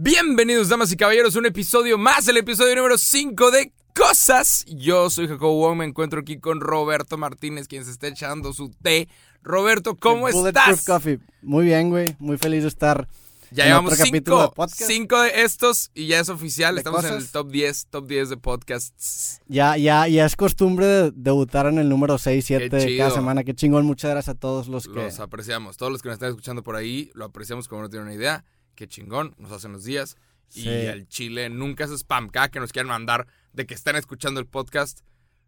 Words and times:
Bienvenidos, 0.00 0.68
damas 0.68 0.92
y 0.92 0.96
caballeros, 0.96 1.34
a 1.34 1.40
un 1.40 1.46
episodio 1.46 1.98
más, 1.98 2.28
el 2.28 2.36
episodio 2.36 2.76
número 2.76 2.96
5 2.96 3.50
de 3.50 3.72
Cosas. 3.92 4.64
Yo 4.68 5.10
soy 5.10 5.26
Jacobo 5.26 5.58
Wong, 5.58 5.78
me 5.78 5.86
encuentro 5.86 6.20
aquí 6.20 6.38
con 6.38 6.60
Roberto 6.60 7.18
Martínez, 7.18 7.66
quien 7.66 7.84
se 7.84 7.90
está 7.90 8.06
echando 8.06 8.52
su 8.52 8.70
té. 8.70 9.08
Roberto, 9.42 9.96
¿cómo 9.96 10.28
estás? 10.28 10.84
Coffee. 10.84 11.18
Muy 11.42 11.64
bien, 11.64 11.90
güey. 11.90 12.14
Muy 12.20 12.38
feliz 12.38 12.62
de 12.62 12.68
estar. 12.68 13.08
Ya 13.50 13.64
en 13.64 13.70
llevamos 13.70 13.94
otro 13.94 14.04
cinco, 14.04 14.42
de 14.42 14.48
podcast. 14.50 14.82
cinco 14.88 15.20
de 15.20 15.42
estos 15.42 15.90
y 15.94 16.06
ya 16.06 16.20
es 16.20 16.28
oficial. 16.28 16.76
De 16.76 16.82
Estamos 16.82 17.04
en 17.04 17.14
el 17.14 17.28
top 17.28 17.50
10, 17.50 17.86
top 17.90 18.06
10 18.06 18.28
de 18.28 18.36
podcasts. 18.36 19.40
Ya, 19.48 19.76
ya, 19.76 20.06
ya 20.06 20.26
es 20.26 20.36
costumbre 20.36 20.86
de 20.86 21.12
debutar 21.12 21.66
en 21.66 21.78
el 21.78 21.88
número 21.88 22.18
6, 22.18 22.44
7 22.44 22.68
de 22.68 22.86
chido. 22.86 22.98
cada 22.98 23.10
semana. 23.10 23.42
Qué 23.42 23.52
chingón. 23.52 23.84
Muchas 23.84 24.12
gracias 24.12 24.36
a 24.36 24.38
todos 24.38 24.68
los 24.68 24.86
que. 24.86 24.94
Los 24.94 25.18
apreciamos. 25.18 25.76
Todos 25.76 25.90
los 25.90 26.02
que 26.02 26.08
nos 26.08 26.14
están 26.14 26.28
escuchando 26.28 26.62
por 26.62 26.76
ahí, 26.76 27.10
lo 27.14 27.24
apreciamos 27.24 27.66
como 27.66 27.82
no 27.82 27.90
tienen 27.90 28.06
una 28.06 28.14
idea. 28.14 28.44
Qué 28.78 28.86
chingón, 28.86 29.34
nos 29.38 29.50
hacen 29.50 29.72
los 29.72 29.82
días. 29.82 30.16
Y 30.54 30.86
al 30.86 31.08
chile 31.08 31.48
nunca 31.50 31.82
es 31.82 31.90
spam. 31.90 32.28
Cada 32.28 32.48
que 32.48 32.60
nos 32.60 32.70
quieran 32.70 32.86
mandar 32.86 33.26
de 33.52 33.66
que 33.66 33.74
están 33.74 33.96
escuchando 33.96 34.38
el 34.38 34.46
podcast, 34.46 35.00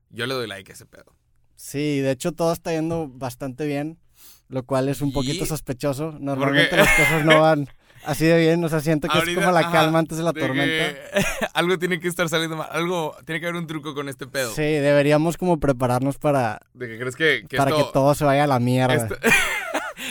yo 0.09 0.27
le 0.27 0.35
doy 0.35 0.49
like 0.49 0.73
a 0.73 0.75
ese 0.75 0.85
pedo. 0.85 1.15
Sí, 1.55 2.01
de 2.01 2.11
hecho 2.11 2.33
todo 2.33 2.53
está 2.53 2.73
yendo 2.73 3.07
bastante 3.07 3.67
bien, 3.67 4.01
lo 4.49 4.65
cual 4.65 4.89
es 4.89 5.01
un 5.01 5.11
¿Y? 5.11 5.13
poquito 5.13 5.47
sospechoso. 5.47 6.11
Normalmente 6.19 6.77
las 6.77 6.89
cosas 6.97 7.25
no 7.25 7.41
van 7.41 7.69
así 8.05 8.25
de 8.25 8.37
bien. 8.37 8.65
O 8.65 8.69
sea, 8.69 8.81
siento 8.81 9.07
que 9.07 9.17
Ahorita, 9.17 9.41
es 9.41 9.47
como 9.47 9.57
la 9.57 9.71
calma 9.71 10.01
antes 10.01 10.19
de 10.19 10.25
la 10.25 10.33
de 10.33 10.41
tormenta. 10.41 10.93
que 10.93 11.47
algo 11.55 11.79
tiene 11.79 12.01
que 12.01 12.09
estar 12.09 12.29
saliendo 12.29 12.57
mal. 12.57 12.69
Algo, 12.73 13.15
tiene 13.27 13.41
que 13.41 13.47
haber 13.47 13.61
un 13.61 13.69
truco 13.69 13.95
con 13.95 14.09
este 14.09 14.27
pedo. 14.27 14.53
Sí, 14.53 14.63
deberíamos 14.63 15.37
como 15.37 15.61
prepararnos 15.61 16.19
para, 16.19 16.63
De 16.75 16.89
que 16.89 16.99
crees 16.99 17.15
que, 17.15 17.47
que 17.49 17.57
para 17.57 17.71
esto, 17.71 17.87
que 17.87 17.93
todo 17.93 18.13
se 18.17 18.25
vaya 18.25 18.43
a 18.43 18.49
la 18.49 18.59
mierda. 18.59 18.97
esto, 18.97 19.15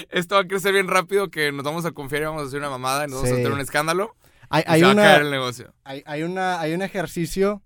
esto 0.09 0.35
va 0.35 0.41
a 0.41 0.47
crecer 0.47 0.73
bien 0.73 0.87
rápido, 0.87 1.29
que 1.29 1.51
nos 1.51 1.63
vamos 1.63 1.85
a 1.85 1.91
confiar 1.91 2.21
y 2.23 2.25
vamos 2.25 2.43
a 2.43 2.45
hacer 2.47 2.59
una 2.59 2.69
mamada 2.69 3.05
y 3.05 3.07
nos 3.09 3.15
vamos 3.21 3.31
a 3.31 3.35
tener 3.35 3.51
un 3.51 3.59
escándalo. 3.61 4.15
Hay, 4.49 4.63
y 4.67 4.71
hay 4.71 4.79
se 4.79 4.85
va 4.85 4.91
a 4.91 4.95
caer 4.95 5.21
el 5.21 5.31
negocio. 5.31 5.73
hay, 5.83 6.03
hay 6.05 6.23
una, 6.23 6.59
hay 6.59 6.73
un 6.73 6.81
ejercicio 6.81 7.61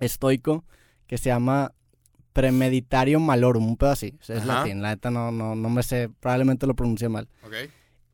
estoico 0.00 0.64
que 1.06 1.18
se 1.18 1.28
llama 1.30 1.72
premeditario 2.32 3.18
malorum, 3.20 3.66
un 3.66 3.76
pedo 3.76 3.90
así. 3.90 4.18
Es 4.22 4.30
Ajá. 4.30 4.46
latín, 4.58 4.82
la 4.82 4.90
neta 4.90 5.10
no, 5.10 5.30
no, 5.32 5.54
no 5.54 5.70
me 5.70 5.82
sé, 5.82 6.10
probablemente 6.20 6.66
lo 6.66 6.74
pronuncié 6.74 7.08
mal. 7.08 7.28
¿Ok? 7.42 7.54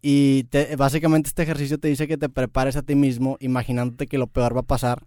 Y 0.01 0.45
te- 0.45 0.77
básicamente 0.77 1.29
este 1.29 1.43
ejercicio 1.43 1.79
te 1.79 1.89
dice 1.89 2.07
que 2.07 2.17
te 2.19 2.29
prepares 2.29 2.77
a 2.77 2.83
ti 2.83 2.95
mismo 2.95 3.37
imaginándote 3.41 4.07
que 4.07 4.19
lo 4.19 4.27
peor 4.27 4.55
va 4.55 4.61
a 4.61 4.65
pasar 4.65 5.07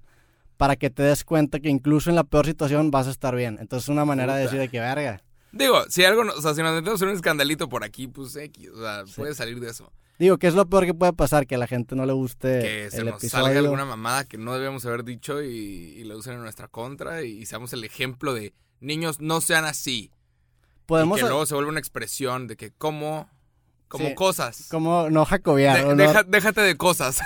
para 0.58 0.76
que 0.78 0.90
te 0.90 1.04
des 1.04 1.24
cuenta 1.26 1.60
que 1.60 1.70
incluso 1.70 2.10
en 2.10 2.16
la 2.16 2.24
peor 2.24 2.46
situación 2.46 2.92
vas 2.92 3.08
a 3.08 3.12
estar 3.12 3.36
bien. 3.36 3.58
Entonces 3.60 3.86
es 3.86 3.90
una 3.90 4.06
manera 4.06 4.36
de 4.36 4.44
decir 4.44 4.60
de 4.60 4.70
que 4.70 4.80
verga. 4.80 5.22
Digo, 5.56 5.86
si 5.90 6.04
algo, 6.06 6.22
o 6.22 6.42
sea, 6.42 6.54
si 6.54 6.62
nos 6.62 6.74
metemos 6.76 7.02
en 7.02 7.08
un 7.08 7.16
escandalito 7.16 7.68
por 7.70 7.84
aquí, 7.84 8.08
pues 8.08 8.36
X, 8.36 8.70
o 8.76 8.82
sea, 8.82 9.06
Sí. 9.08 9.14
puede 9.16 9.34
salir 9.34 9.60
de 9.60 9.70
eso. 9.72 9.92
Digo, 10.20 10.38
¿qué 10.38 10.48
es 10.48 10.54
lo 10.54 10.66
peor 10.70 10.86
que 10.86 10.94
puede 10.94 11.14
pasar? 11.14 11.48
Que 11.48 11.56
a 11.56 11.58
la 11.58 11.66
gente 11.68 11.96
no 11.96 12.06
le 12.06 12.14
guste 12.14 12.60
que 12.62 12.92
se 12.92 12.98
el 13.00 13.06
nos 13.08 13.24
episodio. 13.24 13.46
salga 13.46 13.60
alguna 13.60 13.86
mamada 13.86 14.26
que 14.26 14.38
no 14.38 14.54
debíamos 14.54 14.86
haber 14.86 15.04
dicho 15.04 15.42
y, 15.42 15.48
y 15.48 16.04
la 16.04 16.16
usen 16.16 16.34
en 16.34 16.42
nuestra 16.42 16.68
contra 16.68 17.24
y, 17.24 17.46
seamos 17.46 17.74
el 17.74 17.84
ejemplo 17.84 18.34
de 18.34 18.54
niños 18.82 19.20
no 19.22 19.42
sean 19.42 19.66
así. 19.66 20.12
Podemos 20.86 21.18
y 21.18 21.22
que 21.24 21.28
luego 21.28 21.46
se 21.46 21.56
vuelve 21.56 21.70
una 21.72 21.80
expresión 21.80 22.48
de 22.48 22.56
que 22.58 22.72
como, 22.72 23.30
como 23.88 24.08
Sí. 24.10 24.16
cosas. 24.16 24.68
como 24.70 25.10
no 25.10 25.26
jacobear. 25.26 25.96
De- 25.96 26.06
no- 26.14 26.24
déjate 26.28 26.62
de 26.62 26.78
cosas. 26.78 27.20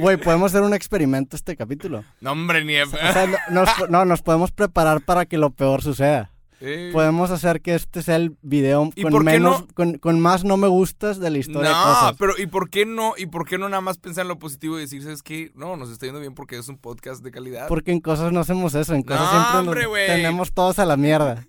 Güey, 0.00 0.16
podemos 0.16 0.52
hacer 0.52 0.62
un 0.62 0.74
experimento 0.74 1.36
este 1.36 1.56
capítulo. 1.56 2.04
no, 2.20 2.32
hombre, 2.32 2.64
ni... 2.64 2.78
O 2.80 2.86
sea, 2.86 3.26
no, 3.26 3.36
nos, 3.50 3.90
no, 3.90 4.04
nos 4.04 4.22
podemos 4.22 4.50
preparar 4.52 5.00
para 5.02 5.26
que 5.26 5.38
lo 5.38 5.50
peor 5.50 5.82
suceda. 5.82 6.30
Sí. 6.58 6.88
Podemos 6.92 7.30
hacer 7.30 7.60
que 7.60 7.74
este 7.74 8.02
sea 8.02 8.16
el 8.16 8.36
video 8.40 8.90
¿Y 8.94 9.02
con 9.02 9.24
menos, 9.24 9.60
no? 9.60 9.66
con, 9.74 9.98
con 9.98 10.20
más 10.20 10.42
no 10.44 10.56
me 10.56 10.68
gustas 10.68 11.18
de 11.20 11.28
la 11.30 11.36
historia 11.38 11.68
de 11.68 11.74
No, 11.74 11.82
cosas. 11.84 12.16
pero 12.18 12.32
¿y 12.38 12.46
por 12.46 12.70
qué 12.70 12.86
no? 12.86 13.12
¿Y 13.18 13.26
por 13.26 13.46
qué 13.46 13.58
no 13.58 13.68
nada 13.68 13.82
más 13.82 13.98
pensar 13.98 14.22
en 14.22 14.28
lo 14.28 14.38
positivo 14.38 14.78
y 14.78 14.80
decirse 14.80 15.12
es 15.12 15.22
que 15.22 15.52
no, 15.54 15.76
nos 15.76 15.90
está 15.90 16.06
yendo 16.06 16.20
bien 16.20 16.34
porque 16.34 16.56
es 16.56 16.68
un 16.68 16.78
podcast 16.78 17.22
de 17.22 17.30
calidad? 17.30 17.68
Porque 17.68 17.92
en 17.92 18.00
cosas 18.00 18.32
no 18.32 18.40
hacemos 18.40 18.74
eso, 18.74 18.94
en 18.94 19.02
cosas 19.02 19.20
No, 19.24 19.30
siempre 19.30 19.52
nos 19.52 19.60
hombre, 19.66 19.86
güey. 19.86 20.06
tenemos 20.06 20.52
todos 20.52 20.78
a 20.78 20.86
la 20.86 20.96
mierda. 20.96 21.46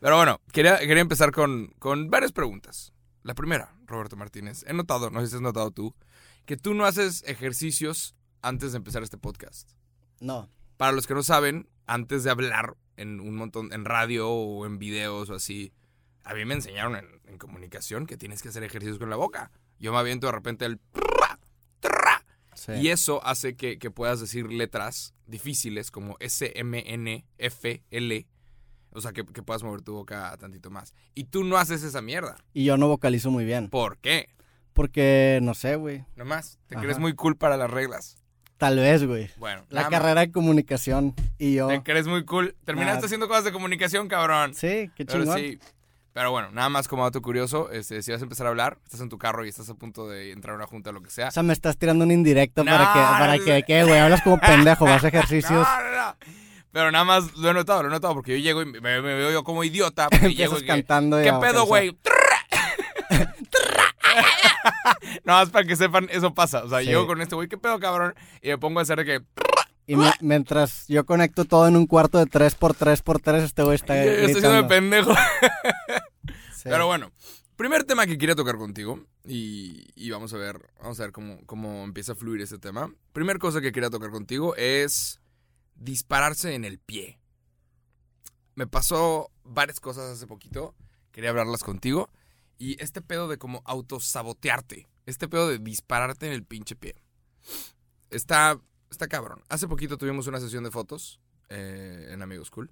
Pero 0.00 0.16
bueno, 0.16 0.40
quería, 0.52 0.78
quería 0.78 1.00
empezar 1.00 1.32
con, 1.32 1.72
con 1.80 2.08
varias 2.10 2.30
preguntas. 2.30 2.92
La 3.24 3.34
primera, 3.34 3.74
Roberto 3.86 4.16
Martínez, 4.16 4.64
he 4.68 4.72
notado, 4.74 5.10
no 5.10 5.20
sé 5.20 5.28
si 5.28 5.34
has 5.36 5.40
notado 5.40 5.72
tú, 5.72 5.94
que 6.44 6.56
tú 6.56 6.74
no 6.74 6.84
haces 6.84 7.24
ejercicios 7.26 8.14
antes 8.42 8.70
de 8.72 8.78
empezar 8.78 9.02
este 9.02 9.18
podcast. 9.18 9.70
No. 10.20 10.48
Para 10.76 10.92
los 10.92 11.06
que 11.08 11.14
no 11.14 11.22
saben, 11.24 11.68
antes 11.86 12.22
de 12.22 12.30
hablar 12.30 12.76
en 12.96 13.20
un 13.20 13.36
montón, 13.36 13.72
en 13.72 13.84
radio 13.84 14.30
o 14.30 14.66
en 14.66 14.78
videos 14.78 15.30
o 15.30 15.34
así, 15.34 15.72
a 16.24 16.34
mí 16.34 16.44
me 16.44 16.54
enseñaron 16.54 16.96
en, 16.96 17.06
en 17.26 17.38
comunicación 17.38 18.06
que 18.06 18.16
tienes 18.16 18.42
que 18.42 18.48
hacer 18.48 18.62
ejercicios 18.62 18.98
con 18.98 19.10
la 19.10 19.16
boca. 19.16 19.50
Yo 19.78 19.92
me 19.92 19.98
aviento 19.98 20.26
de 20.26 20.32
repente 20.32 20.64
el... 20.64 20.80
Sí. 22.54 22.72
y 22.72 22.88
eso 22.88 23.22
hace 23.26 23.56
que, 23.56 23.78
que 23.78 23.90
puedas 23.90 24.20
decir 24.20 24.50
letras 24.50 25.12
difíciles 25.26 25.90
como 25.90 26.16
S, 26.20 26.52
M, 26.54 26.82
N, 26.86 27.26
F, 27.36 27.82
L. 27.90 28.26
O 28.90 29.00
sea, 29.00 29.12
que, 29.12 29.24
que 29.24 29.42
puedas 29.42 29.64
mover 29.64 29.82
tu 29.82 29.92
boca 29.92 30.34
tantito 30.38 30.70
más. 30.70 30.94
Y 31.14 31.24
tú 31.24 31.42
no 31.42 31.56
haces 31.56 31.82
esa 31.82 32.00
mierda. 32.00 32.36
Y 32.52 32.64
yo 32.64 32.76
no 32.76 32.86
vocalizo 32.86 33.30
muy 33.32 33.44
bien. 33.44 33.68
¿Por 33.70 33.98
qué? 33.98 34.28
Porque, 34.72 35.40
no 35.42 35.54
sé, 35.54 35.74
güey. 35.74 36.04
Nomás. 36.14 36.58
Te 36.68 36.76
Ajá. 36.76 36.84
crees 36.84 36.98
muy 37.00 37.14
cool 37.14 37.36
para 37.36 37.56
las 37.56 37.70
reglas. 37.70 38.16
Tal 38.56 38.76
vez, 38.76 39.04
güey. 39.04 39.30
Bueno, 39.36 39.66
La 39.68 39.88
carrera 39.88 40.20
de 40.20 40.30
comunicación 40.30 41.14
y 41.46 41.54
yo. 41.54 41.68
Te 41.68 41.82
crees 41.82 42.06
muy 42.06 42.24
cool. 42.24 42.54
Terminaste 42.64 42.96
Nada. 42.96 43.06
haciendo 43.06 43.28
cosas 43.28 43.44
de 43.44 43.52
comunicación, 43.52 44.08
cabrón. 44.08 44.54
Sí, 44.54 44.90
qué 44.96 45.04
Pero 45.04 45.20
chingón. 45.24 45.38
sí. 45.38 45.58
Pero 46.12 46.30
bueno, 46.30 46.50
nada 46.52 46.68
más 46.68 46.86
como 46.86 47.02
dato 47.02 47.20
curioso, 47.20 47.70
este, 47.72 48.00
si 48.02 48.12
vas 48.12 48.20
a 48.20 48.24
empezar 48.24 48.46
a 48.46 48.50
hablar, 48.50 48.78
estás 48.84 49.00
en 49.00 49.08
tu 49.08 49.18
carro 49.18 49.44
y 49.44 49.48
estás 49.48 49.68
a 49.68 49.74
punto 49.74 50.08
de 50.08 50.30
entrar 50.30 50.52
a 50.54 50.56
una 50.58 50.66
junta 50.66 50.90
o 50.90 50.92
lo 50.92 51.02
que 51.02 51.10
sea. 51.10 51.26
O 51.28 51.30
sea, 51.32 51.42
me 51.42 51.52
estás 51.52 51.76
tirando 51.76 52.04
un 52.04 52.12
indirecto 52.12 52.62
No, 52.62 52.70
para 52.70 52.92
que, 52.92 52.98
para 53.00 53.36
no, 53.36 53.44
que. 53.44 53.62
¿qué, 53.66 53.82
güey? 53.82 53.98
Hablas 53.98 54.22
como 54.22 54.38
pendejo, 54.46 54.84
vas 54.84 55.02
a 55.02 55.08
ejercicios. 55.08 55.66
No. 55.66 56.16
Pero 56.70 56.90
nada 56.92 57.04
más 57.04 57.36
lo 57.36 57.50
he 57.50 57.54
notado, 57.54 57.82
lo 57.82 57.88
he 57.88 57.92
notado 57.92 58.14
porque 58.14 58.32
yo 58.32 58.38
llego 58.38 58.62
y 58.62 58.66
me, 58.66 58.80
me 58.80 59.00
veo 59.00 59.32
yo 59.32 59.42
como 59.44 59.64
idiota. 59.64 60.08
Llego 60.12 60.26
Empiezas 60.26 60.58
y 60.58 60.62
que, 60.62 60.66
cantando. 60.68 61.20
y 61.20 61.24
¿Qué 61.24 61.30
a 61.30 61.40
pedo, 61.40 61.66
güey? 61.66 61.96
Nada 65.24 65.40
más 65.40 65.50
para 65.50 65.64
que 65.66 65.76
sepan, 65.76 66.08
eso 66.10 66.32
pasa. 66.34 66.64
O 66.64 66.68
sea, 66.68 66.80
Sí. 66.80 66.86
llego 66.86 67.06
con 67.06 67.20
este 67.20 67.34
güey, 67.34 67.48
¿qué 67.48 67.56
pedo, 67.58 67.78
cabrón? 67.80 68.14
Y 68.42 68.48
me 68.48 68.58
pongo 68.58 68.78
a 68.78 68.82
hacer 68.82 68.98
de 68.98 69.04
que. 69.04 69.20
Y 69.86 69.96
me- 69.96 70.12
mientras 70.20 70.86
yo 70.88 71.04
conecto 71.06 71.44
todo 71.44 71.68
en 71.68 71.76
un 71.76 71.86
cuarto 71.86 72.18
de 72.18 72.24
3x3x3, 72.26 73.42
este 73.42 73.62
güey 73.62 73.74
está 73.76 74.02
estoy 74.04 74.32
gritando. 74.34 74.68
pendejo. 74.68 75.14
Sí. 76.54 76.70
Pero 76.70 76.86
bueno, 76.86 77.12
primer 77.56 77.84
tema 77.84 78.06
que 78.06 78.16
quería 78.16 78.34
tocar 78.34 78.56
contigo. 78.56 79.04
Y, 79.26 79.86
y 79.94 80.08
vamos 80.10 80.32
a 80.32 80.38
ver, 80.38 80.58
vamos 80.80 80.98
a 80.98 81.02
ver 81.02 81.12
cómo, 81.12 81.38
cómo 81.44 81.84
empieza 81.84 82.12
a 82.12 82.14
fluir 82.14 82.40
este 82.40 82.58
tema. 82.58 82.90
Primer 83.12 83.38
cosa 83.38 83.60
que 83.60 83.70
quería 83.70 83.90
tocar 83.90 84.08
contigo 84.10 84.56
es 84.56 85.20
dispararse 85.74 86.54
en 86.54 86.64
el 86.64 86.78
pie. 86.78 87.18
Me 88.54 88.66
pasó 88.66 89.30
varias 89.42 89.78
cosas 89.80 90.04
hace 90.10 90.26
poquito. 90.26 90.74
Quería 91.12 91.28
hablarlas 91.30 91.62
contigo. 91.62 92.08
Y 92.56 92.82
este 92.82 93.02
pedo 93.02 93.28
de 93.28 93.36
como 93.36 93.60
autosabotearte. 93.66 94.88
Este 95.04 95.28
pedo 95.28 95.48
de 95.48 95.58
dispararte 95.58 96.26
en 96.28 96.32
el 96.32 96.44
pinche 96.44 96.76
pie. 96.76 96.94
Está, 98.08 98.58
está 98.94 99.08
cabrón. 99.08 99.42
Hace 99.48 99.68
poquito 99.68 99.98
tuvimos 99.98 100.26
una 100.26 100.40
sesión 100.40 100.64
de 100.64 100.70
fotos 100.70 101.20
eh, 101.48 102.08
en 102.10 102.22
Amigos 102.22 102.50
Cool. 102.50 102.70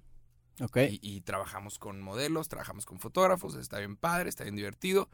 Ok. 0.61 0.77
Y, 0.77 0.99
y 1.01 1.21
trabajamos 1.21 1.77
con 1.77 2.01
modelos, 2.01 2.47
trabajamos 2.47 2.85
con 2.85 2.99
fotógrafos, 2.99 3.55
está 3.55 3.79
bien 3.79 3.97
padre, 3.97 4.29
está 4.29 4.43
bien 4.43 4.55
divertido. 4.55 5.09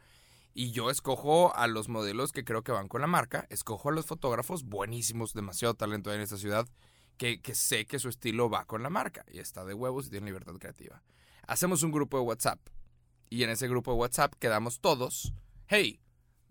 Y 0.52 0.72
yo 0.72 0.90
escojo 0.90 1.54
a 1.54 1.66
los 1.66 1.88
modelos 1.88 2.32
que 2.32 2.44
creo 2.44 2.62
que 2.62 2.72
van 2.72 2.88
con 2.88 3.00
la 3.00 3.06
marca, 3.06 3.46
escojo 3.50 3.88
a 3.88 3.92
los 3.92 4.06
fotógrafos 4.06 4.64
buenísimos, 4.64 5.32
demasiado 5.32 5.74
talento 5.74 6.10
hay 6.10 6.16
en 6.16 6.22
esta 6.22 6.36
ciudad, 6.36 6.66
que, 7.16 7.40
que 7.40 7.54
sé 7.54 7.86
que 7.86 7.98
su 7.98 8.08
estilo 8.08 8.50
va 8.50 8.64
con 8.64 8.82
la 8.82 8.90
marca 8.90 9.24
y 9.30 9.38
está 9.38 9.64
de 9.64 9.74
huevos 9.74 10.06
y 10.06 10.10
tiene 10.10 10.26
libertad 10.26 10.54
creativa. 10.54 11.02
Hacemos 11.46 11.82
un 11.82 11.92
grupo 11.92 12.16
de 12.18 12.24
WhatsApp 12.24 12.60
y 13.28 13.44
en 13.44 13.50
ese 13.50 13.68
grupo 13.68 13.92
de 13.92 13.98
WhatsApp 13.98 14.34
quedamos 14.38 14.80
todos, 14.80 15.32
hey, 15.68 16.00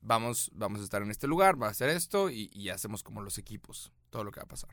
vamos, 0.01 0.49
vamos 0.53 0.79
a 0.79 0.83
estar 0.83 1.01
en 1.01 1.11
este 1.11 1.27
lugar, 1.27 1.61
va 1.61 1.67
a 1.67 1.71
hacer 1.71 1.89
esto 1.89 2.29
y, 2.29 2.49
y 2.53 2.69
hacemos 2.69 3.03
como 3.03 3.21
los 3.21 3.37
equipos, 3.37 3.91
todo 4.09 4.23
lo 4.23 4.31
que 4.31 4.39
va 4.39 4.43
a 4.45 4.47
pasar. 4.47 4.69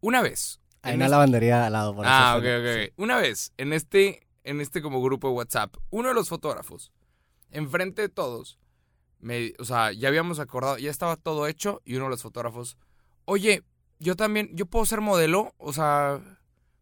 Una 0.00 0.22
vez, 0.22 0.60
Hay 0.82 0.92
en 0.92 0.98
una 0.98 1.06
este- 1.06 1.10
lavandería 1.12 1.66
al 1.66 1.72
lado. 1.72 1.94
por 1.94 2.04
Ah, 2.06 2.36
ok, 2.38 2.44
ok. 2.60 2.92
Una 2.96 3.16
vez, 3.18 3.52
en 3.56 3.72
este, 3.72 4.26
en 4.44 4.60
este 4.60 4.82
como 4.82 5.02
grupo 5.02 5.28
de 5.28 5.34
WhatsApp, 5.34 5.76
uno 5.90 6.08
de 6.08 6.14
los 6.14 6.28
fotógrafos, 6.28 6.92
enfrente 7.50 8.02
de 8.02 8.08
todos, 8.08 8.58
me, 9.20 9.54
o 9.58 9.64
sea, 9.64 9.92
ya 9.92 10.08
habíamos 10.08 10.38
acordado, 10.40 10.76
ya 10.78 10.90
estaba 10.90 11.16
todo 11.16 11.46
hecho, 11.46 11.80
y 11.84 11.94
uno 11.96 12.04
de 12.06 12.10
los 12.10 12.22
fotógrafos, 12.22 12.76
oye, 13.24 13.62
yo 13.98 14.16
también, 14.16 14.50
yo 14.54 14.66
puedo 14.66 14.84
ser 14.84 15.00
modelo, 15.00 15.54
o 15.56 15.72
sea, 15.72 16.20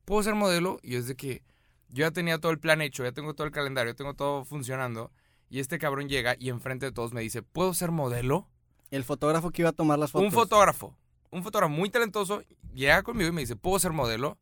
puedo 0.05 0.23
ser 0.25 0.35
modelo, 0.35 0.79
y 0.83 0.97
es 0.97 1.07
de 1.07 1.15
que 1.15 1.45
yo 1.91 2.01
ya 2.07 2.11
tenía 2.11 2.39
todo 2.39 2.51
el 2.51 2.59
plan 2.59 2.81
hecho, 2.83 3.05
ya 3.05 3.13
tengo 3.13 3.35
todo 3.35 3.47
el 3.47 3.53
calendario, 3.53 3.95
tengo 3.95 4.15
todo 4.15 4.45
funcionando, 4.45 5.13
y 5.49 5.61
este 5.61 5.79
cabrón 5.79 6.09
llega 6.09 6.35
y 6.39 6.49
enfrente 6.49 6.87
de 6.87 6.93
todos 6.93 7.13
me 7.13 7.21
dice, 7.21 7.43
¿puedo 7.43 7.75
ser 7.75 7.93
modelo? 7.93 8.49
El 8.91 9.05
fotógrafo 9.05 9.51
que 9.51 9.63
iba 9.63 9.69
a 9.69 9.75
tomar 9.75 9.99
las 9.99 10.11
fotos. 10.11 10.27
Un 10.27 10.33
fotógrafo, 10.33 10.97
un 11.33 11.43
fotógrafo 11.43 11.73
muy 11.73 11.91
talentoso, 11.91 12.43
llega 12.75 13.03
conmigo 13.03 13.31
y 13.31 13.33
me 13.33 13.41
dice, 13.41 13.57
¿puedo 13.57 13.79
ser 13.79 13.93
modelo? 13.93 14.39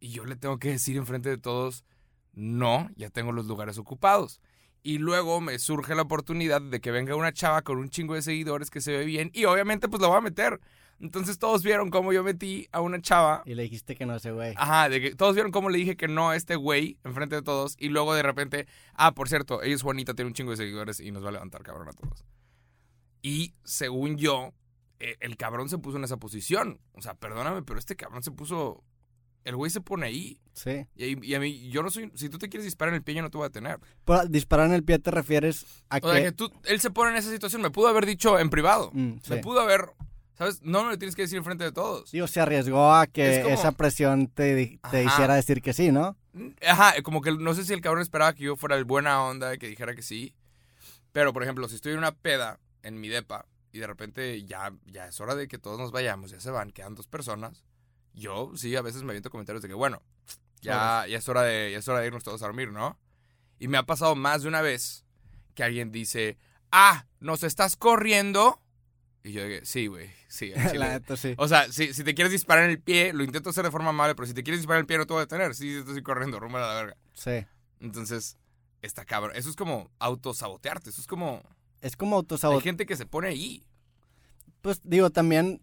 Y 0.00 0.10
yo 0.10 0.24
le 0.24 0.36
tengo 0.36 0.58
que 0.58 0.70
decir 0.70 0.96
enfrente 0.96 1.28
de 1.28 1.36
todos, 1.36 1.84
no, 2.32 2.88
ya 2.96 3.10
tengo 3.10 3.32
los 3.32 3.46
lugares 3.46 3.76
ocupados. 3.76 4.40
Y 4.84 4.98
luego 4.98 5.40
me 5.40 5.58
surge 5.58 5.94
la 5.94 6.02
oportunidad 6.02 6.60
de 6.60 6.80
que 6.80 6.90
venga 6.90 7.14
una 7.14 7.32
chava 7.32 7.62
con 7.62 7.78
un 7.78 7.88
chingo 7.88 8.14
de 8.14 8.22
seguidores 8.22 8.70
que 8.70 8.80
se 8.80 8.92
ve 8.92 9.04
bien. 9.04 9.30
Y 9.32 9.44
obviamente, 9.44 9.88
pues 9.88 10.00
la 10.00 10.08
voy 10.08 10.16
a 10.16 10.22
meter. 10.22 10.60
Entonces 10.98 11.38
todos 11.38 11.62
vieron 11.62 11.90
cómo 11.90 12.12
yo 12.12 12.22
metí 12.22 12.68
a 12.72 12.80
una 12.80 13.00
chava. 13.00 13.42
Y 13.44 13.54
le 13.54 13.64
dijiste 13.64 13.96
que 13.96 14.06
no 14.06 14.14
a 14.14 14.16
ese 14.16 14.30
güey. 14.30 14.54
Ajá, 14.56 14.88
de 14.88 15.00
que 15.00 15.14
todos 15.14 15.34
vieron 15.34 15.50
cómo 15.50 15.68
le 15.68 15.78
dije 15.78 15.96
que 15.96 16.08
no 16.08 16.30
a 16.30 16.36
este 16.36 16.56
güey 16.56 16.98
enfrente 17.04 17.36
de 17.36 17.42
todos. 17.42 17.76
Y 17.78 17.88
luego 17.88 18.14
de 18.14 18.22
repente, 18.22 18.66
ah, 18.94 19.12
por 19.12 19.28
cierto, 19.28 19.62
ella 19.62 19.74
es 19.74 19.82
Juanita, 19.82 20.14
tiene 20.14 20.28
un 20.28 20.34
chingo 20.34 20.52
de 20.52 20.56
seguidores 20.56 21.00
y 21.00 21.10
nos 21.10 21.24
va 21.24 21.30
a 21.30 21.32
levantar 21.32 21.62
cabrón 21.62 21.88
a 21.88 21.92
todos. 21.92 22.24
Y 23.20 23.54
según 23.64 24.16
yo, 24.16 24.52
el 25.20 25.36
cabrón 25.36 25.68
se 25.68 25.78
puso 25.78 25.96
en 25.98 26.04
esa 26.04 26.16
posición. 26.16 26.80
O 26.92 27.02
sea, 27.02 27.14
perdóname, 27.14 27.62
pero 27.62 27.78
este 27.78 27.96
cabrón 27.96 28.22
se 28.22 28.30
puso. 28.30 28.82
El 29.44 29.56
güey 29.56 29.70
se 29.70 29.80
pone 29.80 30.06
ahí. 30.06 30.38
Sí. 30.52 30.86
Y, 30.94 31.26
y 31.26 31.34
a 31.34 31.40
mí, 31.40 31.68
yo 31.70 31.82
no 31.82 31.90
soy. 31.90 32.12
Si 32.14 32.28
tú 32.28 32.38
te 32.38 32.48
quieres 32.48 32.64
disparar 32.64 32.94
en 32.94 32.98
el 32.98 33.02
pie, 33.02 33.14
yo 33.16 33.22
no 33.22 33.30
te 33.30 33.38
voy 33.38 33.46
a 33.46 33.50
tener. 33.50 33.80
Disparar 34.28 34.66
en 34.68 34.74
el 34.74 34.84
pie 34.84 34.98
te 35.00 35.10
refieres 35.10 35.66
a 35.88 35.98
O 36.00 36.12
sea, 36.12 36.22
que... 36.22 36.32
tú, 36.32 36.50
él 36.64 36.80
se 36.80 36.90
pone 36.90 37.10
en 37.10 37.16
esa 37.16 37.30
situación. 37.30 37.60
Me 37.62 37.70
pudo 37.70 37.88
haber 37.88 38.06
dicho 38.06 38.38
en 38.38 38.50
privado. 38.50 38.90
Mm, 38.92 39.14
sí. 39.22 39.30
Me 39.30 39.36
pudo 39.38 39.60
haber. 39.60 39.90
¿Sabes? 40.38 40.62
No 40.62 40.84
me 40.84 40.90
lo 40.90 40.98
tienes 40.98 41.14
que 41.14 41.22
decir 41.22 41.38
enfrente 41.38 41.64
de 41.64 41.72
todos. 41.72 42.10
Digo, 42.10 42.26
se 42.26 42.40
arriesgó 42.40 42.92
a 42.94 43.06
que 43.06 43.36
Es 43.38 43.42
como- 43.42 43.54
esa 43.54 43.72
presión 43.72 44.28
te, 44.28 44.78
te 44.90 45.04
hiciera 45.04 45.34
decir 45.34 45.60
que 45.60 45.72
sí, 45.72 45.92
¿no? 45.92 46.16
Ajá, 46.66 46.94
como 47.02 47.20
que 47.20 47.32
no 47.32 47.52
sé 47.54 47.64
si 47.64 47.72
el 47.74 47.80
cabrón 47.82 48.00
esperaba 48.02 48.32
que 48.32 48.44
yo 48.44 48.56
fuera 48.56 48.76
el 48.76 48.84
buena 48.84 49.22
onda, 49.22 49.56
que 49.58 49.68
dijera 49.68 49.94
que 49.94 50.02
sí. 50.02 50.34
Pero, 51.12 51.32
por 51.34 51.42
ejemplo, 51.42 51.68
si 51.68 51.74
estoy 51.74 51.92
en 51.92 51.98
una 51.98 52.12
peda 52.12 52.58
en 52.82 52.98
mi 53.00 53.08
depa 53.08 53.44
y 53.72 53.78
de 53.78 53.86
repente 53.86 54.44
ya, 54.44 54.72
ya 54.86 55.08
es 55.08 55.20
hora 55.20 55.34
de 55.34 55.48
que 55.48 55.58
todos 55.58 55.78
nos 55.78 55.92
vayamos, 55.92 56.30
ya 56.30 56.40
se 56.40 56.50
van, 56.50 56.70
quedan 56.70 56.94
dos 56.94 57.06
personas. 57.06 57.64
Yo 58.14 58.52
sí, 58.54 58.76
a 58.76 58.82
veces 58.82 59.02
me 59.02 59.10
aviento 59.10 59.30
comentarios 59.30 59.62
de 59.62 59.68
que, 59.68 59.74
bueno, 59.74 60.02
ya, 60.60 61.06
ya, 61.08 61.18
es 61.18 61.28
hora 61.28 61.42
de, 61.42 61.72
ya 61.72 61.78
es 61.78 61.88
hora 61.88 62.00
de 62.00 62.06
irnos 62.06 62.22
todos 62.22 62.42
a 62.42 62.46
dormir, 62.46 62.70
¿no? 62.70 62.98
Y 63.58 63.68
me 63.68 63.78
ha 63.78 63.84
pasado 63.84 64.14
más 64.14 64.42
de 64.42 64.48
una 64.48 64.60
vez 64.60 65.04
que 65.54 65.64
alguien 65.64 65.90
dice, 65.90 66.36
ah, 66.70 67.06
¿nos 67.20 67.42
estás 67.42 67.76
corriendo? 67.76 68.60
Y 69.24 69.32
yo 69.32 69.44
digo, 69.46 69.64
sí, 69.64 69.86
güey, 69.86 70.10
sí. 70.28 70.52
al 70.52 70.66
chile". 70.70 70.78
La 70.78 70.88
neta, 70.90 71.16
sí. 71.16 71.34
O 71.38 71.48
sea, 71.48 71.70
si, 71.72 71.94
si 71.94 72.04
te 72.04 72.14
quieres 72.14 72.32
disparar 72.32 72.64
en 72.64 72.70
el 72.70 72.80
pie, 72.80 73.12
lo 73.12 73.24
intento 73.24 73.50
hacer 73.50 73.64
de 73.64 73.70
forma 73.70 73.90
amable, 73.90 74.14
pero 74.14 74.26
si 74.26 74.34
te 74.34 74.42
quieres 74.42 74.60
disparar 74.60 74.80
en 74.80 74.82
el 74.82 74.86
pie 74.86 74.98
no 74.98 75.06
te 75.06 75.12
voy 75.12 75.20
a 75.20 75.26
detener. 75.26 75.54
Sí, 75.54 75.76
estoy 75.76 76.02
corriendo, 76.02 76.40
rumbo 76.40 76.58
a 76.58 76.60
la 76.60 76.74
verga. 76.74 76.96
Sí. 77.14 77.46
Entonces, 77.80 78.36
está 78.82 79.04
cabrón. 79.04 79.36
Eso 79.36 79.48
es 79.48 79.56
como 79.56 79.90
autosabotearte. 79.98 80.90
Eso 80.90 81.00
es 81.00 81.06
como. 81.06 81.42
Es 81.82 81.96
como 81.96 82.16
Hay 82.16 82.20
autosabotaje. 82.20 82.64
gente 82.64 82.86
que 82.86 82.96
se 82.96 83.04
pone 83.04 83.28
ahí. 83.28 83.62
Pues 84.62 84.80
digo, 84.84 85.10
también, 85.10 85.60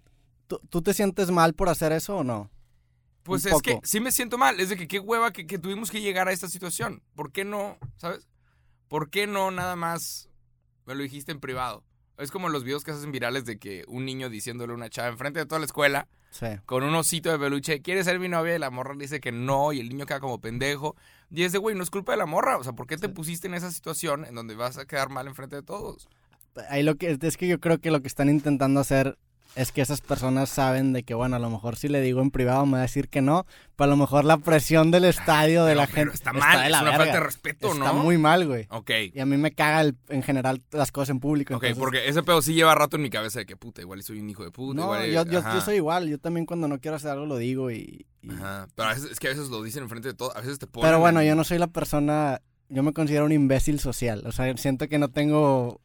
¿tú, 0.47 0.81
te 0.81 0.93
sientes 0.93 1.31
mal 1.31 1.53
por 1.55 1.69
hacer 1.69 1.91
eso 1.91 2.17
o 2.17 2.23
no? 2.23 2.51
Pues 3.23 3.45
Un 3.45 3.53
es 3.53 3.61
que 3.61 3.79
sí 3.83 3.99
me 3.99 4.11
siento 4.11 4.37
mal. 4.37 4.59
Es 4.59 4.69
de 4.69 4.77
que 4.77 4.87
qué 4.87 4.99
hueva 4.99 5.31
que, 5.31 5.47
que 5.47 5.57
tuvimos 5.57 5.89
que 5.89 6.01
llegar 6.01 6.27
a 6.27 6.31
esta 6.31 6.47
situación. 6.47 7.01
¿Por 7.15 7.31
qué 7.31 7.45
no? 7.45 7.77
¿Sabes? 7.97 8.27
¿Por 8.87 9.09
qué 9.09 9.27
no 9.27 9.49
nada 9.51 9.75
más 9.75 10.29
me 10.85 10.95
lo 10.95 11.03
dijiste 11.03 11.31
en 11.31 11.39
privado? 11.39 11.83
Es 12.19 12.31
como 12.31 12.49
los 12.49 12.63
videos 12.63 12.83
que 12.83 12.91
hacen 12.91 13.11
virales 13.11 13.45
de 13.45 13.57
que 13.57 13.83
un 13.87 14.05
niño 14.05 14.29
diciéndole 14.29 14.73
a 14.73 14.75
una 14.75 14.89
chava 14.89 15.07
enfrente 15.09 15.39
de 15.39 15.45
toda 15.45 15.59
la 15.59 15.65
escuela 15.65 16.07
Sí. 16.31 16.45
con 16.65 16.83
un 16.83 16.93
osito 16.93 17.31
de 17.31 17.39
peluche, 17.39 17.81
¿quieres 17.81 18.05
ser 18.05 18.19
mi 18.19 18.27
novia? 18.29 18.55
Y 18.55 18.59
la 18.59 18.69
morra 18.69 18.93
le 18.93 19.01
dice 19.01 19.19
que 19.19 19.31
no, 19.31 19.73
y 19.73 19.79
el 19.79 19.89
niño 19.89 20.05
queda 20.05 20.19
como 20.19 20.39
pendejo. 20.39 20.95
Y 21.31 21.43
es 21.43 21.51
de, 21.53 21.57
güey, 21.57 21.75
no 21.75 21.81
es 21.83 21.89
culpa 21.89 22.11
de 22.11 22.17
la 22.19 22.25
morra. 22.27 22.57
O 22.57 22.63
sea, 22.63 22.73
¿por 22.73 22.85
qué 22.85 22.97
te 22.97 23.07
Sí. 23.07 23.13
pusiste 23.13 23.47
en 23.47 23.55
esa 23.55 23.71
situación 23.71 24.25
en 24.25 24.35
donde 24.35 24.53
vas 24.55 24.77
a 24.77 24.85
quedar 24.85 25.09
mal 25.09 25.27
enfrente 25.27 25.55
de 25.55 25.63
todos? 25.63 26.07
Ahí 26.69 26.83
lo 26.83 26.95
que 26.95 27.17
es 27.21 27.37
que 27.37 27.47
yo 27.47 27.59
creo 27.59 27.79
que 27.79 27.89
lo 27.89 28.01
que 28.01 28.07
están 28.07 28.29
intentando 28.29 28.79
hacer 28.79 29.17
es 29.55 29.71
que 29.71 29.81
esas 29.81 29.99
personas 30.01 30.49
saben 30.49 30.93
de 30.93 31.03
que, 31.03 31.13
bueno, 31.13 31.35
a 31.35 31.39
lo 31.39 31.49
mejor 31.49 31.75
si 31.75 31.87
le 31.89 32.01
digo 32.01 32.21
en 32.21 32.31
privado 32.31 32.65
me 32.65 32.73
va 32.73 32.77
a 32.79 32.81
decir 32.83 33.09
que 33.09 33.21
no, 33.21 33.45
pero 33.75 33.85
a 33.85 33.87
lo 33.87 33.97
mejor 33.97 34.23
la 34.23 34.37
presión 34.37 34.91
del 34.91 35.05
estadio 35.05 35.65
de 35.65 35.71
Pero- 35.71 35.81
la 35.81 35.87
pero 35.87 35.95
gente 35.97 36.15
está 36.15 36.33
mal, 36.33 36.59
de 36.61 36.67
es 36.67 36.71
una 36.73 36.83
verga. 36.83 36.97
falta 36.97 37.13
de 37.13 37.19
respeto, 37.19 37.67
Está 37.73 37.93
¿no? 37.93 38.03
muy 38.03 38.17
mal, 38.17 38.47
güey. 38.47 38.67
Ok. 38.69 38.91
Y 39.13 39.19
a 39.19 39.25
mí 39.25 39.37
me 39.37 39.51
caga 39.51 39.81
el- 39.81 39.97
en 40.09 40.23
general 40.23 40.61
las 40.71 40.91
cosas 40.91 41.09
en 41.09 41.19
público. 41.19 41.55
Ok, 41.55 41.63
entonces- 41.63 41.79
porque 41.79 42.07
ese 42.07 42.23
pedo 42.23 42.41
sí 42.41 42.53
lleva 42.53 42.73
rato 42.75 42.95
en 42.97 43.01
mi 43.03 43.09
cabeza 43.09 43.39
de 43.39 43.45
que 43.45 43.57
puta, 43.57 43.81
igual 43.81 44.01
soy 44.03 44.19
un 44.19 44.29
hijo 44.29 44.43
de 44.43 44.51
puta. 44.51 44.75
No, 44.79 44.83
igual, 45.03 45.25
yo, 45.27 45.31
yo, 45.41 45.53
yo 45.53 45.61
soy 45.61 45.75
igual. 45.77 46.07
Yo 46.07 46.19
también 46.19 46.45
cuando 46.45 46.67
no 46.67 46.79
quiero 46.79 46.95
hacer 46.97 47.11
algo 47.11 47.25
lo 47.25 47.37
digo 47.37 47.71
y... 47.71 48.05
y- 48.21 48.31
Ajá. 48.31 48.67
Pero 48.75 48.89
a 48.89 48.93
veces, 48.93 49.11
es 49.11 49.19
que 49.19 49.27
a 49.27 49.31
veces 49.31 49.49
lo 49.49 49.61
dicen 49.63 49.83
enfrente 49.83 50.09
de 50.09 50.13
todos. 50.13 50.35
A 50.35 50.41
veces 50.41 50.59
te 50.59 50.67
ponen. 50.67 50.87
Pero 50.87 50.99
bueno, 50.99 51.21
en- 51.21 51.27
yo 51.27 51.35
no 51.35 51.43
soy 51.43 51.57
la 51.57 51.67
persona... 51.67 52.41
Yo 52.71 52.83
me 52.83 52.93
considero 52.93 53.25
un 53.25 53.31
imbécil 53.31 53.79
social. 53.79 54.23
O 54.27 54.31
sea, 54.31 54.55
siento 54.57 54.87
que 54.87 54.99
no 54.99 55.09
tengo 55.09 55.81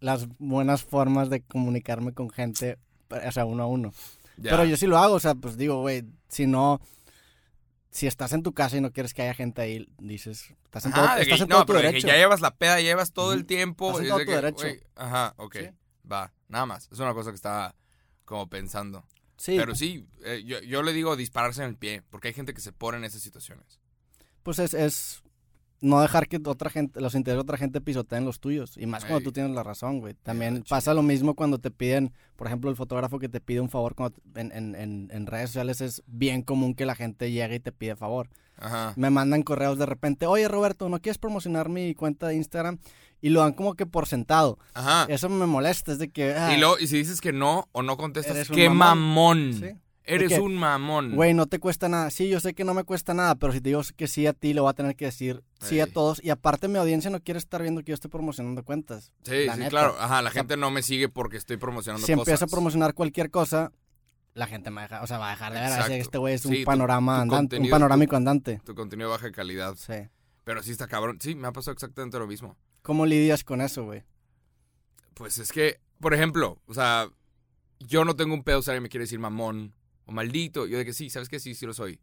las 0.00 0.26
buenas 0.38 0.82
formas 0.82 1.28
de 1.28 1.42
comunicarme 1.42 2.12
con 2.14 2.30
gente, 2.30 2.78
o 3.12 3.32
sea, 3.32 3.44
uno 3.44 3.62
a 3.62 3.66
uno. 3.66 3.92
Pero 4.42 4.64
yo 4.64 4.76
sí 4.76 4.86
lo 4.86 4.98
hago, 4.98 5.14
o 5.14 5.20
sea, 5.20 5.34
pues 5.34 5.56
digo, 5.56 5.80
güey, 5.80 6.04
si 6.28 6.46
no... 6.46 6.80
Si 7.90 8.06
estás 8.06 8.32
en 8.32 8.42
tu 8.42 8.54
casa 8.54 8.78
y 8.78 8.80
no 8.80 8.90
quieres 8.90 9.12
que 9.12 9.20
haya 9.20 9.34
gente 9.34 9.60
ahí, 9.60 9.86
dices, 9.98 10.54
estás 10.64 10.86
en 10.86 10.92
todo, 10.92 11.04
Ajá, 11.04 11.16
que- 11.16 11.22
estás 11.24 11.42
en 11.42 11.48
no, 11.48 11.56
todo 11.56 11.66
tu 11.66 11.72
derecho. 11.74 12.06
ya 12.06 12.14
llevas 12.16 12.40
la 12.40 12.56
peda, 12.56 12.80
llevas 12.80 13.12
todo 13.12 13.34
el 13.34 13.44
tiempo. 13.44 13.90
Estás 13.90 14.04
en 14.04 14.08
todo 14.08 14.18
tu 14.20 14.24
que, 14.24 14.32
derecho. 14.32 14.66
ajá, 14.96 15.34
ok. 15.36 15.56
Sí. 15.60 15.68
Va, 16.10 16.32
nada 16.48 16.64
más. 16.64 16.88
Es 16.90 16.98
una 17.00 17.12
cosa 17.12 17.30
que 17.30 17.36
estaba 17.36 17.74
como 18.24 18.48
pensando. 18.48 19.04
Sí, 19.36 19.56
Pero 19.58 19.74
sí, 19.74 20.06
eh, 20.24 20.42
yo, 20.42 20.60
yo 20.60 20.82
le 20.82 20.94
digo 20.94 21.16
dispararse 21.16 21.62
en 21.62 21.68
el 21.68 21.76
pie, 21.76 22.02
porque 22.08 22.28
hay 22.28 22.34
gente 22.34 22.54
que 22.54 22.62
se 22.62 22.72
pone 22.72 22.96
en 22.96 23.04
esas 23.04 23.20
situaciones. 23.20 23.78
pues 24.42 24.58
es, 24.58 24.72
es 24.72 25.21
no 25.82 26.00
dejar 26.00 26.28
que 26.28 26.40
otra 26.46 26.70
gente, 26.70 27.00
los 27.00 27.14
intereses 27.14 27.36
de 27.36 27.42
otra 27.42 27.58
gente 27.58 27.80
pisoteen 27.80 28.24
los 28.24 28.40
tuyos. 28.40 28.76
Y 28.78 28.86
más 28.86 29.04
cuando 29.04 29.24
tú 29.24 29.32
tienes 29.32 29.52
la 29.52 29.62
razón, 29.62 30.00
güey. 30.00 30.14
También 30.14 30.64
pasa 30.68 30.94
lo 30.94 31.02
mismo 31.02 31.34
cuando 31.34 31.58
te 31.58 31.70
piden, 31.70 32.12
por 32.36 32.46
ejemplo, 32.46 32.70
el 32.70 32.76
fotógrafo 32.76 33.18
que 33.18 33.28
te 33.28 33.40
pide 33.40 33.60
un 33.60 33.68
favor 33.68 33.94
cuando 33.94 34.16
en, 34.36 34.52
en, 34.52 34.74
en, 34.74 35.10
en 35.12 35.26
redes 35.26 35.50
sociales 35.50 35.80
es 35.80 36.02
bien 36.06 36.42
común 36.42 36.74
que 36.74 36.86
la 36.86 36.94
gente 36.94 37.30
llegue 37.30 37.56
y 37.56 37.60
te 37.60 37.72
pide 37.72 37.96
favor. 37.96 38.30
Ajá. 38.56 38.94
Me 38.96 39.10
mandan 39.10 39.42
correos 39.42 39.76
de 39.76 39.86
repente, 39.86 40.26
oye 40.26 40.46
Roberto, 40.46 40.88
¿no 40.88 41.00
quieres 41.00 41.18
promocionar 41.18 41.68
mi 41.68 41.94
cuenta 41.94 42.28
de 42.28 42.36
Instagram? 42.36 42.78
Y 43.20 43.28
lo 43.30 43.40
dan 43.40 43.52
como 43.52 43.74
que 43.74 43.86
por 43.86 44.06
sentado. 44.06 44.58
Ajá. 44.74 45.06
Eso 45.08 45.28
me 45.28 45.46
molesta, 45.46 45.92
es 45.92 45.98
de 45.98 46.10
que... 46.10 46.34
ah, 46.34 46.54
Y, 46.56 46.58
luego, 46.60 46.78
y 46.80 46.86
si 46.88 46.98
dices 46.98 47.20
que 47.20 47.32
no 47.32 47.68
o 47.72 47.82
no 47.82 47.96
contestas, 47.96 48.48
¡qué 48.48 48.68
mamón! 48.68 49.50
mamón. 49.50 49.54
Sí. 49.60 49.66
Eres 50.04 50.32
que, 50.32 50.40
un 50.40 50.56
mamón. 50.56 51.14
Güey, 51.14 51.32
no 51.32 51.46
te 51.46 51.60
cuesta 51.60 51.88
nada. 51.88 52.10
Sí, 52.10 52.28
yo 52.28 52.40
sé 52.40 52.54
que 52.54 52.64
no 52.64 52.74
me 52.74 52.82
cuesta 52.84 53.14
nada, 53.14 53.36
pero 53.36 53.52
si 53.52 53.60
te 53.60 53.68
digo 53.68 53.82
que 53.96 54.08
sí 54.08 54.26
a 54.26 54.32
ti, 54.32 54.52
le 54.52 54.60
voy 54.60 54.70
a 54.70 54.74
tener 54.74 54.96
que 54.96 55.04
decir 55.04 55.44
sí 55.60 55.78
a 55.80 55.86
todos. 55.86 56.22
Y 56.24 56.30
aparte, 56.30 56.66
mi 56.68 56.78
audiencia 56.78 57.08
no 57.10 57.20
quiere 57.20 57.38
estar 57.38 57.62
viendo 57.62 57.82
que 57.82 57.90
yo 57.90 57.94
estoy 57.94 58.10
promocionando 58.10 58.64
cuentas. 58.64 59.12
sí, 59.22 59.46
la 59.46 59.54
sí, 59.54 59.58
neta. 59.60 59.70
claro. 59.70 59.96
Ajá, 60.00 60.20
la 60.22 60.30
O 60.30 60.32
sea, 60.32 60.40
gente 60.42 60.56
no 60.56 60.70
me 60.72 60.82
sigue 60.82 61.08
porque 61.08 61.36
estoy 61.36 61.56
promocionando 61.56 62.04
Si 62.06 62.12
cosas. 62.14 62.28
empiezo 62.28 62.44
a 62.44 62.48
promocionar 62.48 62.94
cualquier 62.94 63.30
cosa, 63.30 63.70
la 64.34 64.46
gente 64.48 64.70
me 64.70 64.82
deja, 64.82 65.02
o 65.02 65.06
sea, 65.06 65.18
va 65.18 65.28
a 65.28 65.30
dejar 65.32 65.52
de 65.52 65.60
ver. 65.60 65.72
Así 65.72 65.88
que 65.90 65.98
este 65.98 66.18
güey 66.18 66.34
es 66.34 66.44
un 66.46 66.64
panorama 66.64 67.16
tu 67.16 67.22
andante, 67.22 67.58
un 67.58 67.68
panorámico 67.70 68.16
andante. 68.16 68.60
Tu 68.64 68.74
contenido 68.74 69.08
baja 69.10 69.26
de 69.26 69.32
calidad. 69.32 69.74
Sí. 69.76 69.94
Pero 70.44 70.62
sí 70.64 70.72
está 70.72 70.88
cabrón. 70.88 71.18
Sí, 71.20 71.36
me 71.36 71.46
ha 71.46 71.52
pasado 71.52 71.74
exactamente 71.74 72.18
lo 72.18 72.26
mismo. 72.26 72.56
¿Cómo 72.82 73.06
lidias 73.06 73.44
con 73.44 73.60
eso, 73.60 73.84
güey? 73.84 74.02
Pues 75.14 75.38
es 75.38 75.52
que, 75.52 75.78
por 76.00 76.14
ejemplo, 76.14 76.58
o 76.66 76.74
sea, 76.74 77.08
yo 77.78 78.04
no 78.04 78.16
tengo 78.16 78.34
un 78.34 78.42
pedo 78.42 78.62
si 78.62 78.70
alguien 78.70 78.82
me 78.82 78.88
quiere 78.88 79.04
decir 79.04 79.20
mamón 79.20 79.74
o 80.12 80.14
maldito. 80.14 80.66
Yo 80.66 80.78
de 80.78 80.84
que 80.84 80.92
sí, 80.92 81.10
¿sabes 81.10 81.28
qué? 81.28 81.40
Sí, 81.40 81.54
sí 81.54 81.66
lo 81.66 81.74
soy. 81.74 81.98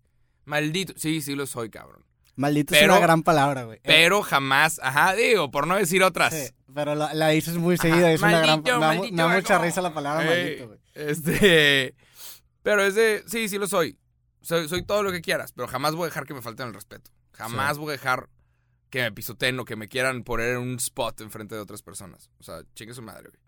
Maldito. 0.45 0.93
Sí, 0.97 1.21
sí 1.21 1.35
lo 1.35 1.45
soy, 1.45 1.69
cabrón. 1.69 2.03
Maldito 2.35 2.73
es 2.73 2.83
una 2.83 2.99
gran 2.99 3.21
palabra, 3.23 3.63
güey. 3.63 3.79
Pero 3.83 4.21
jamás, 4.21 4.79
ajá, 4.81 5.13
digo, 5.13 5.51
por 5.51 5.67
no 5.67 5.75
decir 5.75 6.03
otras. 6.03 6.33
sí, 6.33 6.53
pero 6.73 6.95
la, 6.95 7.13
la 7.13 7.29
dices 7.29 7.57
muy 7.57 7.77
seguida, 7.77 8.11
es 8.11 8.21
una 8.21 8.39
gran 8.39 8.63
maldito, 8.63 8.79
me 8.79 9.23
da, 9.23 9.27
mucha 9.27 9.57
risa 9.57 9.81
la 9.81 9.93
palabra 9.93 10.25
maldito, 10.25 10.67
güey. 10.67 10.79
Este. 10.93 11.95
Pero 12.63 12.83
es 12.83 12.95
de. 12.95 13.23
Sí, 13.27 13.49
sí 13.49 13.57
lo 13.57 13.67
soy. 13.67 13.97
soy. 14.41 14.67
Soy 14.69 14.83
todo 14.83 15.03
lo 15.03 15.11
que 15.11 15.21
quieras, 15.21 15.51
pero 15.51 15.67
jamás 15.67 15.95
voy 15.95 16.03
a 16.03 16.05
dejar 16.07 16.25
que 16.25 16.33
me 16.33 16.41
falten 16.41 16.67
el 16.67 16.73
respeto. 16.73 17.11
Jamás 17.33 17.77
voy 17.77 17.89
a 17.89 17.91
dejar 17.93 18.29
que 18.89 19.01
me 19.01 19.11
pisoteen 19.11 19.59
o 19.59 19.65
que 19.65 19.75
me 19.75 19.87
quieran 19.87 20.23
poner 20.23 20.55
en 20.55 20.57
un 20.59 20.75
spot 20.75 21.21
enfrente 21.21 21.55
de 21.55 21.61
otras 21.61 21.83
personas. 21.83 22.29
O 22.39 22.43
sea, 22.43 22.63
chingue 22.73 22.93
su 22.93 23.01
madre, 23.01 23.29
güey. 23.29 23.41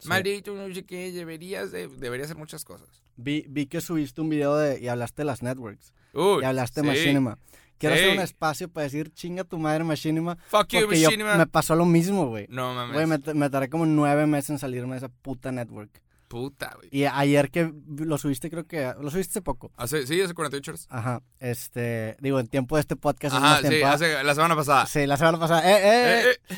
Sí. 0.00 0.08
Maldito, 0.08 0.54
no 0.54 0.72
sé 0.72 0.84
qué, 0.84 1.12
deberías 1.12 1.70
de, 1.70 1.88
debería 1.88 2.24
hacer 2.24 2.36
muchas 2.36 2.64
cosas. 2.64 3.02
Vi, 3.18 3.44
vi 3.48 3.66
que 3.66 3.80
subiste 3.80 4.20
un 4.20 4.28
video 4.30 4.56
de, 4.56 4.80
y 4.80 4.88
hablaste 4.88 5.22
de 5.22 5.26
las 5.26 5.42
networks. 5.42 5.92
Uy, 6.14 6.42
Y 6.42 6.44
hablaste 6.44 6.80
de 6.82 6.88
sí. 6.92 6.96
Machinima. 6.98 7.38
Quiero 7.78 7.94
Sí. 7.96 8.02
hacer 8.02 8.16
un 8.16 8.22
espacio 8.24 8.68
para 8.68 8.84
decir 8.84 9.12
chinga 9.12 9.44
tu 9.44 9.58
madre 9.58 9.84
Machinima. 9.84 10.36
Fuck 10.48 10.68
you, 10.68 10.80
Porque 10.80 11.00
yo, 11.00 11.08
Machinima. 11.08 11.36
me 11.36 11.46
pasó 11.46 11.74
lo 11.76 11.84
mismo, 11.84 12.26
güey. 12.28 12.46
No 12.48 12.74
mames. 12.74 12.94
Güey, 12.94 13.06
me, 13.06 13.34
me 13.34 13.50
tardé 13.50 13.68
como 13.68 13.86
nueve 13.86 14.26
meses 14.26 14.50
en 14.50 14.58
salirme 14.58 14.92
de 14.92 14.98
esa 14.98 15.08
puta 15.08 15.52
network. 15.52 16.00
Puta, 16.28 16.74
güey. 16.76 16.88
Y 16.92 17.04
ayer 17.06 17.50
que 17.50 17.72
lo 17.96 18.18
subiste, 18.18 18.50
creo 18.50 18.66
que... 18.66 18.92
Lo 19.00 19.10
subiste 19.10 19.30
hace 19.32 19.42
poco. 19.42 19.72
Hace, 19.76 20.06
sí, 20.06 20.20
hace 20.20 20.34
48 20.34 20.70
horas. 20.72 20.86
Ajá. 20.90 21.22
Este... 21.40 22.16
Digo, 22.20 22.38
en 22.38 22.48
tiempo 22.48 22.76
de 22.76 22.80
este 22.82 22.96
podcast 22.96 23.34
es 23.34 23.40
Ajá, 23.42 23.50
más 23.54 23.60
sí, 23.62 23.68
tiempo. 23.68 23.86
hace, 23.86 24.22
la 24.24 24.34
semana 24.34 24.54
pasada. 24.56 24.86
Sí, 24.86 25.06
la 25.06 25.16
semana 25.16 25.38
pasada. 25.38 25.62
¡Eh, 25.70 25.78
eh! 25.82 26.22
Eh, 26.30 26.36
eh. 26.50 26.56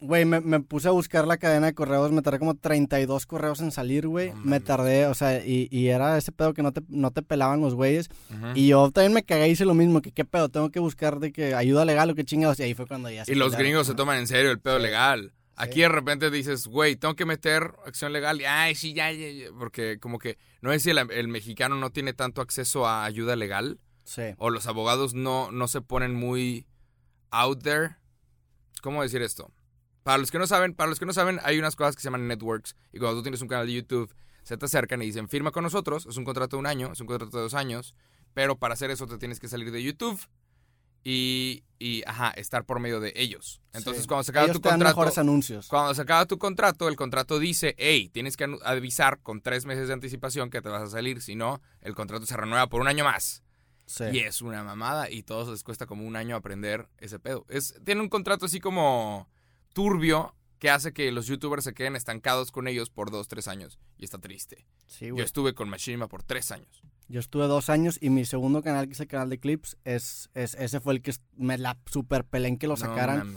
Güey, 0.00 0.24
me, 0.24 0.40
me 0.40 0.60
puse 0.60 0.86
a 0.86 0.92
buscar 0.92 1.26
la 1.26 1.38
cadena 1.38 1.66
de 1.66 1.74
correos. 1.74 2.12
Me 2.12 2.22
tardé 2.22 2.38
como 2.38 2.54
32 2.54 3.26
correos 3.26 3.60
en 3.60 3.72
salir, 3.72 4.06
güey. 4.06 4.30
No 4.30 4.42
me 4.44 4.60
tardé, 4.60 5.06
o 5.06 5.14
sea, 5.14 5.44
y, 5.44 5.66
y 5.72 5.88
era 5.88 6.16
ese 6.16 6.30
pedo 6.30 6.54
que 6.54 6.62
no 6.62 6.72
te, 6.72 6.82
no 6.88 7.10
te 7.10 7.22
pelaban 7.22 7.60
los 7.60 7.74
güeyes. 7.74 8.08
Ujú. 8.30 8.46
Y 8.54 8.68
yo 8.68 8.90
también 8.92 9.12
me 9.12 9.24
cagué 9.24 9.48
y 9.48 9.50
hice 9.52 9.64
lo 9.64 9.74
mismo. 9.74 10.00
Que 10.00 10.12
qué 10.12 10.24
pedo, 10.24 10.48
tengo 10.48 10.70
que 10.70 10.78
buscar 10.78 11.18
de 11.18 11.32
que 11.32 11.54
ayuda 11.54 11.84
legal 11.84 12.10
o 12.10 12.14
qué 12.14 12.24
chingados. 12.24 12.60
Y 12.60 12.62
ahí 12.62 12.74
fue 12.74 12.86
cuando 12.86 13.10
ya 13.10 13.24
se 13.24 13.32
Y 13.32 13.34
los 13.34 13.56
gringos 13.56 13.88
se 13.88 13.94
toman 13.94 14.18
en 14.18 14.28
serio 14.28 14.52
el 14.52 14.60
pedo 14.60 14.76
Sí. 14.76 14.82
legal. 14.82 15.32
Aquí 15.56 15.74
Sí. 15.74 15.80
de 15.80 15.88
repente 15.88 16.30
dices, 16.30 16.68
güey, 16.68 16.94
tengo 16.94 17.16
que 17.16 17.24
meter 17.26 17.74
acción 17.84 18.12
legal. 18.12 18.40
Y, 18.40 18.44
ay, 18.44 18.76
sí, 18.76 18.92
ya, 18.92 19.10
ya, 19.10 19.28
ya", 19.28 19.46
Porque 19.58 19.98
como 19.98 20.20
que, 20.20 20.38
no 20.62 20.72
es 20.72 20.84
si 20.84 20.90
el, 20.90 20.98
el 21.10 21.26
mexicano 21.26 21.74
no 21.74 21.90
tiene 21.90 22.12
tanto 22.12 22.40
acceso 22.40 22.86
a 22.86 23.04
ayuda 23.04 23.34
legal. 23.34 23.80
Sí. 24.04 24.22
O 24.38 24.50
los 24.50 24.68
abogados 24.68 25.14
no, 25.14 25.50
no 25.50 25.66
se 25.66 25.80
ponen 25.80 26.14
muy 26.14 26.66
out 27.32 27.64
there. 27.64 27.96
¿Cómo 28.80 29.02
decir 29.02 29.22
esto? 29.22 29.50
Para 30.08 30.16
los 30.16 30.30
que 30.30 30.38
no 30.38 30.46
saben, 30.46 30.72
para 30.72 30.88
los 30.88 30.98
que 30.98 31.04
no 31.04 31.12
saben, 31.12 31.38
hay 31.42 31.58
unas 31.58 31.76
cosas 31.76 31.94
que 31.94 32.00
se 32.00 32.06
llaman 32.06 32.26
networks. 32.28 32.74
Y 32.94 32.98
cuando 32.98 33.18
tú 33.18 33.22
tienes 33.24 33.42
un 33.42 33.48
canal 33.48 33.66
de 33.66 33.74
YouTube, 33.74 34.10
se 34.42 34.56
te 34.56 34.64
acercan 34.64 35.02
y 35.02 35.04
dicen, 35.04 35.28
firma 35.28 35.50
con 35.50 35.64
nosotros. 35.64 36.06
Es 36.06 36.16
un 36.16 36.24
contrato 36.24 36.56
de 36.56 36.60
un 36.60 36.66
año, 36.66 36.90
es 36.92 37.00
un 37.02 37.06
contrato 37.06 37.36
de 37.36 37.42
dos 37.42 37.52
años. 37.52 37.94
Pero 38.32 38.56
para 38.56 38.72
hacer 38.72 38.90
eso 38.90 39.06
te 39.06 39.18
tienes 39.18 39.38
que 39.38 39.48
salir 39.48 39.70
de 39.70 39.82
YouTube 39.82 40.18
y, 41.04 41.62
y 41.78 42.02
ajá, 42.06 42.30
estar 42.30 42.64
por 42.64 42.80
medio 42.80 43.00
de 43.00 43.12
ellos. 43.16 43.60
Entonces, 43.74 44.04
Sí. 44.04 44.08
cuando 44.08 44.24
se 44.24 44.30
acaba 44.30 44.46
Ellos 44.46 44.56
tu 44.56 44.60
te 44.62 44.70
dan 44.70 44.78
contrato, 44.78 44.96
mejores 44.96 45.18
anuncios. 45.18 45.68
cuando 45.68 45.94
se 45.94 46.00
acaba 46.00 46.24
tu 46.24 46.38
contrato, 46.38 46.88
el 46.88 46.96
contrato 46.96 47.38
dice, 47.38 47.74
hey, 47.76 48.08
tienes 48.10 48.38
que 48.38 48.46
avisar 48.64 49.20
con 49.20 49.42
tres 49.42 49.66
meses 49.66 49.88
de 49.88 49.92
anticipación 49.92 50.48
que 50.48 50.62
te 50.62 50.70
vas 50.70 50.84
a 50.84 50.86
salir, 50.86 51.20
si 51.20 51.34
no, 51.36 51.60
el 51.82 51.94
contrato 51.94 52.24
se 52.24 52.34
renueva 52.34 52.66
por 52.68 52.80
un 52.80 52.88
año 52.88 53.04
más. 53.04 53.42
Sí. 53.84 54.04
Y 54.12 54.18
es 54.20 54.40
una 54.40 54.64
mamada 54.64 55.10
y 55.10 55.22
todos 55.22 55.48
les 55.48 55.62
cuesta 55.64 55.84
como 55.84 56.06
un 56.06 56.16
año 56.16 56.34
aprender 56.34 56.88
ese 56.96 57.18
pedo. 57.18 57.44
Es, 57.50 57.74
tiene 57.84 58.00
un 58.00 58.08
contrato 58.08 58.46
así 58.46 58.58
como 58.60 59.28
turbio 59.78 60.34
que 60.58 60.70
hace 60.70 60.92
que 60.92 61.12
los 61.12 61.28
youtubers 61.28 61.62
se 61.62 61.72
queden 61.72 61.94
estancados 61.94 62.50
con 62.50 62.66
ellos 62.66 62.90
por 62.90 63.12
dos, 63.12 63.28
tres 63.28 63.46
años. 63.46 63.78
Y 63.96 64.02
está 64.02 64.18
triste. 64.18 64.66
Sí, 64.88 65.06
Yo 65.06 65.22
estuve 65.22 65.54
con 65.54 65.68
Machinima 65.68 66.08
por 66.08 66.24
tres 66.24 66.50
años. 66.50 66.82
Yo 67.06 67.20
estuve 67.20 67.46
dos 67.46 67.70
años 67.70 67.96
y 68.00 68.10
mi 68.10 68.24
segundo 68.24 68.60
canal, 68.60 68.88
que 68.88 68.94
es 68.94 69.00
el 69.00 69.06
canal 69.06 69.30
de 69.30 69.38
clips, 69.38 69.76
es, 69.84 70.30
es 70.34 70.54
ese 70.54 70.80
fue 70.80 70.94
el 70.94 71.00
que 71.02 71.14
me 71.36 71.58
la 71.58 71.78
super 71.86 72.24
pelé 72.24 72.48
en 72.48 72.58
que 72.58 72.66
lo 72.66 72.76
sacaran. 72.76 73.36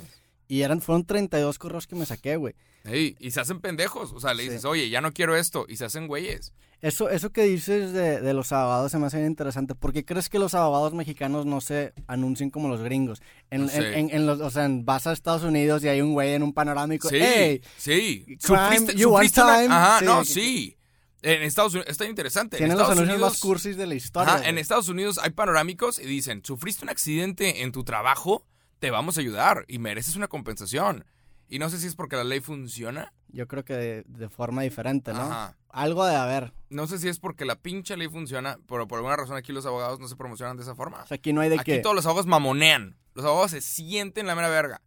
Y 0.53 0.63
eran, 0.63 0.81
fueron 0.81 1.05
32 1.05 1.57
correos 1.59 1.87
que 1.87 1.95
me 1.95 2.05
saqué, 2.05 2.35
güey. 2.35 2.53
Ey, 2.83 3.15
y 3.19 3.31
se 3.31 3.39
hacen 3.39 3.59
pendejos. 3.61 4.11
O 4.13 4.19
sea, 4.19 4.33
le 4.33 4.43
Sí. 4.43 4.49
dices, 4.49 4.65
oye, 4.65 4.89
ya 4.89 4.99
no 5.01 5.11
quiero 5.13 5.35
esto. 5.37 5.65
Y 5.69 5.77
se 5.77 5.85
hacen 5.85 6.07
güeyes. 6.07 6.53
Eso, 6.81 7.09
eso 7.11 7.29
que 7.31 7.43
dices 7.43 7.93
de, 7.93 8.21
de 8.21 8.33
los 8.33 8.51
abogados 8.51 8.91
se 8.91 8.97
me 8.97 9.05
hace 9.05 9.17
bien 9.17 9.29
interesante. 9.29 9.75
¿Por 9.75 9.93
qué 9.93 10.03
crees 10.03 10.29
que 10.29 10.39
los 10.39 10.55
abogados 10.55 10.93
mexicanos 10.95 11.45
no 11.45 11.61
se 11.61 11.93
anuncien 12.07 12.49
como 12.49 12.69
los 12.69 12.81
gringos? 12.81 13.21
En, 13.51 13.69
en- 13.69 13.83
en- 13.93 14.09
en 14.09 14.25
los, 14.25 14.41
o 14.41 14.49
sea, 14.49 14.65
en- 14.65 14.83
vas 14.83 15.05
a 15.05 15.13
Estados 15.13 15.43
Unidos 15.43 15.83
y 15.83 15.89
hay 15.89 16.01
un 16.01 16.13
güey 16.13 16.33
en 16.33 16.41
un 16.41 16.53
panorámico. 16.53 17.07
Sí, 17.07 17.61
sí. 17.77 18.23
crime, 18.25 18.37
Sufriste, 18.39 18.95
you 18.95 19.09
want 19.09 19.31
una-? 19.37 19.59
Ajá, 19.65 19.99
Sí, 19.99 20.05
no, 20.05 20.25
sí. 20.25 20.77
En 21.21 21.43
Estados 21.43 21.73
Unidos, 21.75 21.91
está 21.91 22.05
interesante. 22.05 22.55
En 22.57 22.61
Tienen 22.61 22.77
los 22.79 22.81
Estados 22.81 22.97
anuncios 22.97 23.15
Unidos, 23.15 23.31
más 23.33 23.39
cursis 23.41 23.77
de 23.77 23.85
la 23.85 23.93
historia. 23.93 24.33
Ajá, 24.37 24.49
en. 24.49 24.57
Estados 24.57 24.89
Unidos 24.89 25.19
hay 25.21 25.29
panorámicos 25.29 25.99
y 25.99 26.07
dicen, 26.07 26.41
sufriste 26.43 26.83
un 26.83 26.89
accidente 26.89 27.61
en 27.61 27.71
tu 27.71 27.83
trabajo, 27.83 28.43
te 28.81 28.89
vamos 28.91 29.15
a 29.17 29.21
ayudar 29.21 29.63
y 29.67 29.77
mereces 29.79 30.15
una 30.17 30.27
compensación. 30.27 31.05
Y 31.47 31.59
no 31.59 31.69
sé 31.69 31.77
si 31.79 31.85
es 31.87 31.95
porque 31.95 32.15
la 32.15 32.23
ley 32.23 32.39
funciona. 32.39 33.13
Yo 33.27 33.47
creo 33.47 33.63
que 33.63 33.73
de, 33.75 34.03
de 34.07 34.27
forma 34.29 34.63
diferente, 34.63 35.13
¿no? 35.13 35.21
Ajá. 35.21 35.55
Algo 35.69 36.05
de 36.05 36.15
haber. 36.15 36.53
No 36.69 36.87
sé 36.87 36.97
si 36.97 37.07
es 37.07 37.19
porque 37.19 37.45
la 37.45 37.55
pinche 37.55 37.95
ley 37.95 38.07
funciona, 38.09 38.57
pero 38.67 38.87
por 38.87 38.97
alguna 38.97 39.17
razón 39.17 39.37
aquí 39.37 39.51
los 39.53 39.65
abogados 39.65 39.99
no 39.99 40.07
se 40.07 40.15
promocionan 40.15 40.57
de 40.57 40.63
esa 40.63 40.75
forma. 40.75 41.03
O 41.03 41.07
sea, 41.07 41.15
aquí 41.15 41.31
no 41.31 41.41
hay 41.41 41.49
de 41.49 41.55
Aquí 41.59 41.73
que... 41.73 41.79
todos 41.79 41.95
los 41.95 42.05
abogados 42.05 42.25
mamonean. 42.27 42.97
Los 43.13 43.23
abogados 43.25 43.51
se 43.51 43.61
sienten 43.61 44.25
la 44.27 44.35
mera 44.35 44.49
verga. 44.49 44.81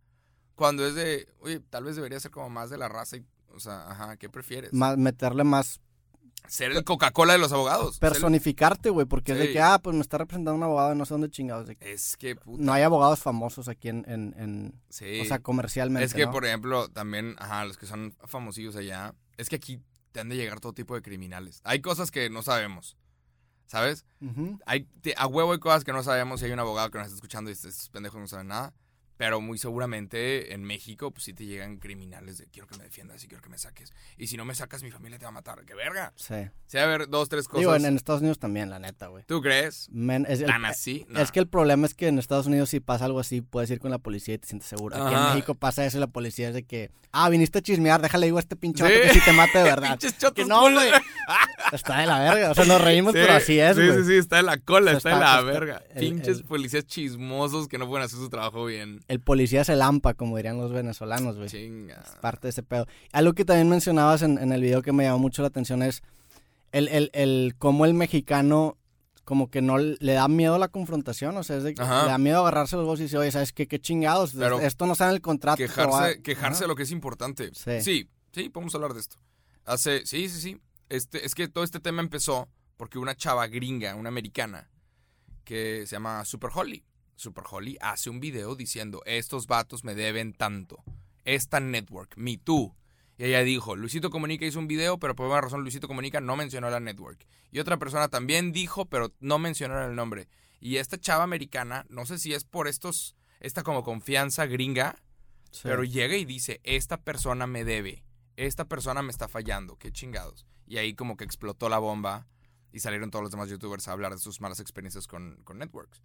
Cuando 0.57 0.87
es 0.87 0.95
de, 0.95 1.29
oye, 1.41 1.61
tal 1.61 1.85
vez 1.85 1.97
debería 1.97 2.19
ser 2.19 2.31
como 2.31 2.49
más 2.51 2.71
de 2.71 2.79
la 2.79 2.89
raza 2.89 3.17
y, 3.19 3.25
o 3.49 3.61
sea, 3.61 3.91
ajá, 3.91 4.17
¿qué 4.17 4.29
prefieres? 4.29 4.73
ma- 4.73 4.97
meterle 4.97 5.45
más 5.45 5.81
Ser 6.47 6.73
el 6.73 6.85
Coca-Cola 6.85 7.33
de 7.33 7.39
los 7.39 7.53
abogados. 7.53 7.99
Personificarte, 7.99 8.91
güey, 8.91 9.07
porque 9.07 9.33
es 9.33 9.39
de 9.39 9.53
que, 9.53 9.61
ah, 9.61 9.79
pues 9.83 9.95
me 9.97 10.03
está 10.03 10.19
representando 10.19 10.55
un 10.57 10.63
abogado 10.63 10.91
de 10.91 10.95
no 10.97 11.07
sé 11.07 11.15
dónde 11.15 11.31
chingados. 11.31 11.67
de 11.67 11.77
que 11.77 11.93
Es 11.93 12.17
que, 12.17 12.37
puta, 12.37 12.63
no 12.63 12.73
hay 12.73 12.83
abogados 12.83 13.21
famosos 13.21 13.69
aquí 13.69 13.89
en, 13.89 14.05
en, 14.09 14.35
en- 14.39 14.83
sí. 14.91 15.21
o 15.21 15.25
sea, 15.25 15.39
comercialmente, 15.39 16.05
Es 16.05 16.13
que, 16.15 16.27
¿no? 16.27 16.33
por 16.33 16.45
ejemplo, 16.45 16.89
también, 16.89 17.35
ajá, 17.39 17.65
los 17.65 17.79
que 17.79 17.87
son 17.87 18.15
famosillos 18.27 18.77
allá, 18.77 19.15
es 19.37 19.49
que 19.49 19.57
aquí 19.57 19.81
te 20.13 20.21
han 20.21 20.29
de 20.29 20.37
llegar 20.37 20.61
todo 20.61 20.73
tipo 20.75 20.95
de 20.95 21.03
criminales. 21.03 21.61
Hay 21.65 21.81
cosas 21.81 22.11
que 22.11 22.29
no 22.31 22.43
sabemos, 22.43 22.97
¿sabes? 23.67 24.05
Hay, 24.67 24.85
te- 25.01 25.15
a 25.17 25.27
huevo 25.27 25.53
hay 25.53 25.59
cosas 25.59 25.83
que 25.83 25.93
no 25.93 26.03
sabemos 26.03 26.41
si 26.41 26.47
hay 26.47 26.53
un 26.53 26.61
abogado 26.61 26.91
que 26.91 26.99
nos 26.99 27.07
está 27.07 27.17
escuchando 27.17 27.51
y 27.51 27.55
estos 27.55 27.89
pendejos 27.89 28.21
no 28.21 28.27
saben 28.29 28.49
nada. 28.49 28.75
Pero 29.17 29.41
muy 29.41 29.59
seguramente 29.59 30.53
en 30.55 30.65
México, 30.65 31.11
pues 31.13 31.25
sí 31.25 31.33
te 31.35 31.47
llegan 31.47 31.77
criminales 31.77 32.39
de 32.39 32.47
quiero 32.47 32.67
que 32.67 32.77
me 32.77 32.85
defiendas 32.85 33.23
y 33.23 33.29
quiero 33.29 33.43
que 33.43 33.49
me 33.49 33.59
saques. 33.59 33.93
Y 34.19 34.27
si 34.27 34.37
no 34.37 34.45
me 34.45 34.55
sacas, 34.57 34.83
mi 34.83 34.91
familia 34.91 35.19
te 35.19 35.25
va 35.25 35.29
a 35.29 35.33
matar. 35.33 35.65
¡Qué 35.65 35.75
verga! 35.75 36.13
Sí. 36.17 36.35
Sí, 36.67 36.79
a 36.79 36.87
ver, 36.87 37.09
dos, 37.09 37.29
tres 37.29 37.47
cosas. 37.47 37.61
Digo, 37.61 37.77
en, 37.77 37.85
en 37.85 37.95
Estados 37.97 38.23
Unidos 38.23 38.39
también, 38.41 38.71
la 38.71 38.79
neta, 38.81 39.07
güey. 39.07 39.23
¿Tú 39.27 39.41
crees? 39.41 39.89
Men, 39.93 40.27
es, 40.29 40.41
el- 40.41 40.47
¿Tan 40.47 40.65
así? 40.65 41.07
No. 41.09 41.21
es 41.21 41.31
que 41.31 41.39
el 41.39 41.47
problema 41.47 41.87
es 41.87 41.95
que 41.95 42.09
en 42.09 42.19
Estados 42.19 42.47
Unidos 42.47 42.71
si 42.71 42.81
pasa 42.81 43.05
algo 43.05 43.21
así, 43.21 43.41
puedes 43.41 43.71
ir 43.71 43.79
con 43.79 43.91
la 43.93 43.99
policía 43.99 44.35
y 44.35 44.39
te 44.39 44.49
sientes 44.49 44.69
seguro. 44.69 44.97
Aquí 44.97 45.15
en. 45.15 45.23
México 45.35 45.55
pasa 45.55 45.85
eso 45.87 45.99
y 45.99 46.01
la 46.01 46.07
policía 46.09 46.49
es 46.49 46.55
de 46.55 46.65
que, 46.65 46.91
ah, 47.13 47.29
viniste 47.29 47.59
a 47.59 47.63
chismear, 47.63 48.03
déjale 48.03 48.27
digo 48.27 48.39
a 48.39 48.41
este 48.41 48.57
pinche 48.57 48.85
Sí. 48.85 48.93
vato 48.93 49.03
que 49.07 49.15
sí 49.15 49.21
te 49.25 49.33
mate 49.33 49.59
de 49.59 49.65
verdad. 49.65 49.99
Que 50.35 50.45
no, 50.45 50.63
güey. 50.73 50.91
Está 51.73 52.01
de 52.01 52.07
la 52.07 52.19
verga. 52.21 52.51
O 52.51 52.55
sea, 52.55 52.65
nos 52.65 52.81
reímos, 52.81 53.13
Sí, 53.13 53.19
pero 53.21 53.35
así 53.35 53.59
es, 53.61 53.77
Sí, 53.77 53.87
güey. 53.87 53.99
sí, 54.01 54.05
sí, 54.07 54.15
está 54.17 54.41
en 54.41 54.47
la 54.47 54.59
cola, 54.59 54.91
está, 54.93 55.01
sea, 55.01 55.13
en 55.13 55.21
la 55.21 55.27
está- 55.39 55.43
verga. 55.43 55.83
el- 55.95 56.01
Pinches 56.01 56.39
el- 56.39 56.45
policías 56.45 56.85
chismosos 56.87 57.69
que 57.69 57.79
no 57.79 57.87
pueden 57.89 58.05
hacer 58.05 58.19
su 58.19 58.29
trabajo 58.29 58.65
bien. 58.67 59.01
El 59.09 59.21
policía 59.21 59.63
es 59.63 59.69
el 59.69 59.83
AMPA, 59.83 60.15
como 60.15 60.37
dirían 60.37 60.57
los 60.57 60.73
venezolanos, 60.73 61.37
güey. 61.37 61.49
Chinga. 61.49 62.03
Es 62.05 62.17
parte 62.21 62.47
de 62.47 62.51
ese 62.51 62.63
pedo. 62.63 62.87
Algo 63.13 63.35
que 63.35 63.45
también 63.45 63.69
mencionabas 63.69 64.23
en, 64.23 64.39
en 64.39 64.53
el 64.53 64.63
video 64.63 64.83
que 64.83 64.93
me 64.93 65.05
llamó 65.05 65.19
mucho 65.19 65.43
la 65.43 65.49
atención 65.49 65.83
es 65.83 66.03
el, 66.73 66.89
el, 66.89 67.11
el 67.13 67.55
cómo 67.59 67.85
el 67.85 67.95
mexicano 67.95 68.79
como 69.25 69.51
que 69.51 69.63
no 69.63 69.79
le 69.79 70.13
da 70.13 70.29
miedo 70.29 70.57
a 70.57 70.59
la 70.59 70.69
confrontación, 70.69 71.37
o 71.37 71.43
sea, 71.43 71.57
es 71.57 71.63
de 71.63 71.75
que 71.75 71.81
Ajá. 71.83 72.05
le 72.05 72.11
da 72.11 72.19
miedo 72.19 72.41
agarrarse 72.41 72.77
los 72.77 72.85
huevos 72.85 73.01
y 73.01 73.05
dice, 73.05 73.17
oye, 73.17 73.33
¿sabes 73.33 73.53
qué? 73.53 73.67
¿Qué 73.67 73.81
chingados? 73.81 74.35
Pero 74.35 74.61
Esto 74.61 74.87
no 74.87 74.93
está 74.93 75.07
en 75.09 75.15
el 75.15 75.23
contrato. 75.23 75.57
Quejarse, 75.57 76.21
quejarse 76.23 76.65
de 76.65 76.69
lo 76.69 76.77
que 76.77 76.83
es 76.83 76.91
importante. 76.91 77.51
Sí. 77.55 77.81
sí, 77.81 78.09
sí, 78.33 78.51
podemos 78.51 78.75
hablar 78.75 78.93
de 78.93 79.01
esto. 79.01 79.17
Hace, 79.65 80.05
sí, 80.05 80.29
sí, 80.29 80.41
sí. 80.41 80.61
Este, 80.91 81.25
es 81.25 81.35
que 81.35 81.49
todo 81.49 81.65
este 81.65 81.81
tema 81.81 82.03
empezó 82.03 82.49
porque 82.77 82.99
una 82.99 83.17
chava 83.17 83.47
gringa, 83.47 83.95
una 83.95 84.11
americana, 84.11 84.69
que 85.45 85.87
se 85.87 85.97
llama 85.97 86.25
Super 86.27 86.51
Holly. 86.55 86.85
Super 87.17 87.45
Holly 87.51 87.77
hace 87.81 88.11
un 88.11 88.21
video 88.21 88.55
diciendo, 88.57 89.03
estos 89.07 89.47
vatos 89.47 89.85
me 89.85 89.95
deben 89.95 90.33
tanto. 90.33 90.83
Esta 91.25 91.61
network, 91.61 92.17
Me 92.17 92.37
Too. 92.37 92.75
Y 93.17 93.25
ella 93.25 93.41
dijo, 93.43 93.77
Luisito 93.77 94.11
Comunica 94.11 94.45
hizo 94.45 94.59
un 94.59 94.67
video, 94.67 94.99
pero 94.99 95.15
por 95.15 95.25
alguna 95.25 95.41
razón 95.43 95.61
Luisito 95.63 95.87
Comunica 95.87 96.21
no 96.21 96.37
mencionó 96.37 96.69
la 96.71 96.81
network. 96.81 97.27
Y 97.53 97.61
otra 97.61 97.77
persona 97.79 98.09
también 98.09 98.53
dijo, 98.53 98.87
pero 98.87 99.13
no 99.21 99.39
mencionaron 99.39 99.91
el 99.91 99.97
nombre. 99.97 100.29
Y 100.61 100.79
esta 100.79 100.99
chava 100.99 101.23
americana, 101.23 101.87
no 101.89 102.07
sé 102.07 102.19
si 102.19 102.35
es 102.35 102.43
por 102.45 102.67
estos, 102.67 103.15
esta 103.41 103.63
como 103.63 103.85
confianza 103.85 104.47
gringa, 104.47 104.97
Sí. 105.53 105.61
pero 105.63 105.85
llega 105.85 106.17
y 106.17 106.25
dice, 106.25 106.61
esta 106.65 106.97
persona 107.03 107.47
me 107.47 107.63
debe, 107.65 108.03
esta 108.35 108.65
persona 108.65 109.03
me 109.03 109.13
está 109.13 109.29
fallando, 109.29 109.77
qué 109.77 109.93
chingados. 109.93 110.47
Y 110.67 110.79
ahí 110.79 110.95
como 110.95 111.17
que 111.17 111.23
explotó 111.23 111.69
la 111.69 111.79
bomba 111.79 112.27
y 112.73 112.81
salieron 112.81 113.13
todos 113.13 113.23
los 113.23 113.31
demás 113.31 113.49
youtubers 113.51 113.87
a 113.87 113.93
hablar 113.93 114.11
de 114.13 114.19
sus 114.19 114.41
malas 114.41 114.59
experiencias 114.59 115.07
con, 115.07 115.37
con 115.45 115.59
networks. 115.59 116.03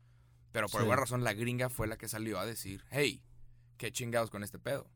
Pero 0.52 0.68
por 0.68 0.80
Sí. 0.80 0.84
alguna 0.84 0.96
razón 1.00 1.24
la 1.24 1.34
gringa 1.34 1.70
fue 1.70 1.88
la 1.88 1.98
que 1.98 2.08
salió 2.08 2.40
a 2.40 2.46
decir, 2.46 2.84
hey, 2.92 3.22
qué 3.78 3.92
chingados 3.92 4.30
con 4.30 4.44
este 4.44 4.60
pedo. 4.60 4.90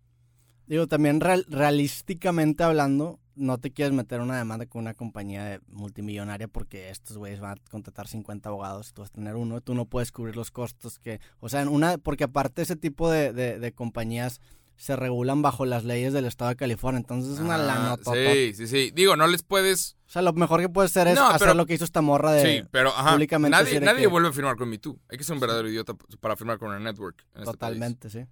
Digo, 0.66 0.88
también 0.88 1.20
real- 1.20 1.46
realísticamente 1.50 2.64
hablando, 2.64 3.20
no 3.36 3.58
te 3.58 3.72
quieres 3.72 3.94
meter 3.94 4.22
una 4.22 4.38
demanda 4.38 4.66
con 4.66 4.82
una 4.82 4.94
compañía 4.94 5.44
de- 5.44 5.60
multimillonaria 5.68 6.48
porque 6.48 6.90
estos 6.90 7.18
güeyes 7.18 7.40
van 7.42 7.58
a 7.58 7.70
contratar 7.70 8.08
50 8.08 8.48
abogados 8.50 8.90
y 8.90 8.94
tú 8.94 9.02
vas 9.02 9.10
a 9.10 9.14
tener 9.14 9.36
uno, 9.36 9.60
tú 9.62 9.74
no 9.76 9.86
puedes 9.86 10.12
cubrir 10.12 10.36
los 10.36 10.52
costos 10.52 11.00
que, 11.00 11.20
o 11.40 11.50
sea, 11.50 11.62
en 11.62 11.68
una, 11.68 11.98
porque 11.98 12.24
aparte 12.24 12.62
ese 12.62 12.76
tipo 12.78 13.10
de, 13.12 13.34
de- 13.34 13.60
de 13.60 13.72
compañías 13.74 14.40
se 14.76 14.96
regulan 14.96 15.42
bajo 15.42 15.66
las 15.66 15.84
leyes 15.86 16.14
del 16.14 16.26
estado 16.26 16.50
de 16.50 16.56
California, 16.56 17.00
entonces 17.00 17.34
es 17.36 17.40
una 17.40 17.56
Ah, 17.56 17.58
lana. 17.58 17.98
Sí, 18.04 18.54
sí, 18.56 18.68
sí. 18.68 18.92
Digo, 18.94 19.16
no 19.16 19.28
les 19.28 19.44
puedes... 19.44 19.96
O 20.08 20.12
sea, 20.14 20.22
lo 20.22 20.34
mejor 20.34 20.60
que 20.60 20.70
puedes 20.70 20.92
hacer 20.92 21.08
es 21.08 21.16
No, 21.16 21.28
hacer 21.28 21.40
pero- 21.40 21.54
lo 21.54 21.66
que 21.66 21.74
hizo 21.76 21.86
esta 21.86 22.02
morra 22.02 22.32
de... 22.34 22.60
sí, 22.62 22.68
pero 22.72 22.90
ajá, 22.90 23.14
públicamente 23.14 23.52
nadie, 23.80 24.02
que- 24.02 24.08
vuelve 24.08 24.30
a 24.30 24.34
firmar 24.34 24.56
con 24.58 24.70
Me 24.70 24.78
Too. 24.78 25.00
Hay 25.10 25.18
que 25.18 25.24
ser 25.24 25.34
un 25.36 25.40
verdadero 25.40 25.70
idiota 25.70 25.94
para 26.20 26.36
firmar 26.36 26.58
con 26.60 26.70
una 26.70 26.80
network. 26.80 27.22
en 27.22 27.26
este 27.28 27.34
país. 27.46 27.46
totalmente, 27.46 28.10
sí. 28.10 28.26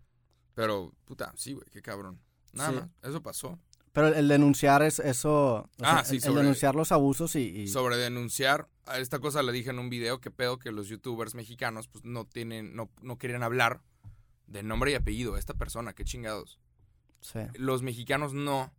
Pero, 0.53 0.93
puta, 1.05 1.31
sí, 1.35 1.53
güey, 1.53 1.65
qué 1.71 1.81
cabrón. 1.81 2.19
Nada 2.53 2.69
Sí. 2.69 2.75
más, 2.75 2.89
eso 3.03 3.21
pasó. 3.23 3.59
Pero 3.93 4.07
el 4.07 4.27
denunciar 4.27 4.83
es 4.83 4.99
eso, 4.99 5.55
o 5.55 5.69
sea, 5.79 5.99
Ah, 5.99 6.03
sí, 6.05 6.11
el, 6.11 6.15
el 6.17 6.21
sobre- 6.23 6.41
denunciar 6.41 6.75
los 6.75 6.91
abusos 6.91 7.35
y... 7.35 7.39
y- 7.61 7.67
sobre 7.67 7.97
denunciar 7.97 8.67
esta 8.97 9.19
cosa 9.19 9.41
le 9.43 9.51
dije 9.51 9.69
en 9.69 9.79
un 9.79 9.89
video 9.89 10.19
que 10.19 10.31
pedo 10.31 10.59
que 10.59 10.71
los 10.71 10.87
youtubers 10.87 11.33
mexicanos 11.35 11.87
pues 11.87 12.03
no 12.03 12.25
tienen 12.25 12.75
no, 12.75 12.89
no 13.01 13.17
querían 13.17 13.43
hablar 13.43 13.81
de 14.51 14.63
nombre 14.63 14.91
y 14.91 14.95
apellido 14.95 15.37
esta 15.37 15.53
persona 15.53 15.93
qué 15.93 16.03
chingados 16.03 16.59
sí. 17.21 17.39
los 17.55 17.81
mexicanos 17.81 18.33
no 18.33 18.73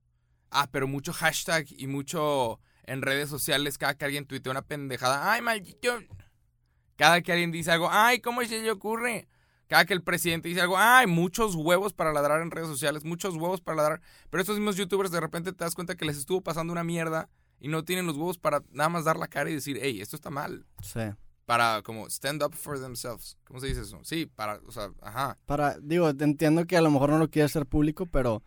ah 0.51 0.69
pero 0.71 0.87
mucho 0.87 1.13
hashtag 1.13 1.67
y 1.71 1.87
mucho 1.87 2.61
en 2.85 3.03
redes 3.03 3.29
sociales 3.29 3.79
cada 3.79 3.95
que 3.95 4.05
alguien 4.05 4.27
tuitea 4.27 4.51
una 4.51 4.63
pendejada 4.63 5.33
ay 5.33 5.43
maldito 5.43 5.99
cada 6.97 7.21
que 7.23 7.33
alguien 7.33 7.53
dice 7.53 7.71
algo 7.71 7.89
ay 7.91 8.21
cómo 8.21 8.45
se 8.45 8.63
le 8.63 8.71
ocurre 8.71 9.29
cada 9.67 9.85
que 9.85 9.95
el 9.95 10.03
presidente 10.03 10.49
dice 10.49 10.61
algo 10.61 10.77
ay 10.79 11.07
muchos 11.07 11.55
huevos 11.55 11.93
para 11.93 12.13
ladrar 12.13 12.43
en 12.43 12.51
redes 12.51 12.69
sociales 12.69 13.05
muchos 13.05 13.35
huevos 13.35 13.61
para 13.61 13.77
ladrar 13.77 14.01
pero 14.31 14.41
estos 14.41 14.57
mismos 14.57 14.77
youtubers 14.77 15.11
de 15.11 15.21
repente 15.21 15.53
te 15.53 15.65
das 15.65 15.75
cuenta 15.75 15.97
que 15.97 16.05
les 16.05 16.19
estuvo 16.19 16.43
pasando 16.43 16.73
una 16.73 16.85
mierda 16.85 17.29
y 17.63 17.69
no 17.69 17.85
tienen 17.85 18.07
los 18.07 18.17
huevos 18.17 18.39
para 18.39 18.61
nada 18.73 18.89
más 18.89 19.05
dar 19.05 19.17
la 19.17 19.29
cara 19.29 19.49
y 19.49 19.55
decir, 19.55 19.79
hey, 19.81 20.01
esto 20.01 20.17
está 20.17 20.31
mal. 20.31 20.67
Sí. 20.83 21.01
Para 21.53 21.83
como 21.83 22.07
stand 22.09 22.43
up 22.43 22.55
for 22.55 22.81
themselves. 22.81 23.37
¿Cómo 23.47 23.61
se 23.61 23.67
dice 23.67 23.83
eso? 23.83 23.99
Sí, 24.05 24.25
para, 24.25 24.59
o 24.67 24.73
sea, 24.73 24.89
ajá. 25.03 25.37
Para, 25.45 25.77
digo, 25.83 26.09
entiendo 26.09 26.65
que 26.67 26.79
a 26.79 26.81
lo 26.81 26.91
mejor 26.91 27.11
no 27.11 27.19
lo 27.19 27.29
quieres 27.29 27.53
hacer 27.53 27.67
público, 27.67 28.07
pero 28.07 28.43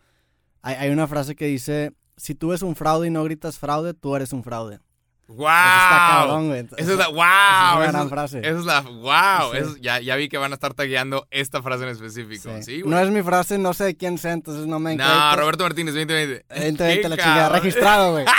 hay, 0.64 0.74
hay 0.74 0.90
una 0.90 1.06
frase 1.08 1.36
que 1.36 1.46
dice, 1.46 1.92
si 2.18 2.34
tú 2.34 2.48
ves 2.48 2.64
un 2.64 2.76
fraude 2.76 3.06
y 3.06 3.12
no 3.12 3.24
gritas 3.24 3.60
fraude, 3.60 3.94
tú 3.94 4.16
eres 4.16 4.34
un 4.34 4.44
fraude. 4.44 4.80
¡Wow! 5.28 5.38
Eso 5.38 5.54
está 5.54 6.08
cabrón, 6.10 6.48
güey. 6.48 6.60
Eso 6.78 6.92
es 6.94 6.98
la, 6.98 7.04
Esa 7.04 7.12
wow. 7.12 7.22
es 7.22 7.76
una 7.76 7.84
Eso 7.84 7.92
gran 7.92 8.04
es- 8.06 8.10
frase. 8.10 8.40
Esa 8.40 8.60
es 8.60 8.66
la, 8.66 8.82
wow. 8.82 9.52
Sí. 9.52 9.58
Eso- 9.60 9.78
ya, 9.78 10.00
ya 10.00 10.16
vi 10.16 10.28
que 10.28 10.38
van 10.40 10.52
a 10.52 10.56
estar 10.56 10.74
tagueando 10.74 11.28
esta 11.30 11.62
frase 11.62 11.84
en 11.84 11.90
específico. 11.90 12.50
Sí. 12.58 12.64
Sí, 12.64 12.82
güey. 12.82 12.92
no 12.92 13.00
es 13.00 13.12
mi 13.12 13.22
frase, 13.22 13.60
no 13.60 13.76
sé 13.76 13.84
de 13.84 13.96
quién 13.98 14.18
sea, 14.18 14.34
entonces 14.34 14.66
no 14.66 14.80
me 14.80 14.96
No. 14.96 15.36
Roberto 15.36 15.64
Martínez, 15.64 15.94
2020. 15.94 16.44
Evidentemente 16.50 17.02
Qué 17.04 17.10
la 17.10 17.18
chingada 17.18 17.50
registrado, 17.50 18.14
güey. 18.14 18.26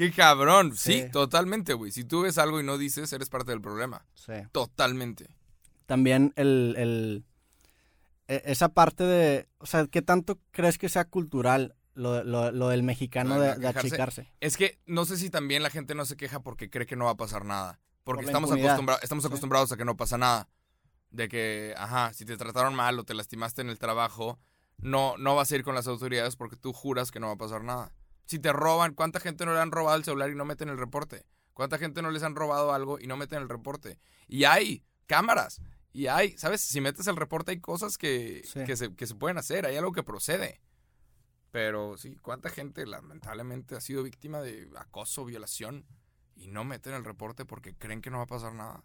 Qué 0.00 0.10
cabrón. 0.12 0.74
Sí, 0.74 1.02
Sí. 1.02 1.10
totalmente, 1.10 1.74
güey. 1.74 1.92
Si 1.92 2.04
tú 2.04 2.22
ves 2.22 2.38
algo 2.38 2.58
y 2.58 2.64
no 2.64 2.78
dices, 2.78 3.12
eres 3.12 3.28
parte 3.28 3.50
del 3.50 3.60
problema. 3.60 4.06
Sí. 4.14 4.32
Totalmente. 4.50 5.28
También 5.84 6.32
el, 6.36 6.74
el- 6.78 7.24
e- 8.26 8.40
esa 8.46 8.70
parte 8.70 9.04
de, 9.04 9.46
o 9.58 9.66
sea, 9.66 9.86
¿qué 9.88 10.00
tanto 10.00 10.38
crees 10.52 10.78
que 10.78 10.88
sea 10.88 11.04
cultural 11.04 11.74
lo, 11.92 12.24
lo- 12.24 12.50
lo 12.50 12.68
del 12.68 12.82
mexicano 12.82 13.38
de 13.38 13.66
achicarse? 13.68 14.32
Es 14.40 14.56
que 14.56 14.78
no 14.86 15.04
sé 15.04 15.18
si 15.18 15.28
también 15.28 15.62
la 15.62 15.68
gente 15.68 15.94
no 15.94 16.06
se 16.06 16.16
queja 16.16 16.40
porque 16.40 16.70
cree 16.70 16.86
que 16.86 16.96
no 16.96 17.04
va 17.04 17.10
a 17.10 17.16
pasar 17.18 17.44
nada. 17.44 17.78
Porque 18.02 18.22
Por 18.22 18.30
estamos, 18.30 18.50
acostumbra- 18.52 18.98
estamos 19.02 19.22
Sí. 19.24 19.28
acostumbrados 19.28 19.70
a 19.72 19.76
que 19.76 19.84
no 19.84 19.98
pasa 19.98 20.16
nada. 20.16 20.48
De 21.10 21.28
que, 21.28 21.74
ajá, 21.76 22.14
si 22.14 22.24
te 22.24 22.38
trataron 22.38 22.74
mal 22.74 22.98
o 22.98 23.04
te 23.04 23.12
lastimaste 23.12 23.60
en 23.60 23.68
el 23.68 23.78
trabajo, 23.78 24.38
no, 24.78 25.18
no 25.18 25.34
vas 25.36 25.52
a 25.52 25.56
ir 25.56 25.62
con 25.62 25.74
las 25.74 25.88
autoridades 25.88 26.36
porque 26.36 26.56
tú 26.56 26.72
juras 26.72 27.10
que 27.10 27.20
no 27.20 27.26
va 27.26 27.34
a 27.34 27.36
pasar 27.36 27.64
nada. 27.64 27.92
Si 28.30 28.38
te 28.38 28.52
roban, 28.52 28.94
¿cuánta 28.94 29.18
gente 29.18 29.44
no 29.44 29.52
le 29.54 29.58
han 29.58 29.72
robado 29.72 29.96
el 29.96 30.04
celular 30.04 30.30
y 30.30 30.36
no 30.36 30.44
meten 30.44 30.68
el 30.68 30.78
reporte? 30.78 31.24
¿Cuánta 31.52 31.78
gente 31.78 32.00
no 32.00 32.12
les 32.12 32.22
han 32.22 32.36
robado 32.36 32.72
algo 32.72 33.00
y 33.00 33.08
no 33.08 33.16
meten 33.16 33.42
el 33.42 33.48
reporte? 33.48 33.98
Y 34.28 34.44
hay 34.44 34.84
cámaras. 35.08 35.60
Y 35.92 36.06
hay, 36.06 36.38
¿sabes? 36.38 36.60
Si 36.60 36.80
metes 36.80 37.08
el 37.08 37.16
reporte 37.16 37.50
hay 37.50 37.58
cosas 37.58 37.98
que, 37.98 38.42
Sí. 38.44 38.62
que, 38.64 38.76
se, 38.76 38.94
que 38.94 39.08
se 39.08 39.16
pueden 39.16 39.36
hacer. 39.36 39.66
Hay 39.66 39.74
algo 39.76 39.90
que 39.90 40.04
procede. 40.04 40.60
Pero 41.50 41.96
sí, 41.96 42.14
¿cuánta 42.22 42.50
gente 42.50 42.86
lamentablemente 42.86 43.74
ha 43.74 43.80
sido 43.80 44.04
víctima 44.04 44.40
de 44.40 44.70
acoso, 44.76 45.24
violación 45.24 45.84
y 46.36 46.46
no 46.46 46.62
meten 46.64 46.94
el 46.94 47.04
reporte 47.04 47.44
porque 47.44 47.74
creen 47.74 48.00
que 48.00 48.10
no 48.10 48.18
va 48.18 48.22
a 48.22 48.28
pasar 48.28 48.54
nada? 48.54 48.84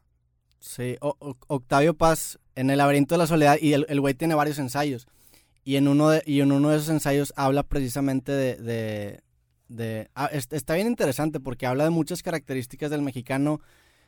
Sí, 0.60 0.98
O- 1.02 1.16
O- 1.20 1.38
Octavio 1.46 1.94
Paz 1.94 2.40
en 2.56 2.72
El 2.72 2.80
laberinto 2.80 3.14
de 3.14 3.20
la 3.20 3.28
soledad 3.28 3.58
y 3.62 3.74
el 3.74 3.86
el 3.90 4.02
güey 4.02 4.16
tiene 4.16 4.34
varios 4.34 4.58
ensayos. 4.58 5.08
Y 5.64 5.76
en 5.76 5.88
uno 5.88 6.10
de, 6.10 6.24
y 6.26 6.42
en 6.42 6.52
uno 6.52 6.70
de 6.70 6.78
esos 6.78 6.90
ensayos 6.90 7.32
habla 7.36 7.62
precisamente 7.62 8.32
de... 8.32 8.56
de, 8.56 9.22
de- 9.68 10.10
ah, 10.16 10.30
es- 10.32 10.48
está 10.52 10.76
bien 10.76 10.88
interesante 10.88 11.40
porque 11.40 11.66
habla 11.66 11.84
de 11.84 11.90
muchas 11.90 12.22
características 12.24 12.92
del 12.92 13.02
mexicano. 13.02 13.60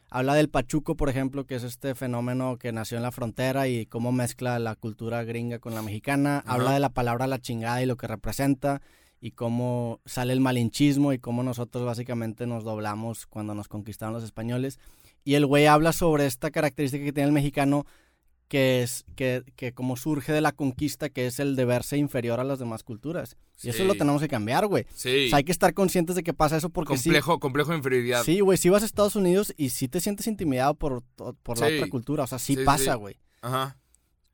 Habla 0.10 0.36
del 0.36 0.50
pachuco, 0.50 0.96
por 0.96 1.10
ejemplo, 1.10 1.46
que 1.46 1.56
es 1.56 1.64
este 1.64 1.94
fenómeno 1.94 2.58
que 2.58 2.72
nació 2.72 2.96
en 2.98 3.04
la 3.04 3.12
frontera 3.12 3.68
y 3.68 3.86
cómo 3.88 4.14
mezcla 4.14 4.58
la 4.58 4.76
cultura 4.76 5.24
gringa 5.26 5.60
con 5.60 5.76
la 5.76 5.82
mexicana. 5.82 6.44
Habla 6.46 6.72
de 6.72 6.80
la 6.80 6.90
palabra 6.90 7.28
la 7.28 7.40
chingada 7.40 7.84
y 7.84 7.86
lo 7.86 7.98
que 7.98 8.08
representa 8.08 8.82
y 9.20 9.32
cómo 9.32 10.00
sale 10.06 10.32
el 10.32 10.40
malinchismo 10.40 11.12
y 11.12 11.20
cómo 11.20 11.44
nosotros 11.44 11.84
básicamente 11.84 12.48
nos 12.48 12.64
doblamos 12.64 13.26
cuando 13.26 13.54
nos 13.54 13.68
conquistaron 13.68 14.14
los 14.14 14.24
españoles. 14.24 14.80
Y 15.26 15.34
el 15.34 15.46
güey 15.46 15.66
habla 15.66 15.92
sobre 15.92 16.26
esta 16.26 16.52
característica 16.52 17.04
que 17.04 17.12
tiene 17.12 17.28
el 17.28 17.34
mexicano, 17.34 17.86
que 18.48 18.82
es 18.84 19.06
que, 19.16 19.44
que 19.56 19.74
como 19.74 19.98
surge 19.98 20.32
de 20.32 20.42
la 20.42 20.52
conquista, 20.52 21.10
que 21.10 21.28
es 21.28 21.40
el 21.40 21.56
de 21.56 21.66
verse 21.66 21.98
inferior 21.98 22.40
a 22.40 22.44
las 22.44 22.60
demás 22.60 22.84
culturas. 22.84 23.38
Y 23.62 23.70
eso 23.70 23.84
lo 23.86 23.96
tenemos 23.96 24.22
que 24.22 24.28
cambiar, 24.28 24.68
güey. 24.68 24.86
Sí. 24.94 25.26
O 25.26 25.30
sea, 25.30 25.38
hay 25.38 25.44
que 25.44 25.52
estar 25.52 25.74
conscientes 25.74 26.16
de 26.16 26.24
que 26.24 26.34
pasa 26.34 26.58
eso 26.58 26.70
porque 26.70 26.98
sí- 26.98 27.06
complejo, 27.10 27.40
complejo 27.40 27.72
de 27.72 27.78
inferioridad. 27.78 28.24
sí, 28.24 28.40
güey, 28.40 28.58
si 28.58 28.70
vas 28.70 28.84
a 28.84 28.86
Estados 28.86 29.16
Unidos 29.16 29.54
y 29.58 29.70
sí 29.70 29.88
te 29.88 30.00
sientes 30.00 30.28
intimidado 30.28 30.76
por, 30.76 31.04
por 31.44 31.60
la 31.60 31.68
otra 31.68 31.88
cultura. 31.90 32.24
O 32.24 32.28
sea, 32.28 32.40
sí, 32.40 32.56
pasa, 32.58 32.96
güey. 32.96 33.20
Ajá. 33.42 33.78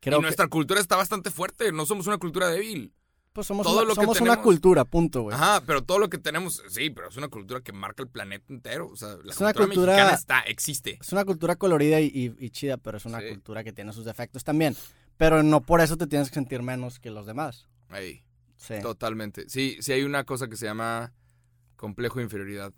Creo 0.00 0.18
y 0.18 0.20
que 0.20 0.22
nuestra 0.26 0.46
cultura 0.48 0.80
está 0.80 0.96
bastante 0.96 1.30
fuerte. 1.30 1.72
No 1.72 1.86
somos 1.86 2.06
una 2.06 2.18
cultura 2.18 2.50
débil. 2.50 2.92
Pues 3.34 3.48
somos, 3.48 3.64
todo 3.66 3.78
una, 3.78 3.82
lo 3.84 3.94
que 3.94 4.00
somos 4.00 4.20
una 4.20 4.40
cultura, 4.40 4.84
punto, 4.84 5.22
güey. 5.22 5.34
Ajá, 5.34 5.60
pero 5.66 5.82
todo 5.82 5.98
lo 5.98 6.08
que 6.08 6.18
tenemos, 6.18 6.62
sí, 6.68 6.88
pero 6.90 7.08
es 7.08 7.16
una 7.16 7.28
cultura 7.28 7.60
que 7.60 7.72
marca 7.72 8.02
el 8.02 8.08
planeta 8.08 8.44
entero. 8.48 8.88
O 8.88 8.96
sea, 8.96 9.16
la 9.24 9.32
Es 9.32 9.40
una 9.40 9.52
cultura, 9.52 9.66
cultura- 9.66 9.92
mexicana 9.94 10.14
está, 10.16 10.40
existe. 10.42 10.98
Es 11.00 11.12
una 11.12 11.24
cultura 11.24 11.56
colorida 11.56 12.00
y, 12.00 12.06
y- 12.06 12.36
y 12.38 12.50
chida, 12.50 12.76
pero 12.76 12.96
es 12.98 13.04
una 13.06 13.20
Sí. 13.20 13.28
cultura 13.30 13.64
que 13.64 13.72
tiene 13.72 13.92
sus 13.92 14.04
defectos 14.04 14.44
también. 14.44 14.76
Pero 15.16 15.42
no 15.42 15.60
por 15.62 15.80
eso 15.80 15.96
te 15.96 16.06
tienes 16.06 16.28
que 16.28 16.34
sentir 16.34 16.62
menos 16.62 17.00
que 17.00 17.10
los 17.10 17.26
demás. 17.26 17.66
Ahí. 17.88 18.24
Sí. 18.56 18.74
Totalmente. 18.80 19.48
Sí, 19.48 19.78
sí 19.80 19.90
hay 19.92 20.04
una 20.04 20.22
cosa 20.24 20.46
que 20.48 20.56
se 20.56 20.66
llama 20.66 21.12
complejo 21.76 22.20
de 22.20 22.24
inferioridad. 22.24 22.72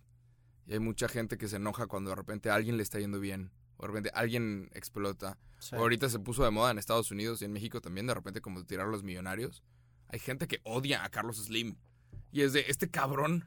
Y 0.66 0.72
hay 0.72 0.78
mucha 0.80 1.06
gente 1.06 1.36
que 1.38 1.48
se 1.48 1.56
enoja 1.56 1.86
cuando 1.86 2.10
de 2.10 2.16
repente 2.16 2.48
a 2.50 2.54
alguien 2.54 2.76
le 2.78 2.82
está 2.82 2.98
yendo 2.98 3.20
bien. 3.20 3.52
O 3.76 3.82
de 3.82 3.88
repente 3.88 4.10
alguien 4.14 4.70
explota. 4.72 5.38
sí. 5.58 5.76
O 5.76 5.80
ahorita 5.80 6.08
se 6.08 6.18
puso 6.18 6.44
de 6.44 6.50
moda 6.50 6.70
en 6.70 6.78
Estados 6.78 7.10
Unidos 7.10 7.40
y 7.42 7.44
en 7.44 7.52
México 7.52 7.80
también, 7.82 8.06
de 8.06 8.14
repente 8.14 8.40
como 8.40 8.64
tirar 8.64 8.86
a 8.86 8.90
los 8.90 9.02
millonarios. 9.02 9.62
Hay 10.08 10.18
gente 10.18 10.46
que 10.46 10.60
odia 10.64 11.04
a 11.04 11.08
Carlos 11.10 11.36
Slim. 11.44 11.76
Y 12.32 12.42
es 12.42 12.52
de, 12.52 12.64
este 12.68 12.88
cabrón, 12.90 13.46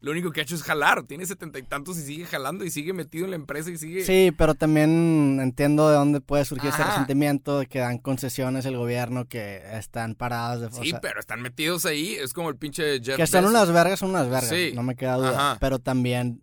lo 0.00 0.12
único 0.12 0.30
que 0.30 0.40
ha 0.40 0.42
hecho 0.42 0.54
es 0.54 0.62
jalar. 0.62 1.02
Tiene 1.04 1.26
setenta 1.26 1.58
y 1.58 1.62
tantos 1.62 1.98
y 1.98 2.02
sigue 2.02 2.24
jalando 2.26 2.64
y 2.64 2.70
sigue 2.70 2.92
metido 2.92 3.24
en 3.24 3.30
la 3.30 3.36
empresa 3.36 3.70
y 3.70 3.76
sigue... 3.76 4.04
Sí, 4.04 4.32
pero 4.36 4.54
también 4.54 5.38
entiendo 5.42 5.88
de 5.90 5.96
dónde 5.96 6.20
puede 6.20 6.44
surgir 6.44 6.70
ese 6.70 6.82
resentimiento 6.84 7.58
de 7.58 7.66
que 7.66 7.80
dan 7.80 7.98
concesiones 7.98 8.64
el 8.66 8.76
gobierno 8.76 9.26
que 9.26 9.62
están 9.72 10.14
paradas 10.14 10.60
de 10.60 10.66
o 10.66 10.82
Sí, 10.82 10.90
sea, 10.90 11.00
pero 11.00 11.20
están 11.20 11.42
metidos 11.42 11.84
ahí. 11.86 12.14
Es 12.14 12.32
como 12.32 12.48
el 12.48 12.56
pinche 12.56 13.00
Jeff 13.02 13.16
que 13.16 13.26
son 13.26 13.42
Bezos. 13.42 13.50
unas 13.50 13.72
vergas, 13.72 13.98
son 13.98 14.10
unas 14.10 14.28
vergas, 14.28 14.48
Sí. 14.48 14.72
no 14.74 14.82
me 14.82 14.96
queda 14.96 15.16
duda. 15.16 15.30
Ajá. 15.30 15.58
Pero 15.60 15.78
también 15.80 16.42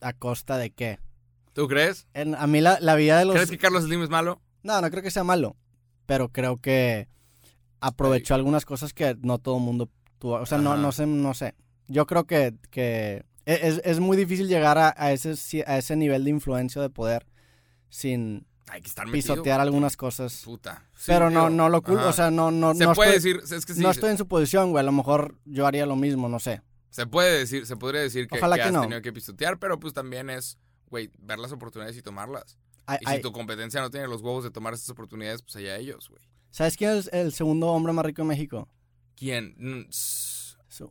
a 0.00 0.12
costa 0.12 0.56
de 0.56 0.70
qué. 0.70 0.98
¿Tú 1.52 1.68
crees? 1.68 2.06
En- 2.14 2.34
a 2.34 2.46
mí 2.46 2.60
la, 2.60 2.78
la 2.80 2.94
vida 2.96 3.18
de 3.18 3.24
los... 3.26 3.34
¿Crees 3.34 3.50
que 3.50 3.58
Carlos 3.58 3.84
Slim 3.84 4.02
es 4.02 4.08
malo? 4.10 4.40
No, 4.62 4.80
no 4.80 4.90
creo 4.90 5.02
que 5.02 5.10
sea 5.10 5.24
malo, 5.24 5.56
pero 6.06 6.28
creo 6.30 6.56
que 6.56 7.06
aprovechó 7.86 8.34
algunas 8.34 8.64
cosas 8.64 8.92
que 8.92 9.16
no 9.22 9.38
todo 9.38 9.56
el 9.58 9.62
mundo 9.62 9.90
tuvo. 10.18 10.34
O 10.34 10.46
sea, 10.46 10.58
no, 10.58 10.72
Ajá. 10.72 10.80
no 10.82 10.92
sé, 10.92 11.06
no 11.06 11.34
sé. 11.34 11.54
Yo 11.88 12.06
creo 12.06 12.24
que, 12.26 12.54
que 12.70 13.24
e, 13.46 13.60
es, 13.68 13.80
es 13.84 14.00
muy 14.00 14.16
difícil 14.16 14.48
llegar 14.48 14.78
a, 14.78 14.94
a 14.96 15.12
ese, 15.12 15.64
a 15.66 15.78
ese 15.78 15.96
nivel 15.96 16.24
de 16.24 16.30
influencia 16.30 16.80
de 16.80 16.90
poder 16.90 17.26
sin 17.88 18.46
Hay 18.68 18.80
que 18.80 18.88
estar 18.88 19.06
metido. 19.06 19.34
pisotear 19.34 19.60
algunas 19.60 19.96
cosas. 19.96 20.42
Puta. 20.44 20.84
Sí, 20.94 21.04
pero 21.06 21.30
no, 21.30 21.50
no 21.50 21.68
lo 21.68 21.82
culpo, 21.82 22.06
o 22.06 22.12
sea, 22.12 22.30
no, 22.30 22.50
no, 22.50 22.74
se 22.74 22.84
no 22.84 22.94
puede 22.94 23.16
estoy, 23.16 23.34
decir, 23.34 23.56
es 23.56 23.66
que 23.66 23.74
sí, 23.74 23.80
no 23.82 23.88
se- 23.92 23.98
estoy 23.98 24.10
en 24.10 24.18
su 24.18 24.26
posición, 24.26 24.70
güey. 24.70 24.80
A 24.80 24.84
lo 24.86 24.92
mejor 24.92 25.36
yo 25.44 25.66
haría 25.66 25.86
lo 25.86 25.96
mismo, 25.96 26.28
no 26.28 26.38
sé. 26.40 26.62
se 26.90 27.06
puede 27.06 27.38
decir, 27.38 27.66
se 27.66 27.76
podría 27.76 28.00
decir 28.00 28.26
que, 28.28 28.38
Ojalá 28.38 28.56
que 28.56 28.62
que 28.62 28.68
has 28.68 28.72
no. 28.72 28.80
tenido 28.82 29.02
que 29.02 29.12
pisotear, 29.12 29.58
pero 29.58 29.78
pues 29.78 29.92
también 29.92 30.30
es, 30.30 30.58
güey, 30.88 31.10
ver 31.18 31.38
las 31.38 31.52
oportunidades 31.52 31.96
y 31.96 32.02
tomarlas. 32.02 32.56
Ay- 32.86 32.98
Y 33.02 33.04
ay, 33.08 33.16
si 33.16 33.22
tu 33.22 33.32
competencia 33.32 33.80
no 33.80 33.90
tiene 33.90 34.06
los 34.08 34.22
huevos 34.22 34.44
de 34.44 34.50
tomar 34.50 34.74
esas 34.74 34.88
oportunidades, 34.90 35.42
pues 35.42 35.56
allá 35.56 35.76
ellos, 35.76 36.08
güey. 36.08 36.22
¿Sabes 36.54 36.76
quién 36.76 36.92
es 36.92 37.10
el 37.12 37.32
segundo 37.32 37.66
hombre 37.66 37.92
más 37.92 38.06
rico 38.06 38.22
de 38.22 38.28
México? 38.28 38.68
¿Quién? 39.16 39.56
Mm, 39.58 39.88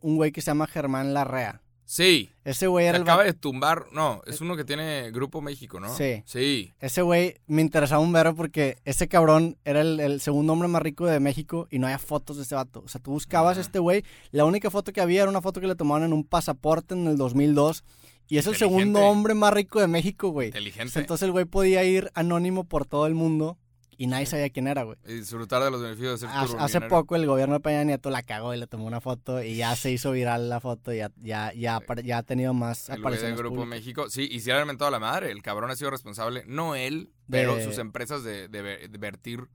un 0.02 0.16
güey 0.16 0.30
que 0.30 0.42
se 0.42 0.50
llama 0.50 0.66
Germán 0.66 1.14
Larrea. 1.14 1.62
Sí, 1.86 2.30
Ese 2.44 2.66
güey 2.66 2.84
era 2.86 2.96
el 2.98 3.02
acaba 3.04 3.22
va- 3.22 3.24
de 3.24 3.32
tumbar. 3.32 3.86
No, 3.90 4.20
es 4.26 4.42
uno 4.42 4.56
que 4.56 4.64
tiene 4.64 5.10
Grupo 5.10 5.40
México, 5.40 5.80
¿no? 5.80 5.88
Sí. 5.96 6.22
Sí. 6.26 6.74
Ese 6.80 7.00
güey 7.00 7.36
me 7.46 7.62
interesaba 7.62 8.02
un 8.02 8.12
verbo 8.12 8.36
porque 8.36 8.76
ese 8.84 9.08
cabrón 9.08 9.56
era 9.64 9.80
el, 9.80 10.00
el 10.00 10.20
segundo 10.20 10.52
hombre 10.52 10.68
más 10.68 10.82
rico 10.82 11.06
de 11.06 11.18
México 11.18 11.66
y 11.70 11.78
no 11.78 11.86
había 11.86 11.98
fotos 11.98 12.36
de 12.36 12.42
ese 12.42 12.54
vato. 12.56 12.82
O 12.84 12.88
sea, 12.88 13.00
tú 13.00 13.12
buscabas 13.12 13.52
a 13.56 13.60
Ajá. 13.60 13.60
este 13.62 13.78
güey, 13.78 14.04
la 14.32 14.44
única 14.44 14.70
foto 14.70 14.92
que 14.92 15.00
había 15.00 15.22
era 15.22 15.30
una 15.30 15.40
foto 15.40 15.62
que 15.62 15.66
le 15.66 15.76
tomaron 15.76 16.04
en 16.08 16.12
un 16.12 16.24
pasaporte 16.24 16.92
en 16.92 17.06
el 17.06 17.16
2002 17.16 17.84
y 18.28 18.36
es 18.36 18.46
el 18.46 18.56
segundo 18.56 19.00
hombre 19.00 19.32
más 19.32 19.54
rico 19.54 19.80
de 19.80 19.88
México, 19.88 20.28
güey. 20.28 20.48
Inteligente. 20.48 20.98
Entonces 21.00 21.24
el 21.24 21.32
güey 21.32 21.46
podía 21.46 21.84
ir 21.84 22.10
anónimo 22.14 22.64
por 22.64 22.84
todo 22.84 23.06
el 23.06 23.14
mundo 23.14 23.56
y 23.98 24.06
nadie 24.06 24.26
sabía 24.26 24.50
quién 24.50 24.66
era, 24.68 24.82
güey. 24.82 24.96
Y 25.06 25.14
disfrutar 25.14 25.62
de 25.62 25.70
los 25.70 25.80
beneficios 25.82 26.20
de 26.20 26.26
ser 26.26 26.36
Hace, 26.36 26.56
hace 26.58 26.80
poco 26.82 27.16
el 27.16 27.26
gobierno 27.26 27.54
de 27.54 27.60
Peña 27.60 27.84
Nieto 27.84 28.10
la 28.10 28.22
cagó 28.22 28.54
y 28.54 28.58
le 28.58 28.66
tomó 28.66 28.86
una 28.86 29.00
foto 29.00 29.42
y 29.42 29.56
ya 29.56 29.74
se 29.76 29.90
hizo 29.90 30.12
viral 30.12 30.48
la 30.48 30.60
foto 30.60 30.92
y 30.92 30.98
ya, 30.98 31.10
ya, 31.20 31.52
ya, 31.54 31.80
ya 32.04 32.18
ha 32.18 32.22
tenido 32.22 32.54
más 32.54 32.88
El 32.88 33.00
apariciones 33.00 33.36
Grupo 33.38 33.56
públicas. 33.56 33.78
México. 33.80 34.10
Sí, 34.10 34.28
y 34.30 34.40
si 34.40 34.46
le 34.50 34.54
han 34.58 34.66
mentado 34.66 34.88
a 34.88 34.92
la 34.92 35.00
madre. 35.00 35.30
El 35.30 35.42
cabrón 35.42 35.70
ha 35.70 35.76
sido 35.76 35.90
responsable, 35.90 36.44
no 36.46 36.74
él, 36.74 37.10
pero 37.28 37.56
De- 37.56 37.64
sus 37.64 37.78
empresas 37.78 38.22
de, 38.24 38.48
de 38.48 38.62
ver- 38.62 38.90
de 38.90 38.98
vertir 38.98 39.48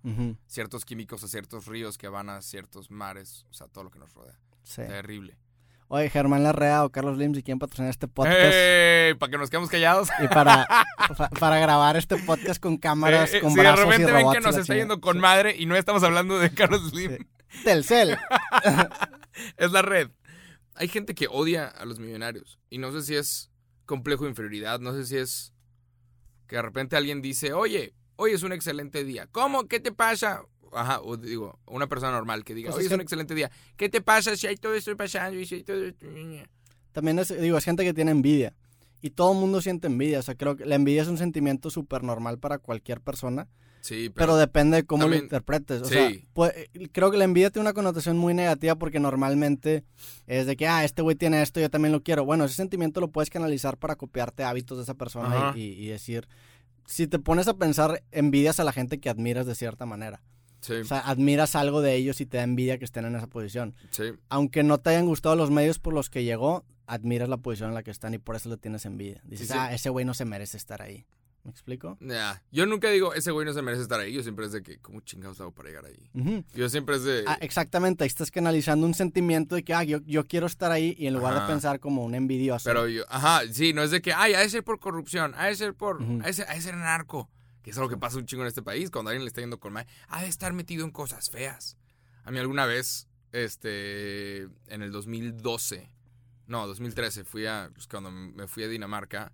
ciertos 0.48 0.86
químicos 0.86 1.24
a 1.24 1.28
ciertos 1.28 1.66
ríos 1.68 1.98
que 1.98 2.08
van 2.08 2.30
a 2.30 2.42
ciertos 2.42 2.92
mares. 2.92 3.46
O 3.50 3.54
sea, 3.54 3.68
todo 3.68 3.84
lo 3.84 3.92
que 3.92 4.00
nos 4.00 4.14
rodea. 4.14 4.40
sí. 4.64 4.82
Terrible. 4.84 5.38
Oye, 5.92 6.10
Germán 6.12 6.44
Larrea 6.44 6.86
o 6.86 6.92
Carlos 6.92 7.18
Lim, 7.18 7.34
si 7.34 7.42
quieren 7.42 7.58
patrocinar 7.58 7.90
este 7.90 8.08
podcast. 8.08 8.38
¡Ey! 8.54 9.16
Para 9.16 9.32
que 9.32 9.38
nos 9.40 9.50
quedemos 9.50 9.70
callados. 9.72 10.10
Y 10.24 10.28
para, 10.28 10.68
pa- 11.18 11.30
para 11.30 11.60
grabar 11.60 11.98
este 11.98 12.16
podcast 12.18 12.62
con 12.62 12.78
cámaras, 12.78 13.34
Eh, 13.34 13.38
eh, 13.38 13.42
con 13.42 13.50
si 13.52 13.58
de 13.60 13.64
y 13.64 13.72
repente 13.76 14.12
ven 14.12 14.32
que 14.32 14.40
nos 14.40 14.50
está 14.56 14.62
chingada. 14.64 14.80
yendo 14.80 15.02
con 15.02 15.16
Sí. 15.16 15.20
madre 15.20 15.56
y 15.58 15.66
no 15.66 15.76
estamos 15.76 16.04
hablando 16.04 16.38
de 16.38 16.52
Carlos 16.54 16.88
Slim. 16.92 17.18
Sí. 17.18 17.64
Telcel. 17.64 18.18
Es 19.58 19.72
la 19.72 19.82
red. 19.82 20.10
Hay 20.76 20.88
gente 20.90 21.16
que 21.16 21.28
odia 21.30 21.68
a 21.68 21.86
los 21.86 22.00
millonarios. 22.00 22.60
Y 22.70 22.78
no 22.78 22.92
sé 22.92 23.02
si 23.02 23.16
es 23.16 23.50
complejo 23.86 24.26
de 24.26 24.30
inferioridad. 24.32 24.80
No 24.80 24.94
sé 24.94 25.06
si 25.06 25.18
es 25.18 25.54
que 26.48 26.58
de 26.58 26.62
repente 26.62 26.98
alguien 26.98 27.22
dice, 27.22 27.54
oye, 27.54 27.96
hoy 28.16 28.32
es 28.34 28.44
un 28.44 28.52
excelente 28.54 29.04
día. 29.04 29.28
¿Cómo? 29.32 29.68
¿Qué 29.68 29.80
te 29.80 29.92
pasa? 29.92 30.44
Ajá, 30.74 31.02
o 31.02 31.18
digo, 31.18 31.60
una 31.68 31.88
persona 31.88 32.12
normal 32.12 32.44
que 32.44 32.54
diga, 32.56 32.68
Pues 32.72 32.78
hoy 32.80 32.86
es 32.86 32.92
es 32.92 32.96
un 32.96 33.02
excelente 33.02 33.36
día. 33.36 33.50
¿Qué 33.78 33.90
te 33.90 34.02
pasa 34.02 34.36
si 34.36 34.48
hay 34.48 34.56
todo 34.58 34.74
esto 34.76 34.96
pasando 34.96 35.40
y 35.40 35.46
si 35.46 35.56
hay 35.56 35.64
todo 35.64 35.84
esto? 35.84 36.06
También 36.92 37.20
es, 37.20 37.40
digo, 37.42 37.58
es 37.58 37.66
gente 37.66 37.84
que 37.84 37.94
tiene 37.94 38.12
envidia. 38.12 38.54
Y 39.02 39.12
todo 39.12 39.32
el 39.32 39.38
mundo 39.40 39.62
siente 39.62 39.88
envidia. 39.88 40.20
O 40.20 40.22
sea, 40.22 40.36
creo 40.36 40.56
que 40.58 40.66
la 40.66 40.76
envidia 40.76 41.02
es 41.04 41.08
un 41.08 41.18
sentimiento 41.18 41.70
súper 41.70 42.04
normal 42.04 42.38
para 42.40 42.58
cualquier 42.58 43.00
persona. 43.02 43.48
Sí, 43.82 44.10
pero, 44.14 44.36
depende 44.36 44.76
de 44.78 44.84
cómo 44.84 45.04
también- 45.04 45.22
lo 45.22 45.26
interpretes. 45.26 45.82
O 45.84 45.86
sí. 45.86 45.94
sea, 45.94 46.12
pues, 46.34 46.52
creo 46.92 47.10
que 47.12 47.18
la 47.18 47.24
envidia 47.24 47.50
tiene 47.50 47.62
una 47.64 47.74
connotación 47.74 48.18
muy 48.18 48.34
negativa 48.34 48.76
porque 48.76 49.00
normalmente 49.00 49.86
es 50.28 50.46
de 50.48 50.58
que, 50.58 50.68
ah, 50.68 50.84
este 50.84 51.02
güey 51.02 51.16
tiene 51.16 51.42
esto, 51.42 51.62
yo 51.62 51.70
también 51.70 51.94
lo 51.94 52.04
quiero. 52.04 52.26
Bueno, 52.26 52.44
ese 52.44 52.56
sentimiento 52.56 53.00
lo 53.00 53.08
puedes 53.10 53.30
canalizar 53.30 53.78
para 53.78 53.96
copiarte 53.96 54.44
hábitos 54.44 54.78
de 54.80 54.84
esa 54.84 54.96
persona 54.96 55.50
Ajá. 55.50 55.58
y, 55.58 55.62
y- 55.62 55.86
y 55.86 55.88
decir, 55.88 56.28
si 56.86 57.08
te 57.08 57.20
pones 57.20 57.48
a 57.48 57.54
pensar, 57.54 58.04
envidias 58.12 58.60
a 58.60 58.66
la 58.66 58.74
gente 58.74 59.00
que 59.00 59.10
admiras 59.10 59.46
de 59.46 59.56
cierta 59.56 59.86
manera. 59.86 60.22
Sí, 60.62 60.74
O 60.74 60.86
sea, 60.86 61.00
admiras 61.00 61.56
algo 61.56 61.82
de 61.82 61.96
ellos 61.96 62.22
y 62.22 62.26
te 62.26 62.38
da 62.38 62.44
envidia 62.44 62.78
que 62.78 62.86
estén 62.86 63.06
en 63.06 63.16
esa 63.16 63.28
posición. 63.28 63.76
sí. 63.92 64.12
Aunque 64.30 64.64
no 64.64 64.80
te 64.80 64.92
hayan 64.92 65.06
gustado 65.06 65.36
los 65.36 65.52
medios 65.52 65.80
por 65.80 65.94
los 65.94 66.10
que 66.10 66.24
llegó, 66.24 66.66
admiras 66.88 67.30
la 67.30 67.38
posición 67.38 67.70
en 67.70 67.76
la 67.76 67.84
que 67.84 67.92
están 67.92 68.14
y 68.14 68.18
por 68.18 68.36
eso 68.36 68.50
le 68.50 68.58
tienes 68.58 68.86
envidia. 68.86 69.22
Dices, 69.24 69.48
Sí, 69.48 69.54
ah, 69.56 69.74
ese 69.74 69.90
güey 69.90 70.06
no 70.06 70.14
se 70.14 70.26
merece 70.26 70.58
estar 70.58 70.82
ahí. 70.82 71.06
¿Me 71.44 71.52
explico? 71.52 71.98
Nah, 72.02 72.36
Yo 72.52 72.66
nunca 72.66 72.90
digo, 72.90 73.14
ese 73.14 73.32
güey 73.32 73.46
no 73.46 73.54
se 73.54 73.62
merece 73.62 73.84
estar 73.84 74.00
ahí. 74.00 74.12
Yo 74.12 74.22
siempre 74.24 74.46
es 74.46 74.52
de 74.52 74.62
que, 74.62 74.78
¿cómo 74.80 75.00
chingados 75.00 75.40
hago 75.40 75.52
para 75.54 75.70
llegar 75.70 75.86
ahí? 75.86 76.44
Yo 76.54 76.68
siempre 76.68 76.98
es 76.98 77.04
de. 77.06 77.24
Ah, 77.28 77.38
exactamente, 77.42 78.04
ahí 78.04 78.08
estás 78.08 78.30
canalizando 78.30 78.86
un 78.86 78.94
sentimiento 78.94 79.56
de 79.56 79.64
que 79.64 79.74
ah, 79.74 79.84
yo, 79.84 80.00
yo 80.06 80.28
quiero 80.28 80.48
estar 80.48 80.72
ahí 80.72 80.96
y 81.00 81.08
en 81.08 81.14
lugar 81.14 81.34
Ajá. 81.34 81.44
de 81.48 81.54
pensar 81.54 81.80
como 81.80 82.04
un 82.04 82.14
envidioso. 82.14 82.66
Pero 82.70 82.88
yo, 82.88 83.04
ajá, 83.10 83.42
sí, 83.52 83.72
no 83.74 83.84
es 83.84 83.92
de 83.92 84.02
que, 84.02 84.12
ay, 84.14 84.34
ha 84.34 84.40
de 84.40 84.50
ser 84.50 84.64
por 84.64 84.80
corrupción, 84.80 85.34
ha 85.38 85.46
de 85.46 85.56
ser 85.56 85.74
por, 85.74 86.02
narco. 86.02 87.30
Es 87.70 87.78
algo 87.78 87.90
que 87.90 87.98
pasa 87.98 88.18
un 88.18 88.26
chingo 88.26 88.42
en 88.44 88.48
este 88.48 88.64
país, 88.64 88.90
cuando 88.90 89.10
alguien 89.10 89.24
le 89.24 89.28
está 89.28 89.42
yendo 89.42 89.60
con 89.60 89.74
mal, 89.74 89.86
ha 90.08 90.22
de 90.24 90.28
estar 90.28 90.54
metido 90.54 90.84
en 90.84 90.92
cosas 90.92 91.30
feas. 91.30 91.78
A 92.24 92.32
mí 92.32 92.40
alguna 92.40 92.66
vez, 92.66 93.08
este, 93.32 94.42
en 94.68 94.82
el 94.82 94.92
2012, 94.92 95.94
no, 96.48 96.66
2013, 96.66 97.24
fui 97.26 97.46
a, 97.46 97.70
pues 97.72 97.88
cuando 97.88 98.10
me 98.10 98.48
fui 98.48 98.64
a 98.64 98.68
Dinamarca, 98.68 99.32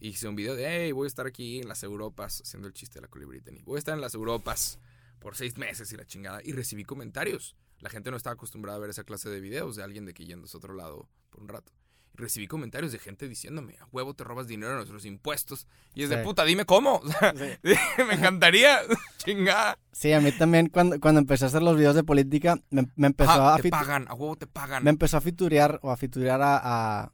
hice 0.00 0.28
un 0.28 0.36
video 0.36 0.54
de, 0.54 0.66
hey, 0.68 0.92
voy 0.92 1.06
a 1.06 1.08
estar 1.08 1.26
aquí 1.26 1.60
en 1.60 1.68
las 1.68 1.82
Europas, 1.82 2.42
haciendo 2.42 2.68
el 2.68 2.74
chiste 2.74 2.96
de 2.96 3.02
la 3.02 3.08
colibrita. 3.08 3.50
Voy 3.64 3.76
a 3.76 3.78
estar 3.78 3.94
en 3.94 4.02
las 4.02 4.14
Europas 4.14 4.78
por 5.18 5.34
seis 5.34 5.56
meses 5.56 5.90
y 5.92 5.96
la 5.96 6.04
chingada. 6.04 6.40
Y 6.44 6.52
recibí 6.52 6.84
comentarios. 6.84 7.56
La 7.80 7.88
gente 7.88 8.10
no 8.10 8.16
estaba 8.16 8.34
acostumbrada 8.34 8.76
a 8.76 8.80
ver 8.80 8.90
esa 8.90 9.04
clase 9.04 9.30
de 9.30 9.40
videos 9.40 9.76
de 9.76 9.82
alguien 9.82 10.04
de 10.04 10.12
que 10.12 10.26
yendo 10.26 10.46
a 10.46 10.56
otro 10.56 10.74
lado 10.74 11.08
por 11.30 11.40
un 11.42 11.48
rato. 11.48 11.72
Recibí 12.18 12.48
comentarios 12.48 12.90
de 12.90 12.98
gente 12.98 13.28
diciéndome, 13.28 13.74
a 13.80 13.86
huevo 13.92 14.12
te 14.12 14.24
robas 14.24 14.48
dinero 14.48 14.70
de 14.70 14.76
nuestros 14.78 15.04
impuestos. 15.06 15.68
Y 15.94 16.02
es 16.02 16.10
de 16.10 16.16
Sí. 16.16 16.22
puta, 16.24 16.44
dime 16.44 16.64
cómo. 16.64 16.96
O 17.04 17.08
sea, 17.08 17.32
me 18.08 18.14
encantaría. 18.14 18.80
Chingada. 19.24 19.78
Sí, 19.92 20.12
a 20.12 20.20
mí 20.20 20.32
también 20.32 20.68
cuando, 20.68 20.98
cuando 20.98 21.20
empecé 21.20 21.44
a 21.44 21.48
hacer 21.48 21.62
los 21.62 21.76
videos 21.76 21.94
de 21.94 22.02
política, 22.02 22.58
me, 22.70 22.88
me 22.96 23.06
empezó 23.06 23.30
a 23.48 23.56
te 23.58 23.68
pagan, 23.70 24.06
a 24.08 24.14
huevo 24.14 24.34
te 24.36 24.46
pagan. 24.48 24.82
me 24.82 24.90
empezó 24.90 25.16
a 25.16 25.20
fiturear 25.20 25.78
o 25.82 25.90
a 25.92 25.96
fiturear 25.96 26.42
a, 26.42 26.60
a- 26.62 27.12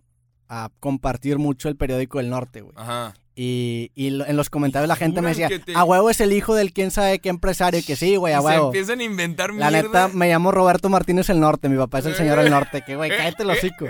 a 0.48 0.70
compartir 0.80 1.38
mucho 1.38 1.68
el 1.68 1.76
periódico 1.76 2.18
del 2.18 2.28
norte, 2.30 2.60
güey. 2.60 2.74
Ajá. 2.76 3.14
Y, 3.34 3.90
y 3.96 4.08
en 4.08 4.36
los 4.36 4.48
comentarios 4.50 4.86
la 4.88 4.94
gente 4.94 5.20
me 5.22 5.30
decía, 5.30 5.48
te- 5.48 5.74
a 5.74 5.82
huevo 5.84 6.08
es 6.10 6.20
el 6.20 6.32
hijo 6.32 6.54
del 6.54 6.72
quién 6.72 6.90
sabe 6.92 7.18
qué 7.18 7.30
empresario, 7.30 7.80
y 7.80 7.82
que 7.82 7.96
sí, 7.96 8.14
güey, 8.16 8.32
a 8.34 8.40
se 8.40 8.46
huevo. 8.46 8.66
empiezan 8.66 9.00
a 9.00 9.04
inventar 9.04 9.52
La 9.54 9.70
mierda. 9.70 10.06
neta, 10.06 10.08
me 10.16 10.28
llamo 10.28 10.52
Roberto 10.52 10.88
Martínez 10.90 11.28
el 11.30 11.40
Norte, 11.40 11.68
mi 11.68 11.76
papá 11.78 11.98
es 12.00 12.06
el 12.06 12.14
señor 12.14 12.38
del 12.38 12.50
Norte, 12.50 12.82
que 12.86 12.94
güey, 12.94 13.10
cállate 13.10 13.42
el 13.42 13.50
hocico. 13.50 13.86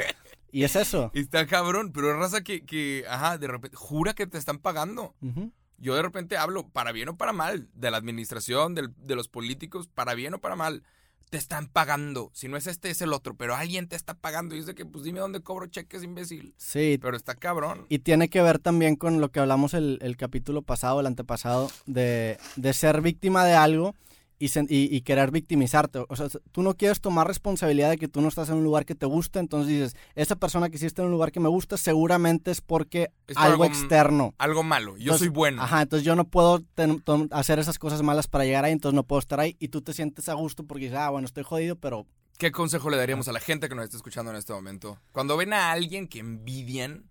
Y 0.55 0.62
es 0.62 0.77
eso. 0.77 1.11
Está 1.14 1.47
cabrón, 1.47 1.90
pero 1.93 2.12
es 2.12 2.17
raza 2.17 2.43
que, 2.43 2.64
que, 2.64 3.05
ajá, 3.09 3.38
de 3.38 3.49
repente, 3.49 3.77
jura 3.77 4.14
que 4.14 4.27
te 4.29 4.38
están 4.38 4.59
pagando. 4.59 5.14
Ujú. 5.21 5.51
Yo 5.79 5.97
de 5.97 6.03
repente 6.03 6.37
hablo, 6.37 6.69
para 6.69 6.93
bien 6.93 7.09
o 7.09 7.17
para 7.17 7.33
mal, 7.33 7.69
de 7.75 7.90
la 7.90 7.97
administración, 7.97 8.77
del- 8.77 8.95
de 8.97 9.17
los 9.17 9.27
políticos, 9.27 9.88
para 9.93 10.14
bien 10.14 10.33
o 10.35 10.38
para 10.38 10.55
mal, 10.55 10.85
te 11.31 11.38
están 11.38 11.67
pagando. 11.67 12.31
Si 12.35 12.47
no 12.47 12.57
es 12.57 12.69
este, 12.69 12.90
es 12.90 13.03
el 13.03 13.12
otro, 13.12 13.35
pero 13.37 13.57
alguien 13.57 13.88
te 13.88 13.97
está 13.97 14.14
pagando. 14.14 14.55
Y 14.55 14.62
de 14.62 14.77
que, 14.77 14.87
pues 14.87 15.03
dime 15.03 15.19
dónde 15.19 15.40
cobro 15.40 15.67
cheques, 15.67 16.05
imbécil. 16.05 16.55
Sí, 16.57 16.99
Pero 17.03 17.17
está 17.17 17.35
cabrón. 17.35 17.87
Y 17.88 17.99
tiene 17.99 18.29
que 18.29 18.40
ver 18.40 18.61
también 18.61 18.95
con 18.95 19.21
lo 19.21 19.33
que 19.33 19.40
hablamos 19.40 19.75
el, 19.75 19.99
el 20.03 20.17
capítulo 20.17 20.62
pasado, 20.62 21.01
el 21.01 21.07
antepasado, 21.07 21.69
de, 21.87 22.38
de 22.55 22.73
ser 22.73 23.01
víctima 23.01 23.45
de 23.45 23.55
algo 23.55 23.97
y, 24.38 25.01
querer 25.03 25.31
victimizarte. 25.31 26.05
O 26.09 26.16
sea, 26.16 26.29
tú 26.53 26.62
no 26.62 26.75
quieres 26.75 27.01
tomar 27.01 27.27
responsabilidad 27.27 27.90
de 27.90 27.97
que 27.99 28.09
tú 28.09 28.20
no 28.20 28.29
estás 28.29 28.49
en 28.51 28.57
un 28.57 28.64
lugar 28.64 28.85
que 28.85 28.94
te 28.94 29.07
gusta, 29.07 29.40
entonces 29.40 29.68
dices, 29.68 29.97
esa 30.14 30.37
persona 30.37 30.68
que 30.68 30.77
está 30.85 31.03
en 31.03 31.07
un 31.07 31.12
lugar 31.12 31.33
que 31.33 31.40
me 31.40 31.49
gusta 31.49 31.77
seguramente 31.77 32.51
es 32.51 32.61
porque 32.61 33.11
Es 33.27 33.35
por 33.37 33.44
algo 33.44 33.62
algo- 33.64 33.75
externo. 33.75 34.35
Algo 34.38 34.62
malo. 34.62 34.92
Yo 34.97 35.03
Entonces, 35.05 35.18
soy 35.27 35.29
bueno. 35.29 35.62
Ajá, 35.62 35.83
entonces 35.83 36.05
yo 36.05 36.14
no 36.16 36.25
puedo 36.25 36.61
ten- 36.75 37.03
hacer 37.31 37.59
esas 37.59 37.79
cosas 37.79 38.03
malas 38.03 38.27
para 38.29 38.44
llegar 38.44 38.64
ahí, 38.64 38.73
entonces 38.73 38.94
no 38.94 39.05
puedo 39.05 39.20
estar 39.20 39.40
ahí. 39.40 39.57
Y 39.61 39.68
tú 39.68 39.81
te 39.83 39.92
sientes 39.94 40.29
a 40.29 40.35
gusto 40.35 40.64
porque 40.64 40.85
dices, 40.85 40.99
ah, 40.99 41.11
bueno, 41.11 41.27
estoy 41.27 41.44
jodido, 41.44 41.77
pero 41.77 42.07
¿Qué 42.37 42.51
consejo 42.51 42.90
le 42.90 42.97
daríamos 42.97 43.29
a 43.29 43.33
la 43.33 43.38
gente 43.40 43.68
que 43.68 43.77
nos 43.77 43.85
está 43.85 43.97
escuchando 43.97 44.33
en 44.33 44.37
este 44.37 44.53
momento? 44.53 44.99
Cuando 45.12 45.37
ven 45.37 45.53
a 45.53 45.70
alguien 45.70 46.09
que 46.09 46.18
envidian, 46.18 47.09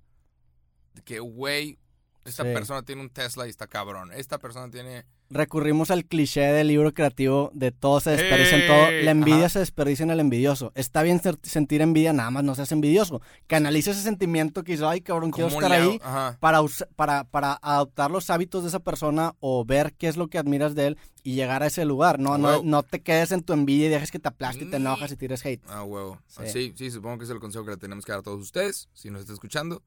que, 1.05 1.19
güey, 1.19 1.79
esta 2.25 2.43
Sí. 2.43 2.53
persona 2.53 2.83
tiene 2.83 3.01
un 3.01 3.09
Tesla 3.09 3.47
y 3.47 3.49
está 3.49 3.67
cabrón. 3.67 4.11
Esta 4.13 4.37
persona 4.37 4.69
tiene... 4.69 5.05
recurrimos 5.29 5.89
al 5.91 6.05
cliché 6.05 6.41
del 6.41 6.67
libro 6.67 6.93
creativo 6.93 7.49
de 7.53 7.71
todo 7.71 7.99
se 7.99 8.11
desperdicia 8.11 8.57
en 8.59 8.67
todo. 8.67 8.87
¡Ey! 8.89 9.03
La 9.03 9.11
envidia 9.11 9.39
Ajá. 9.45 9.49
se 9.49 9.59
desperdicia 9.59 10.03
en 10.03 10.11
el 10.11 10.19
envidioso. 10.19 10.71
Está 10.75 11.01
bien 11.03 11.19
sentir 11.43 11.81
envidia, 11.81 12.13
nada 12.13 12.29
más 12.31 12.43
no 12.43 12.55
seas 12.55 12.71
envidioso. 12.71 13.21
Canaliza 13.47 13.91
ese 13.91 14.01
sentimiento 14.03 14.63
que 14.63 14.73
dices, 14.73 14.85
ay 14.87 15.01
cabrón, 15.01 15.31
quiero 15.31 15.49
¿cómo 15.49 15.61
estar 15.61 15.79
ahí 15.79 15.99
para, 16.39 16.59
para, 16.95 17.23
para 17.23 17.59
adoptar 17.61 18.11
los 18.11 18.29
hábitos 18.29 18.63
de 18.63 18.69
esa 18.69 18.79
persona 18.79 19.35
o 19.39 19.65
ver 19.65 19.93
qué 19.97 20.07
es 20.07 20.17
lo 20.17 20.27
que 20.27 20.37
admiras 20.37 20.75
de 20.75 20.87
él 20.87 20.97
y 21.23 21.35
llegar 21.35 21.63
a 21.63 21.67
ese 21.67 21.85
lugar. 21.85 22.19
No, 22.19 22.37
no, 22.37 22.61
no 22.63 22.83
te 22.83 23.01
quedes 23.01 23.31
en 23.31 23.41
tu 23.43 23.53
envidia 23.53 23.85
y 23.87 23.89
dejes 23.89 24.11
que 24.11 24.19
te 24.19 24.27
aplaste 24.27 24.65
y 24.65 24.69
te 24.69 24.77
Mm. 24.77 24.81
enojas 24.81 25.11
y 25.11 25.15
tires 25.15 25.45
hate. 25.45 25.63
Ah, 25.69 25.83
huevo. 25.83 26.19
Sí. 26.27 26.43
Sí. 26.51 26.73
sí, 26.75 26.91
supongo 26.91 27.17
que 27.19 27.23
es 27.23 27.29
el 27.29 27.39
consejo 27.39 27.63
que 27.65 27.71
le 27.71 27.77
tenemos 27.77 28.03
que 28.05 28.11
dar 28.11 28.19
a 28.19 28.23
todos 28.23 28.41
ustedes, 28.41 28.89
si 28.93 29.09
nos 29.09 29.21
está 29.21 29.33
escuchando. 29.33 29.81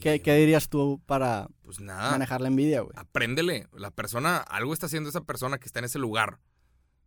¿Qué, 0.00 0.20
qué 0.20 0.34
dirías 0.36 0.68
tú 0.68 1.00
para 1.06 1.48
Pues 1.62 1.80
nada, 1.80 2.10
manejar 2.12 2.40
la 2.40 2.48
envidia, 2.48 2.80
güey? 2.80 2.92
apréndele. 2.96 3.68
La 3.72 3.90
persona, 3.90 4.38
algo 4.38 4.72
está 4.72 4.86
haciendo 4.86 5.08
esa 5.08 5.22
persona 5.22 5.58
que 5.58 5.66
está 5.66 5.78
en 5.78 5.84
ese 5.84 5.98
lugar. 5.98 6.40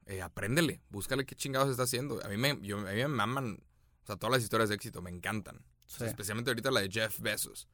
Eh, 0.06 0.22
apréndele, 0.22 0.82
búscale 0.90 1.26
qué 1.26 1.36
chingados 1.36 1.70
está 1.70 1.84
haciendo. 1.84 2.24
A 2.24 2.30
mí 2.30 2.38
me, 2.38 2.60
yo, 2.62 2.78
a 2.78 2.82
mí 2.92 2.96
me 2.98 3.08
maman, 3.08 3.60
o 4.04 4.06
sea, 4.06 4.16
todas 4.18 4.32
las 4.34 4.44
historias 4.44 4.70
de 4.70 4.76
éxito 4.76 5.02
me 5.02 5.10
encantan. 5.10 5.58
O 5.58 5.90
sea, 5.90 6.00
Sí. 6.00 6.06
especialmente 6.06 6.52
ahorita 6.52 6.72
la 6.72 6.82
de 6.82 6.90
Jeff 6.92 7.20
Bezos. 7.20 7.68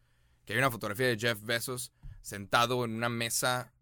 Que 0.45 0.53
hay 0.53 0.59
una 0.59 0.71
fotografía 0.71 1.07
de 1.07 1.17
Jeff 1.19 1.41
Bezos 1.43 1.91
sentado 2.21 2.83
en 2.85 2.93
una 2.95 3.09
mesa 3.09 3.73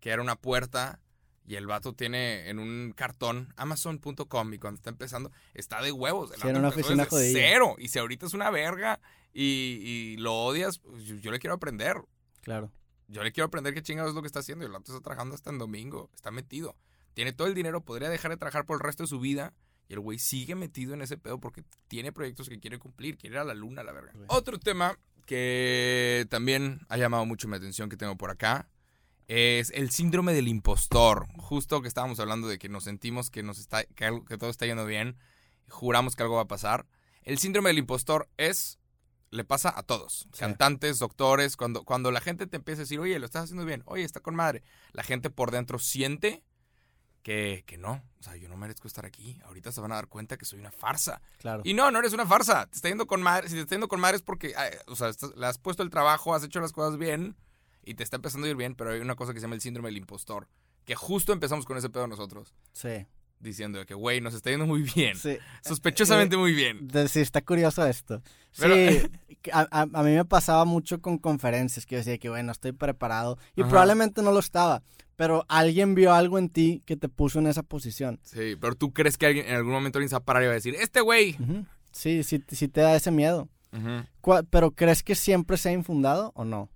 que 0.00 0.10
era 0.10 0.20
una 0.20 0.36
puerta 0.36 1.00
y 1.44 1.56
el 1.56 1.66
vato 1.66 1.94
tiene 1.94 2.48
en 2.48 2.58
un 2.58 2.92
cartón 2.94 3.52
amazon.com 3.56 4.54
y 4.54 4.58
cuando 4.58 4.76
está 4.78 4.90
empezando 4.90 5.30
está 5.54 5.82
de 5.82 5.92
huevos. 5.92 6.32
El 6.32 6.40
Sí, 6.40 6.48
en 6.48 6.54
vato 6.54 6.58
una 6.58 6.68
oficina 6.68 7.04
desde 7.04 7.32
cero 7.32 7.76
y 7.78 7.88
si 7.88 7.98
ahorita 7.98 8.26
es 8.26 8.34
una 8.34 8.50
verga 8.50 9.00
y, 9.32 9.42
y 9.42 10.16
lo 10.18 10.34
odias, 10.34 10.78
pues, 10.78 11.04
yo, 11.04 11.16
yo 11.16 11.30
le 11.30 11.38
quiero 11.38 11.54
aprender. 11.54 11.96
Claro. 12.42 12.70
Yo 13.08 13.22
le 13.22 13.32
quiero 13.32 13.46
aprender 13.46 13.74
qué 13.74 13.82
chingados 13.82 14.10
es 14.10 14.14
lo 14.14 14.22
que 14.22 14.26
está 14.26 14.40
haciendo. 14.40 14.64
y 14.64 14.66
El 14.66 14.72
vato 14.72 14.92
está 14.92 15.02
trabajando 15.02 15.34
hasta 15.34 15.50
en 15.50 15.58
domingo. 15.58 16.10
Está 16.14 16.30
metido. 16.30 16.76
Tiene 17.14 17.32
todo 17.32 17.46
el 17.46 17.54
dinero. 17.54 17.82
Podría 17.82 18.08
dejar 18.08 18.30
de 18.30 18.36
trabajar 18.38 18.64
por 18.64 18.76
el 18.76 18.80
resto 18.80 19.02
de 19.02 19.08
su 19.08 19.20
vida. 19.20 19.52
Y 19.88 19.94
el 19.94 20.00
güey 20.00 20.18
sigue 20.18 20.54
metido 20.54 20.94
en 20.94 21.02
ese 21.02 21.18
pedo 21.18 21.38
porque 21.38 21.62
tiene 21.88 22.12
proyectos 22.12 22.48
que 22.48 22.58
quiere 22.58 22.78
cumplir. 22.78 23.18
Quiere 23.18 23.36
ir 23.36 23.40
a 23.40 23.44
la 23.44 23.54
luna, 23.54 23.82
la 23.82 23.92
verga. 23.92 24.12
Otro 24.28 24.58
tema 24.58 24.98
que 25.26 26.26
también 26.30 26.80
ha 26.88 26.96
llamado 26.96 27.26
mucho 27.26 27.48
mi 27.48 27.56
atención 27.56 27.90
que 27.90 27.96
tengo 27.96 28.16
por 28.16 28.30
acá 28.30 28.68
es 29.28 29.70
el 29.70 29.90
síndrome 29.90 30.32
del 30.34 30.48
impostor. 30.48 31.28
Justo 31.38 31.80
que 31.82 31.88
estábamos 31.88 32.18
hablando 32.20 32.48
de 32.48 32.58
que 32.58 32.68
nos 32.68 32.84
sentimos 32.84 33.30
que, 33.30 33.42
nos 33.42 33.58
está, 33.58 33.84
que, 33.84 34.04
algo- 34.06 34.24
que 34.24 34.38
todo 34.38 34.50
está 34.50 34.66
yendo 34.66 34.84
bien. 34.86 35.16
Juramos 35.68 36.16
que 36.16 36.22
algo 36.22 36.36
va 36.36 36.42
a 36.42 36.48
pasar. 36.48 36.86
El 37.22 37.38
síndrome 37.38 37.70
del 37.70 37.78
impostor 37.78 38.28
es 38.36 38.78
le 39.30 39.44
pasa 39.44 39.72
a 39.74 39.82
todos. 39.82 40.26
Sí. 40.32 40.40
Cantantes, 40.40 40.98
doctores, 40.98 41.56
cuando, 41.56 41.84
cuando 41.84 42.10
la 42.10 42.20
gente 42.20 42.46
te 42.46 42.56
empieza 42.56 42.80
a 42.80 42.84
decir, 42.84 43.00
oye, 43.00 43.18
lo 43.18 43.24
estás 43.24 43.44
haciendo 43.44 43.64
bien, 43.64 43.82
oye, 43.86 44.04
está 44.04 44.20
con 44.20 44.34
madre. 44.34 44.62
La 44.92 45.02
gente 45.02 45.30
por 45.30 45.50
dentro 45.50 45.78
siente 45.78 46.42
que, 47.22 47.64
que 47.66 47.78
no. 47.78 48.02
O 48.20 48.22
sea, 48.22 48.36
yo 48.36 48.48
no 48.50 48.56
merezco 48.58 48.88
estar 48.88 49.06
aquí. 49.06 49.40
Ahorita 49.44 49.72
se 49.72 49.80
van 49.80 49.92
a 49.92 49.94
dar 49.94 50.08
cuenta 50.08 50.36
que 50.36 50.44
soy 50.44 50.58
una 50.58 50.70
farsa. 50.72 51.22
Claro. 51.38 51.62
Y 51.64 51.72
no, 51.72 51.90
no 51.90 51.98
eres 52.00 52.12
una 52.12 52.26
farsa. 52.26 52.66
Te 52.66 52.76
está 52.76 52.88
yendo 52.88 53.06
con 53.06 53.22
madre. 53.22 53.48
Si 53.48 53.54
te 53.54 53.60
está 53.62 53.74
yendo 53.74 53.88
con 53.88 54.00
madre 54.00 54.16
es 54.16 54.22
porque, 54.22 54.54
o 54.86 54.96
sea, 54.96 55.10
le 55.36 55.46
has 55.46 55.56
puesto 55.58 55.82
el 55.82 55.88
trabajo, 55.90 56.34
has 56.34 56.44
hecho 56.44 56.60
las 56.60 56.72
cosas 56.72 56.98
bien 56.98 57.34
y 57.84 57.94
te 57.94 58.02
está 58.04 58.16
empezando 58.16 58.46
a 58.46 58.50
ir 58.50 58.56
bien, 58.56 58.74
pero 58.74 58.90
hay 58.92 59.00
una 59.00 59.14
cosa 59.16 59.32
que 59.32 59.40
se 59.40 59.44
llama 59.44 59.54
el 59.56 59.60
síndrome 59.60 59.88
del 59.88 59.96
impostor. 59.98 60.48
Que 60.84 60.94
justo 60.94 61.32
empezamos 61.32 61.64
con 61.64 61.76
ese 61.76 61.90
pedo 61.90 62.06
nosotros. 62.06 62.54
Sí. 62.72 63.06
Diciendo 63.38 63.84
que, 63.86 63.94
güey, 63.94 64.20
nos 64.20 64.34
está 64.34 64.50
yendo 64.50 64.66
muy 64.66 64.82
bien. 64.82 65.16
Sí. 65.16 65.36
Sospechosamente 65.64 66.36
muy 66.36 66.52
bien. 66.52 66.88
Sí, 67.08 67.20
está 67.20 67.40
curioso 67.40 67.84
esto. 67.86 68.22
Pero- 68.58 68.74
sí, 68.76 69.10
a, 69.52 69.66
a- 69.70 69.82
a 69.92 70.02
mí 70.04 70.12
me 70.12 70.24
pasaba 70.24 70.64
mucho 70.64 71.00
con 71.00 71.18
conferencias 71.18 71.86
que 71.86 71.94
yo 71.96 71.98
decía 71.98 72.18
que, 72.18 72.28
bueno, 72.28 72.52
estoy 72.52 72.72
preparado. 72.72 73.38
Y 73.56 73.62
Ajá. 73.62 73.70
probablemente 73.70 74.22
no 74.22 74.30
lo 74.32 74.38
estaba. 74.38 74.82
Pero 75.16 75.44
alguien 75.48 75.94
vio 75.94 76.12
algo 76.14 76.38
en 76.38 76.48
ti 76.48 76.82
que 76.86 76.96
te 76.96 77.08
puso 77.08 77.38
en 77.38 77.46
esa 77.46 77.62
posición. 77.62 78.18
Sí, 78.22 78.56
pero 78.60 78.74
tú 78.76 78.92
crees 78.92 79.18
que 79.18 79.26
alguien, 79.26 79.46
en 79.46 79.54
algún 79.56 79.72
momento 79.72 79.98
alguien 79.98 80.08
se 80.08 80.14
va 80.14 80.18
a 80.20 80.24
parar 80.24 80.42
y 80.42 80.46
va 80.46 80.52
a 80.52 80.54
decir, 80.54 80.74
este 80.76 81.00
güey. 81.00 81.36
Sí, 81.92 82.22
sí, 82.24 82.42
sí 82.48 82.68
te 82.68 82.80
da 82.80 82.96
ese 82.96 83.10
miedo. 83.10 83.48
Pero 84.50 84.70
¿crees 84.72 85.02
que 85.02 85.14
siempre 85.14 85.56
sea 85.56 85.72
infundado 85.72 86.32
o 86.34 86.44
no? 86.44 86.70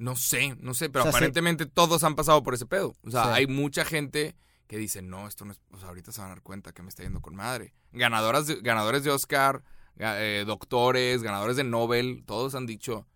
No 0.00 0.16
sé, 0.16 0.56
no 0.60 0.72
sé, 0.72 0.88
pero 0.88 1.02
O 1.02 1.04
sea, 1.04 1.12
sí. 1.12 1.16
aparentemente 1.18 1.66
todos 1.66 2.04
han 2.04 2.14
pasado 2.14 2.42
por 2.42 2.54
ese 2.54 2.64
pedo. 2.66 2.94
O 3.04 3.10
sea, 3.10 3.24
Sí. 3.24 3.28
hay 3.34 3.46
mucha 3.46 3.84
gente 3.84 4.34
que 4.66 4.78
dice, 4.78 5.02
no, 5.02 5.28
esto 5.28 5.44
no 5.44 5.52
es, 5.52 5.60
o 5.72 5.78
sea, 5.78 5.88
ahorita 5.88 6.10
se 6.10 6.20
van 6.22 6.30
a 6.30 6.34
dar 6.34 6.42
cuenta 6.42 6.72
que 6.72 6.82
me 6.82 6.88
está 6.88 7.02
yendo 7.02 7.20
con 7.20 7.34
madre. 7.36 7.74
Ganadoras 7.92 8.46
de- 8.46 8.60
ganadores 8.62 9.04
de 9.04 9.10
Oscar, 9.10 9.62
eh, 9.98 10.44
doctores, 10.46 11.22
ganadores 11.22 11.56
de 11.56 11.64
Nobel, 11.64 12.22
todos 12.24 12.54
han 12.54 12.64
dicho, 12.66 13.06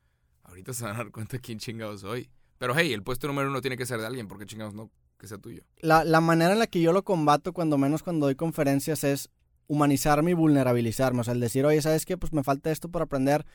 ahorita 0.42 0.75
se 0.75 0.85
van 0.85 0.94
a 0.97 0.99
dar 0.99 1.11
cuenta 1.11 1.38
quién 1.38 1.59
chingados 1.59 2.03
soy. 2.03 2.29
Pero 2.59 2.75
hey, 2.77 2.92
el 2.92 3.03
puesto 3.03 3.27
número 3.29 3.49
uno 3.49 3.61
tiene 3.62 3.77
que 3.79 3.87
ser 3.87 3.99
de 4.01 4.07
alguien, 4.07 4.29
porque 4.29 4.44
chingados 4.47 4.75
no, 4.75 4.90
que 5.18 5.27
sea 5.27 5.38
tuyo. 5.38 5.62
La, 5.79 6.05
la 6.05 6.20
manera 6.20 6.53
en 6.53 6.59
la 6.59 6.66
que 6.66 6.83
yo 6.83 6.92
lo 6.92 7.03
combato, 7.03 7.53
cuando 7.55 7.79
menos 7.79 8.03
cuando 8.03 8.27
doy 8.27 8.35
conferencias, 8.35 9.05
es 9.05 9.31
humanizarme 9.68 10.33
y 10.33 10.35
vulnerabilizarme. 10.35 11.20
O 11.20 11.25
sea, 11.25 11.33
el 11.33 11.40
decir, 11.40 11.64
oye, 11.64 11.81
¿sabes 11.81 12.05
qué? 12.05 12.18
Pues 12.18 12.33
me 12.35 12.42
falta 12.44 12.70
esto 12.70 12.90
por 12.90 13.01
aprender. 13.01 13.47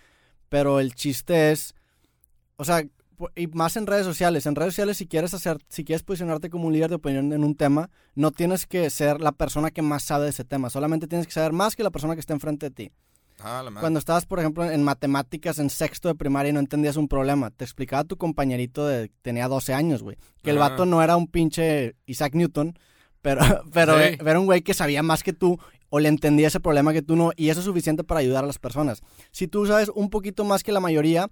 Pero 0.49 0.79
el 0.79 0.95
chiste 0.95 1.51
es, 1.51 1.75
o 2.55 2.65
sea, 2.65 2.83
y 3.35 3.47
más 3.47 3.75
en 3.77 3.87
redes 3.87 4.05
sociales. 4.05 4.45
En 4.45 4.55
redes 4.55 4.73
sociales, 4.73 4.97
si 4.97 5.07
quieres 5.07 5.33
hacer, 5.33 5.57
si 5.69 5.83
quieres 5.83 6.03
posicionarte 6.03 6.49
como 6.49 6.67
un 6.67 6.73
líder 6.73 6.89
de 6.89 6.95
opinión 6.95 7.33
en 7.33 7.43
un 7.43 7.55
tema, 7.55 7.89
no 8.15 8.31
tienes 8.31 8.65
que 8.65 8.89
ser 8.89 9.19
la 9.21 9.31
persona 9.31 9.71
que 9.71 9.81
más 9.81 10.03
sabe 10.03 10.25
de 10.25 10.29
ese 10.31 10.45
tema. 10.45 10.69
Solamente 10.69 11.07
tienes 11.07 11.27
que 11.27 11.33
saber 11.33 11.51
más 11.53 11.75
que 11.75 11.83
la 11.83 11.91
persona 11.91 12.13
que 12.15 12.19
está 12.21 12.33
enfrente 12.33 12.67
de 12.67 12.71
ti. 12.71 12.91
Ah, 13.41 13.63
la. 13.63 13.79
Cuando 13.79 13.99
estabas, 13.99 14.25
por 14.25 14.39
ejemplo, 14.39 14.69
en 14.69 14.83
matemáticas 14.83 15.59
en 15.59 15.69
sexto 15.69 16.07
de 16.09 16.15
primaria 16.15 16.49
y 16.49 16.53
no 16.53 16.59
entendías 16.59 16.97
un 16.97 17.07
problema, 17.07 17.49
te 17.51 17.63
explicaba 17.63 18.03
tu 18.03 18.17
compañerito 18.17 18.85
de 18.85 19.09
tenía 19.21 19.47
12 19.47 19.73
años, 19.73 20.03
güey. 20.03 20.17
Que 20.43 20.49
el 20.51 20.57
Ah. 20.57 20.69
vato 20.69 20.85
no 20.85 21.01
era 21.01 21.15
un 21.15 21.27
pinche 21.27 21.95
Isaac 22.05 22.35
Newton, 22.35 22.77
pero, 23.21 23.39
pero 23.73 23.97
Sí. 23.97 24.17
era 24.19 24.39
un 24.39 24.45
güey 24.45 24.61
que 24.61 24.73
sabía 24.73 25.03
más 25.03 25.23
que 25.23 25.31
tú 25.33 25.57
o 25.89 25.99
le 25.99 26.09
entendía 26.09 26.47
ese 26.47 26.59
problema 26.59 26.93
que 26.93 27.01
tú 27.01 27.15
no, 27.15 27.31
y 27.35 27.49
eso 27.49 27.61
es 27.61 27.65
suficiente 27.65 28.03
para 28.03 28.19
ayudar 28.19 28.43
a 28.43 28.47
las 28.47 28.59
personas. 28.59 29.01
Si 29.31 29.47
tú 29.47 29.65
sabes 29.65 29.89
un 29.95 30.09
poquito 30.09 30.43
más 30.43 30.61
que 30.61 30.71
la 30.71 30.79
mayoría, 30.81 31.29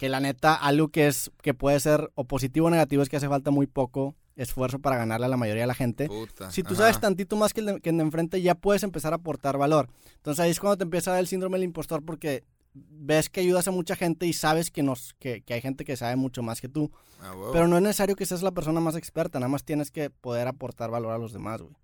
que 0.00 0.08
la 0.08 0.18
neta, 0.18 0.54
algo 0.54 0.88
que 0.88 1.06
es, 1.08 1.30
que 1.42 1.52
puede 1.52 1.78
ser 1.78 2.10
o 2.14 2.24
positivo 2.24 2.68
o 2.68 2.70
negativo 2.70 3.02
es 3.02 3.10
que 3.10 3.18
hace 3.18 3.28
falta 3.28 3.50
muy 3.50 3.66
poco 3.66 4.16
esfuerzo 4.34 4.78
para 4.78 4.96
ganarle 4.96 5.26
a 5.26 5.28
la 5.28 5.36
mayoría 5.36 5.64
de 5.64 5.66
la 5.66 5.74
gente. 5.74 6.06
Puta. 6.08 6.50
Si 6.50 6.62
tú 6.62 6.68
Ajá. 6.72 6.76
sabes 6.84 7.00
tantito 7.00 7.36
más 7.36 7.52
que 7.52 7.60
el, 7.60 7.66
de, 7.66 7.80
que 7.82 7.90
el 7.90 7.98
de 7.98 8.02
enfrente, 8.04 8.40
ya 8.40 8.54
puedes 8.54 8.82
empezar 8.82 9.12
a 9.12 9.16
aportar 9.16 9.58
valor. 9.58 9.90
Entonces 10.16 10.40
ahí 10.40 10.50
es 10.50 10.58
cuando 10.58 10.78
te 10.78 10.84
empieza 10.84 11.10
a 11.10 11.14
dar 11.14 11.20
el 11.20 11.26
síndrome 11.26 11.58
del 11.58 11.64
impostor 11.64 12.02
porque 12.02 12.44
ves 12.72 13.28
que 13.28 13.40
ayudas 13.40 13.68
a 13.68 13.72
mucha 13.72 13.94
gente 13.94 14.24
y 14.24 14.32
sabes 14.32 14.70
que, 14.70 14.82
nos, 14.82 15.12
que, 15.18 15.42
que 15.42 15.52
hay 15.52 15.60
gente 15.60 15.84
que 15.84 15.94
sabe 15.98 16.16
mucho 16.16 16.42
más 16.42 16.62
que 16.62 16.70
tú. 16.70 16.90
Ah. 17.20 17.34
Pero 17.52 17.68
no 17.68 17.76
es 17.76 17.82
necesario 17.82 18.16
que 18.16 18.24
seas 18.24 18.40
la 18.42 18.52
persona 18.52 18.80
más 18.80 18.96
experta, 18.96 19.38
nada 19.38 19.48
más 19.50 19.64
tienes 19.64 19.90
que 19.90 20.08
poder 20.08 20.48
aportar 20.48 20.90
valor 20.90 21.12
a 21.12 21.18
los 21.18 21.34
demás, 21.34 21.60
güey. 21.60 21.74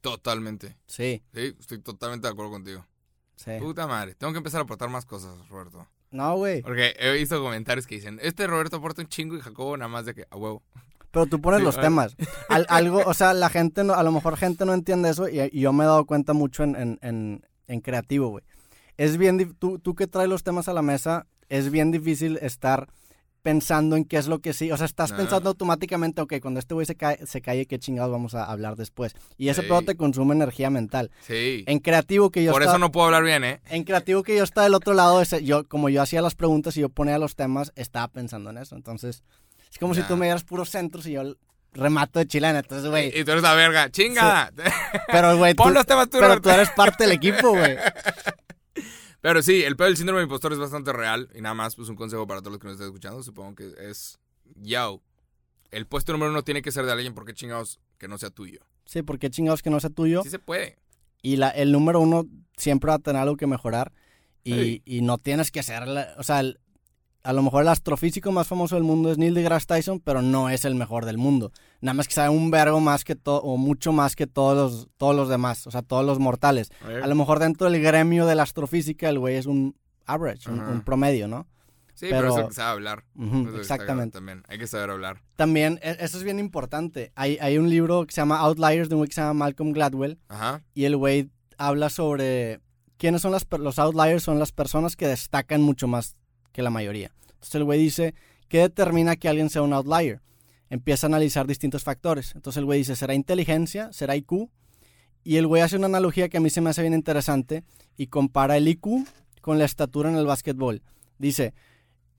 Totalmente. 0.00 0.76
Sí, 0.86 1.22
Sí, 1.34 1.54
estoy 1.60 1.80
totalmente 1.80 2.26
de 2.26 2.32
acuerdo 2.32 2.52
contigo. 2.52 2.86
sí. 3.34 3.50
Puta 3.60 3.86
madre. 3.86 4.14
Tengo 4.14 4.32
que 4.32 4.38
empezar 4.38 4.60
a 4.60 4.64
aportar 4.64 4.88
más 4.88 5.04
cosas, 5.04 5.46
Roberto. 5.48 5.86
No, 6.10 6.36
güey. 6.36 6.62
Porque 6.62 6.94
he 6.98 7.12
visto 7.12 7.42
comentarios 7.42 7.86
que 7.86 7.96
dicen, 7.96 8.18
este 8.22 8.46
Roberto 8.46 8.76
aporta 8.76 9.02
un 9.02 9.08
chingo 9.08 9.36
y 9.36 9.40
Jacobo 9.40 9.76
nada 9.76 9.88
más 9.88 10.06
de 10.06 10.14
que, 10.14 10.26
a 10.30 10.36
huevo. 10.36 10.62
Pero 11.10 11.26
tú 11.26 11.40
pones 11.40 11.60
Sí, 11.60 11.64
los 11.66 11.80
temas. 11.80 12.14
Al- 12.48 12.66
algo, 12.68 13.02
o 13.06 13.14
sea, 13.14 13.32
la 13.34 13.48
gente, 13.48 13.84
no, 13.84 13.94
a 13.94 14.02
lo 14.02 14.12
mejor 14.12 14.36
gente 14.36 14.64
no 14.66 14.74
entiende 14.74 15.10
eso 15.10 15.28
y, 15.28 15.40
y 15.40 15.60
yo 15.60 15.72
me 15.72 15.84
he 15.84 15.86
dado 15.86 16.04
cuenta 16.06 16.32
mucho 16.32 16.62
en, 16.62 16.76
en, 16.76 16.98
en, 17.02 17.42
en 17.66 17.80
creativo, 17.80 18.28
güey. 18.28 18.44
Es 18.96 19.16
bien, 19.16 19.54
tú, 19.58 19.78
tú 19.78 19.94
que 19.94 20.06
traes 20.06 20.28
los 20.28 20.42
temas 20.42 20.68
a 20.68 20.72
la 20.72 20.82
mesa, 20.82 21.26
es 21.48 21.70
bien 21.70 21.90
difícil 21.90 22.38
estar 22.40 22.88
pensando 23.46 23.94
en 23.94 24.04
qué 24.04 24.16
es 24.16 24.26
lo 24.26 24.40
que 24.40 24.52
sí. 24.52 24.72
O 24.72 24.76
sea, 24.76 24.86
estás 24.86 25.12
pensando 25.12 25.50
automáticamente, 25.50 26.20
ok, 26.20 26.34
cuando 26.42 26.58
este 26.58 26.74
güey 26.74 26.84
se, 26.84 26.96
cae, 26.96 27.24
se 27.28 27.40
calle, 27.40 27.66
qué 27.66 27.78
chingados 27.78 28.10
vamos 28.10 28.34
a 28.34 28.42
hablar 28.42 28.74
después. 28.74 29.14
Y 29.38 29.50
ese 29.50 29.62
Sí. 29.62 29.68
pedo 29.68 29.82
te 29.82 29.96
consume 29.96 30.34
energía 30.34 30.68
mental. 30.68 31.12
Sí. 31.20 31.62
En 31.68 31.78
creativo 31.78 32.30
que 32.32 32.42
yo 32.42 32.50
Por 32.50 32.64
eso 32.64 32.76
no 32.78 32.90
puedo 32.90 33.06
hablar 33.06 33.22
bien, 33.22 33.44
¿eh? 33.44 33.60
En 33.70 33.84
creativo 33.84 34.24
que 34.24 34.36
yo 34.36 34.42
estaba 34.42 34.64
del 34.64 34.74
otro 34.74 34.94
lado, 34.94 35.22
ese, 35.22 35.44
yo, 35.44 35.62
como 35.68 35.88
yo 35.90 36.02
hacía 36.02 36.22
las 36.22 36.34
preguntas 36.34 36.76
y 36.76 36.80
yo 36.80 36.88
ponía 36.88 37.18
los 37.20 37.36
temas, 37.36 37.72
estaba 37.76 38.08
pensando 38.08 38.50
en 38.50 38.58
eso. 38.58 38.74
Entonces, 38.74 39.22
es 39.70 39.78
como 39.78 39.94
si 39.94 40.02
tú 40.02 40.16
me 40.16 40.26
dieras 40.26 40.42
puros 40.42 40.68
centros 40.70 41.06
y 41.06 41.12
yo 41.12 41.36
remato 41.72 42.18
de 42.18 42.26
chilena. 42.26 42.58
Entonces, 42.58 42.90
güey, 42.90 43.16
Y 43.16 43.22
tú 43.24 43.30
eres 43.30 43.44
la 43.44 43.54
verga. 43.54 43.90
¡Chinga! 43.90 44.50
pero 45.06 45.36
güey, 45.38 45.54
tú, 45.54 45.62
Pon 45.62 45.72
los 45.72 45.86
temas 45.86 46.10
tú, 46.10 46.18
pero 46.18 46.40
tú 46.40 46.50
eres 46.50 46.70
parte 46.70 47.04
del 47.04 47.12
equipo, 47.12 47.50
güey. 47.50 47.76
Pero 49.26 49.42
sí, 49.42 49.64
el 49.64 49.74
pedo 49.74 49.88
del 49.88 49.96
síndrome 49.96 50.20
del 50.20 50.26
impostor 50.26 50.52
es 50.52 50.58
bastante 50.60 50.92
real. 50.92 51.28
Y 51.34 51.40
nada 51.40 51.52
más, 51.56 51.74
pues 51.74 51.88
un 51.88 51.96
consejo 51.96 52.28
para 52.28 52.40
todos 52.42 52.52
los 52.52 52.60
que 52.60 52.66
nos 52.68 52.74
estén 52.74 52.86
escuchando. 52.86 53.24
Supongo 53.24 53.56
que 53.56 53.72
es, 53.80 54.20
yo, 54.54 55.02
el 55.72 55.84
puesto 55.88 56.12
número 56.12 56.30
uno 56.30 56.44
tiene 56.44 56.62
que 56.62 56.70
ser 56.70 56.86
de 56.86 56.92
alguien 56.92 57.12
porque 57.12 57.34
chingados 57.34 57.80
que 57.98 58.06
no 58.06 58.18
sea 58.18 58.30
tuyo. 58.30 58.60
Sí, 58.84 59.02
porque 59.02 59.28
chingados 59.28 59.62
que 59.62 59.70
no 59.70 59.80
sea 59.80 59.90
tuyo. 59.90 60.22
Sí 60.22 60.30
se 60.30 60.38
puede. 60.38 60.78
Y 61.22 61.38
la, 61.38 61.48
el 61.50 61.72
número 61.72 61.98
uno 62.00 62.24
siempre 62.56 62.88
va 62.90 62.94
a 62.94 62.98
tener 63.00 63.20
algo 63.20 63.36
que 63.36 63.48
mejorar. 63.48 63.92
Y, 64.44 64.52
Sí. 64.54 64.82
y 64.84 65.00
no 65.02 65.18
tienes 65.18 65.50
que 65.50 65.64
ser, 65.64 65.88
la- 65.88 66.14
o 66.18 66.22
sea, 66.22 66.38
el- 66.38 66.60
a 67.26 67.32
lo 67.32 67.42
mejor 67.42 67.62
el 67.62 67.68
astrofísico 67.68 68.30
más 68.30 68.46
famoso 68.46 68.76
del 68.76 68.84
mundo 68.84 69.10
es 69.10 69.18
Neil 69.18 69.34
deGrasse 69.34 69.66
Tyson, 69.66 69.98
pero 70.00 70.22
no 70.22 70.48
es 70.48 70.64
el 70.64 70.76
mejor 70.76 71.04
del 71.04 71.18
mundo. 71.18 71.50
Nada 71.80 71.94
más 71.94 72.06
que 72.06 72.14
sabe 72.14 72.28
un 72.28 72.52
vergo 72.52 72.80
más 72.80 73.04
que 73.04 73.16
todo, 73.16 73.40
o 73.42 73.56
mucho 73.56 73.92
más 73.92 74.14
que 74.14 74.26
todos 74.28 74.56
los, 74.56 74.88
todos 74.96 75.16
los 75.16 75.28
demás, 75.28 75.66
o 75.66 75.72
sea, 75.72 75.82
todos 75.82 76.06
los 76.06 76.20
mortales. 76.20 76.70
A 77.02 77.06
lo 77.06 77.14
mejor 77.16 77.40
dentro 77.40 77.68
del 77.68 77.82
gremio 77.82 78.26
de 78.26 78.36
la 78.36 78.44
astrofísica 78.44 79.08
el 79.08 79.18
güey 79.18 79.34
es 79.34 79.46
un 79.46 79.74
average, 80.06 80.48
un, 80.48 80.82
promedio, 80.82 81.26
¿no? 81.26 81.46
Sí, 81.94 82.06
pero, 82.10 82.20
pero- 82.20 82.32
es 82.34 82.38
el 82.42 82.48
que 82.48 82.54
sabe 82.54 82.70
hablar. 82.70 83.04
Exactamente. 83.58 84.18
También. 84.18 84.42
Hay 84.48 84.58
que 84.58 84.66
saber 84.66 84.90
hablar. 84.90 85.22
También, 85.34 85.80
e- 85.82 85.96
eso 86.00 86.18
es 86.18 86.24
bien 86.24 86.38
importante. 86.38 87.10
Hay, 87.16 87.38
hay 87.40 87.58
un 87.58 87.68
libro 87.68 88.06
que 88.06 88.14
se 88.14 88.20
llama 88.20 88.38
Outliers 88.38 88.88
de 88.88 88.94
un 88.94 89.00
güey 89.00 89.08
que 89.08 89.14
se 89.14 89.20
llama 89.22 89.34
Malcolm 89.34 89.72
Gladwell 89.72 90.18
Ajá. 90.28 90.62
y 90.74 90.84
el 90.84 90.96
güey 90.96 91.30
habla 91.58 91.88
sobre 91.90 92.60
quiénes 92.98 93.22
son 93.22 93.32
las, 93.32 93.46
los 93.58 93.78
outliers, 93.78 94.22
son 94.22 94.38
las 94.38 94.52
personas 94.52 94.94
que 94.94 95.08
destacan 95.08 95.62
mucho 95.62 95.88
más 95.88 96.16
que 96.56 96.62
la 96.62 96.70
mayoría. 96.70 97.12
Entonces 97.34 97.54
el 97.54 97.64
güey 97.64 97.78
dice, 97.78 98.14
¿qué 98.48 98.60
determina 98.60 99.14
que 99.16 99.28
alguien 99.28 99.50
sea 99.50 99.60
un 99.62 99.72
outlier? 99.74 100.20
Empieza 100.70 101.06
a 101.06 101.08
analizar 101.08 101.46
distintos 101.46 101.84
factores. 101.84 102.34
Entonces 102.34 102.58
el 102.58 102.64
güey 102.64 102.78
dice, 102.80 102.96
¿será 102.96 103.14
inteligencia? 103.14 103.92
¿Será 103.92 104.16
IQ? 104.16 104.48
Y 105.22 105.36
el 105.36 105.46
güey 105.46 105.60
hace 105.62 105.76
una 105.76 105.86
analogía 105.86 106.28
que 106.28 106.38
a 106.38 106.40
mí 106.40 106.50
se 106.50 106.60
me 106.60 106.70
hace 106.70 106.80
bien 106.82 106.94
interesante 106.94 107.62
y 107.96 108.06
compara 108.06 108.56
el 108.56 108.66
IQ 108.68 109.06
con 109.42 109.58
la 109.58 109.64
estatura 109.64 110.08
en 110.10 110.16
el 110.16 110.24
básquetbol. 110.26 110.82
Dice, 111.18 111.52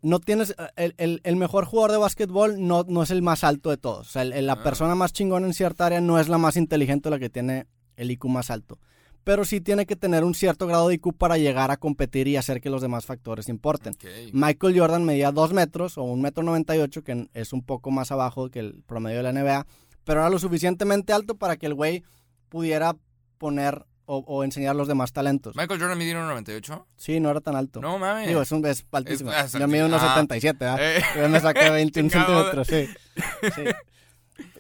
no 0.02 0.20
tienes, 0.20 0.56
el, 0.76 0.94
el- 0.98 1.22
el 1.24 1.36
mejor 1.36 1.66
jugador 1.66 1.92
de 1.92 1.98
básquetbol 1.98 2.66
no, 2.68 2.84
no 2.88 3.02
es 3.04 3.10
el 3.12 3.22
más 3.22 3.44
alto 3.44 3.70
de 3.72 3.78
todos. 3.78 4.08
O 4.08 4.12
sea, 4.12 4.22
el- 4.22 4.46
la 4.46 4.54
Ah. 4.54 4.64
persona 4.64 4.94
más 4.96 5.14
chingona 5.14 5.48
en 5.48 5.54
cierta 5.54 5.88
área 5.88 6.00
no 6.02 6.20
es 6.20 6.30
la 6.30 6.38
más 6.38 6.56
inteligente 6.58 7.10
la 7.10 7.18
que 7.20 7.30
tiene 7.30 7.66
el 7.96 8.12
IQ 8.12 8.26
más 8.30 8.52
alto. 8.52 8.80
Pero 9.28 9.44
sí 9.44 9.60
tiene 9.60 9.86
que 9.86 9.98
tener 9.98 10.24
un 10.24 10.34
cierto 10.34 10.68
grado 10.68 10.88
de 10.88 10.94
IQ 10.96 11.14
para 11.18 11.38
llegar 11.38 11.70
a 11.70 11.76
competir 11.76 12.30
y 12.30 12.38
hacer 12.38 12.62
que 12.62 12.70
los 12.70 12.82
demás 12.82 13.06
factores 13.06 13.50
importen. 13.50 13.94
Michael 14.32 14.80
Jordan 14.80 15.04
medía 15.04 15.34
2 15.34 15.52
metros 15.52 15.98
o 15.98 16.04
1 16.04 16.22
metro 16.22 16.44
98, 16.44 17.04
que 17.04 17.28
es 17.34 17.52
un 17.52 17.62
poco 17.62 17.92
más 17.92 18.10
abajo 18.14 18.50
que 18.50 18.60
el 18.60 18.82
promedio 18.88 19.18
de 19.18 19.24
la 19.24 19.34
NBA, 19.34 19.68
pero 20.06 20.22
era 20.22 20.30
lo 20.30 20.40
suficientemente 20.40 21.12
alto 21.12 21.36
para 21.36 21.58
que 21.58 21.66
el 21.66 21.74
güey 21.74 22.04
pudiera 22.48 22.96
poner 23.38 23.86
o, 24.06 24.20
o 24.26 24.46
enseñar 24.46 24.78
los 24.78 24.88
demás 24.88 25.12
talentos. 25.12 25.58
Michael 25.58 25.82
Jordan 25.82 25.98
midió 25.98 26.16
1.98. 26.20 26.86
Sí, 26.96 27.20
no 27.20 27.30
era 27.30 27.42
tan 27.42 27.58
alto. 27.58 27.82
No 27.82 28.00
mames. 28.00 28.30
Digo, 28.30 28.42
es, 28.42 28.52
un, 28.54 28.66
es 28.66 28.86
altísimo. 28.94 29.34
Es- 29.34 29.54
es 29.54 29.60
Yo 29.60 29.68
mido 29.68 29.88
unos. 29.88 30.02
Ah. 30.02 30.14
77, 30.16 30.58
¿verdad? 30.64 30.80
Eh, 30.82 31.02
Yo 31.18 31.28
me 31.28 31.42
saqué 31.42 31.70
21 31.70 32.10
Chingado. 32.10 32.46
centímetros, 32.46 32.68
sí. 32.68 32.88
Sí. 33.56 33.62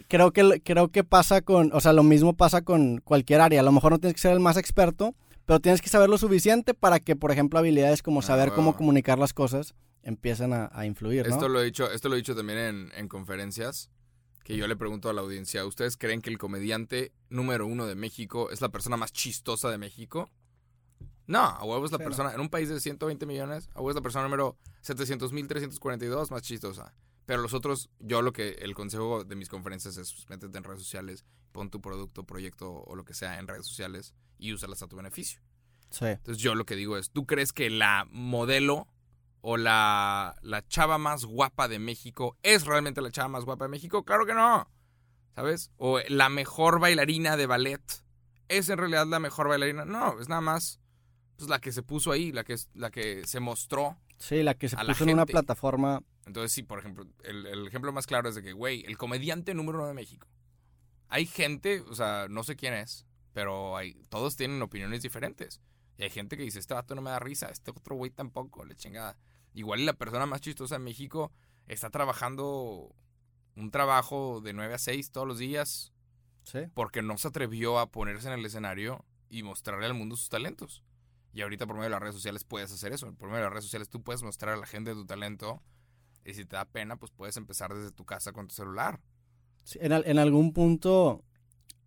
Creo 0.07 0.31
que, 0.31 0.61
creo 0.63 0.89
que 0.89 1.03
pasa 1.03 1.41
con, 1.41 1.71
o 1.73 1.81
sea, 1.81 1.93
lo 1.93 2.03
mismo 2.03 2.35
pasa 2.35 2.61
con 2.61 2.99
cualquier 3.01 3.41
área. 3.41 3.59
A 3.59 3.63
lo 3.63 3.71
mejor 3.71 3.91
no 3.91 3.99
tienes 3.99 4.15
que 4.15 4.21
ser 4.21 4.31
el 4.33 4.39
más 4.39 4.55
experto, 4.57 5.15
pero 5.45 5.59
tienes 5.59 5.81
que 5.81 5.89
saber 5.89 6.09
lo 6.09 6.17
suficiente 6.17 6.73
para 6.73 6.99
que, 6.99 7.15
por 7.15 7.31
ejemplo, 7.31 7.59
habilidades 7.59 8.01
como 8.01 8.19
Ah, 8.19 8.23
saber 8.23 8.51
cómo 8.53 8.75
comunicar 8.77 9.19
las 9.19 9.33
cosas 9.33 9.73
empiecen 10.03 10.53
a, 10.53 10.69
a 10.71 10.85
influir, 10.85 11.27
¿no? 11.27 11.33
Esto 11.33 11.49
lo 11.49 11.61
he 11.61 11.65
dicho, 11.65 11.91
esto 11.91 12.07
lo 12.07 12.15
he 12.15 12.17
dicho 12.17 12.35
también 12.35 12.59
en, 12.59 12.91
en 12.95 13.07
conferencias, 13.09 13.89
que 14.45 14.55
yo 14.55 14.65
le 14.67 14.77
pregunto 14.77 15.09
a 15.09 15.13
la 15.13 15.19
audiencia, 15.19 15.65
¿ustedes 15.65 15.97
creen 15.97 16.21
que 16.21 16.29
el 16.29 16.37
comediante 16.37 17.11
número 17.29 17.67
uno 17.67 17.85
de 17.87 17.95
México 17.95 18.49
es 18.49 18.61
la 18.61 18.69
persona 18.69 18.95
más 18.95 19.11
chistosa 19.11 19.69
de 19.69 19.77
México? 19.77 20.29
No, 21.25 21.39
a 21.41 21.61
huevo 21.65 21.83
es 21.85 21.91
la 21.91 21.97
Sí, 21.97 22.03
no. 22.03 22.07
persona, 22.09 22.33
en 22.33 22.39
un 22.39 22.47
país 22.47 22.69
de 22.69 22.79
120 22.79 23.25
millones, 23.25 23.67
a 23.73 23.79
huevo 23.79 23.89
es 23.89 23.95
la 23.95 24.01
persona 24.01 24.23
número 24.23 24.55
700.342 24.85 26.31
más 26.31 26.41
chistosa. 26.41 26.93
Pero 27.27 27.41
los 27.41 27.53
otros, 27.53 27.89
yo 27.99 28.21
lo 28.21 28.31
que, 28.31 28.51
el 28.61 28.73
consejo 28.73 29.25
de 29.25 29.35
mis 29.35 29.49
conferencias 29.49 29.97
es, 29.97 30.13
pues, 30.13 30.29
métete 30.29 30.57
en 30.57 30.63
redes 30.63 30.79
sociales, 30.79 31.25
pon 31.51 31.69
tu 31.69 31.81
producto, 31.81 32.23
proyecto 32.23 32.71
o 32.71 32.95
lo 32.95 33.03
que 33.03 33.13
sea 33.13 33.37
en 33.37 33.49
redes 33.49 33.67
sociales 33.67 34.15
y 34.39 34.53
úsalas 34.53 34.81
a 34.81 34.87
tu 34.87 34.95
beneficio. 34.95 35.41
Sí. 35.89 36.05
Entonces 36.05 36.41
yo 36.41 36.55
lo 36.55 36.65
que 36.65 36.77
digo 36.77 36.97
es, 36.97 37.11
¿tú 37.11 37.25
crees 37.25 37.51
que 37.51 37.69
la 37.69 38.07
modelo 38.11 38.87
o 39.41 39.57
la, 39.57 40.37
la 40.41 40.65
chava 40.69 40.97
más 40.97 41.25
guapa 41.25 41.67
de 41.67 41.79
México 41.79 42.37
es 42.43 42.65
realmente 42.65 43.01
la 43.01 43.11
chava 43.11 43.27
más 43.27 43.43
guapa 43.43 43.65
de 43.65 43.71
México? 43.71 44.05
Claro 44.05 44.25
que 44.25 44.33
no. 44.33 44.71
¿Sabes? 45.35 45.71
O 45.75 45.99
la 46.07 46.29
mejor 46.29 46.79
bailarina 46.79 47.35
de 47.35 47.45
ballet 47.45 47.83
es 48.47 48.69
en 48.69 48.77
realidad 48.77 49.05
la 49.05 49.19
mejor 49.19 49.49
bailarina. 49.49 49.83
No, 49.83 50.17
es 50.21 50.29
nada 50.29 50.39
más 50.39 50.79
pues, 51.35 51.49
la 51.49 51.59
que 51.59 51.73
se 51.73 51.83
puso 51.83 52.13
ahí, 52.13 52.31
la 52.31 52.45
que, 52.45 52.55
la 52.73 52.89
que 52.89 53.27
se 53.27 53.41
mostró. 53.41 53.97
Sí, 54.17 54.41
la 54.43 54.53
que 54.55 54.67
se 54.69 54.75
puso 54.77 55.03
en 55.03 55.11
una 55.11 55.25
plataforma. 55.25 56.01
Entonces 56.25 56.51
sí, 56.51 56.63
por 56.63 56.79
ejemplo, 56.79 57.05
el, 57.23 57.45
el 57.45 57.67
ejemplo 57.67 57.91
más 57.93 58.07
claro 58.07 58.29
es 58.29 58.35
de 58.35 58.41
que, 58.43 58.51
güey, 58.53 58.83
el 58.85 58.97
comediante 58.97 59.53
número 59.53 59.77
uno 59.79 59.87
de 59.87 59.93
México. 59.93 60.27
Hay 61.09 61.25
gente, 61.25 61.81
o 61.81 61.93
sea, 61.95 62.27
no 62.29 62.43
sé 62.43 62.55
quién 62.55 62.73
es, 62.73 63.05
pero 63.33 63.77
hay, 63.77 63.93
todos 64.09 64.35
tienen 64.35 64.61
opiniones 64.61 65.03
diferentes. 65.03 65.61
Y 65.97 66.03
hay 66.03 66.09
gente 66.09 66.35
que 66.37 66.43
dice, 66.43 66.59
este 66.59 66.73
vato 66.73 66.95
no 66.95 67.01
me 67.01 67.11
da 67.11 67.19
risa, 67.19 67.47
este 67.49 67.71
otro 67.71 67.95
güey 67.95 68.11
tampoco, 68.11 68.65
la 68.65 68.75
chingada. 68.75 69.17
Igual 69.53 69.85
la 69.85 69.93
persona 69.93 70.25
más 70.25 70.41
chistosa 70.41 70.75
de 70.75 70.79
México 70.79 71.31
está 71.67 71.89
trabajando 71.89 72.93
un 73.55 73.71
trabajo 73.71 74.41
de 74.41 74.53
9 74.53 74.73
a 74.73 74.77
6 74.77 75.11
todos 75.11 75.27
los 75.27 75.37
días 75.39 75.91
Sí. 76.43 76.59
porque 76.73 77.01
no 77.01 77.17
se 77.17 77.27
atrevió 77.27 77.77
a 77.79 77.89
ponerse 77.91 78.27
en 78.27 78.33
el 78.39 78.45
escenario 78.45 79.03
y 79.29 79.43
mostrarle 79.43 79.85
al 79.85 79.93
mundo 79.95 80.15
sus 80.15 80.29
talentos. 80.29 80.81
Y 81.37 81.41
ahorita 81.43 81.67
por 81.67 81.75
medio 81.75 81.83
de 81.83 81.89
las 81.91 81.99
redes 82.01 82.15
sociales 82.15 82.43
puedes 82.43 82.71
hacer 82.71 82.93
eso. 82.93 83.13
Por 83.13 83.27
medio 83.29 83.37
de 83.37 83.43
las 83.43 83.51
redes 83.51 83.65
sociales 83.65 83.89
tú 83.89 84.01
puedes 84.01 84.23
mostrar 84.23 84.55
a 84.55 84.57
la 84.57 84.65
gente 84.65 84.93
tu 84.93 85.05
talento. 85.05 85.61
Y 86.25 86.33
si 86.33 86.45
te 86.45 86.55
da 86.55 86.65
pena, 86.65 86.97
pues 86.97 87.11
puedes 87.11 87.37
empezar 87.37 87.71
desde 87.75 87.91
tu 87.91 88.05
casa 88.05 88.31
con 88.31 88.47
tu 88.47 88.55
celular. 88.55 88.99
Sí, 89.63 89.77
en, 89.79 89.91
al- 89.93 90.03
en 90.07 90.17
algún 90.17 90.51
punto, 90.51 91.23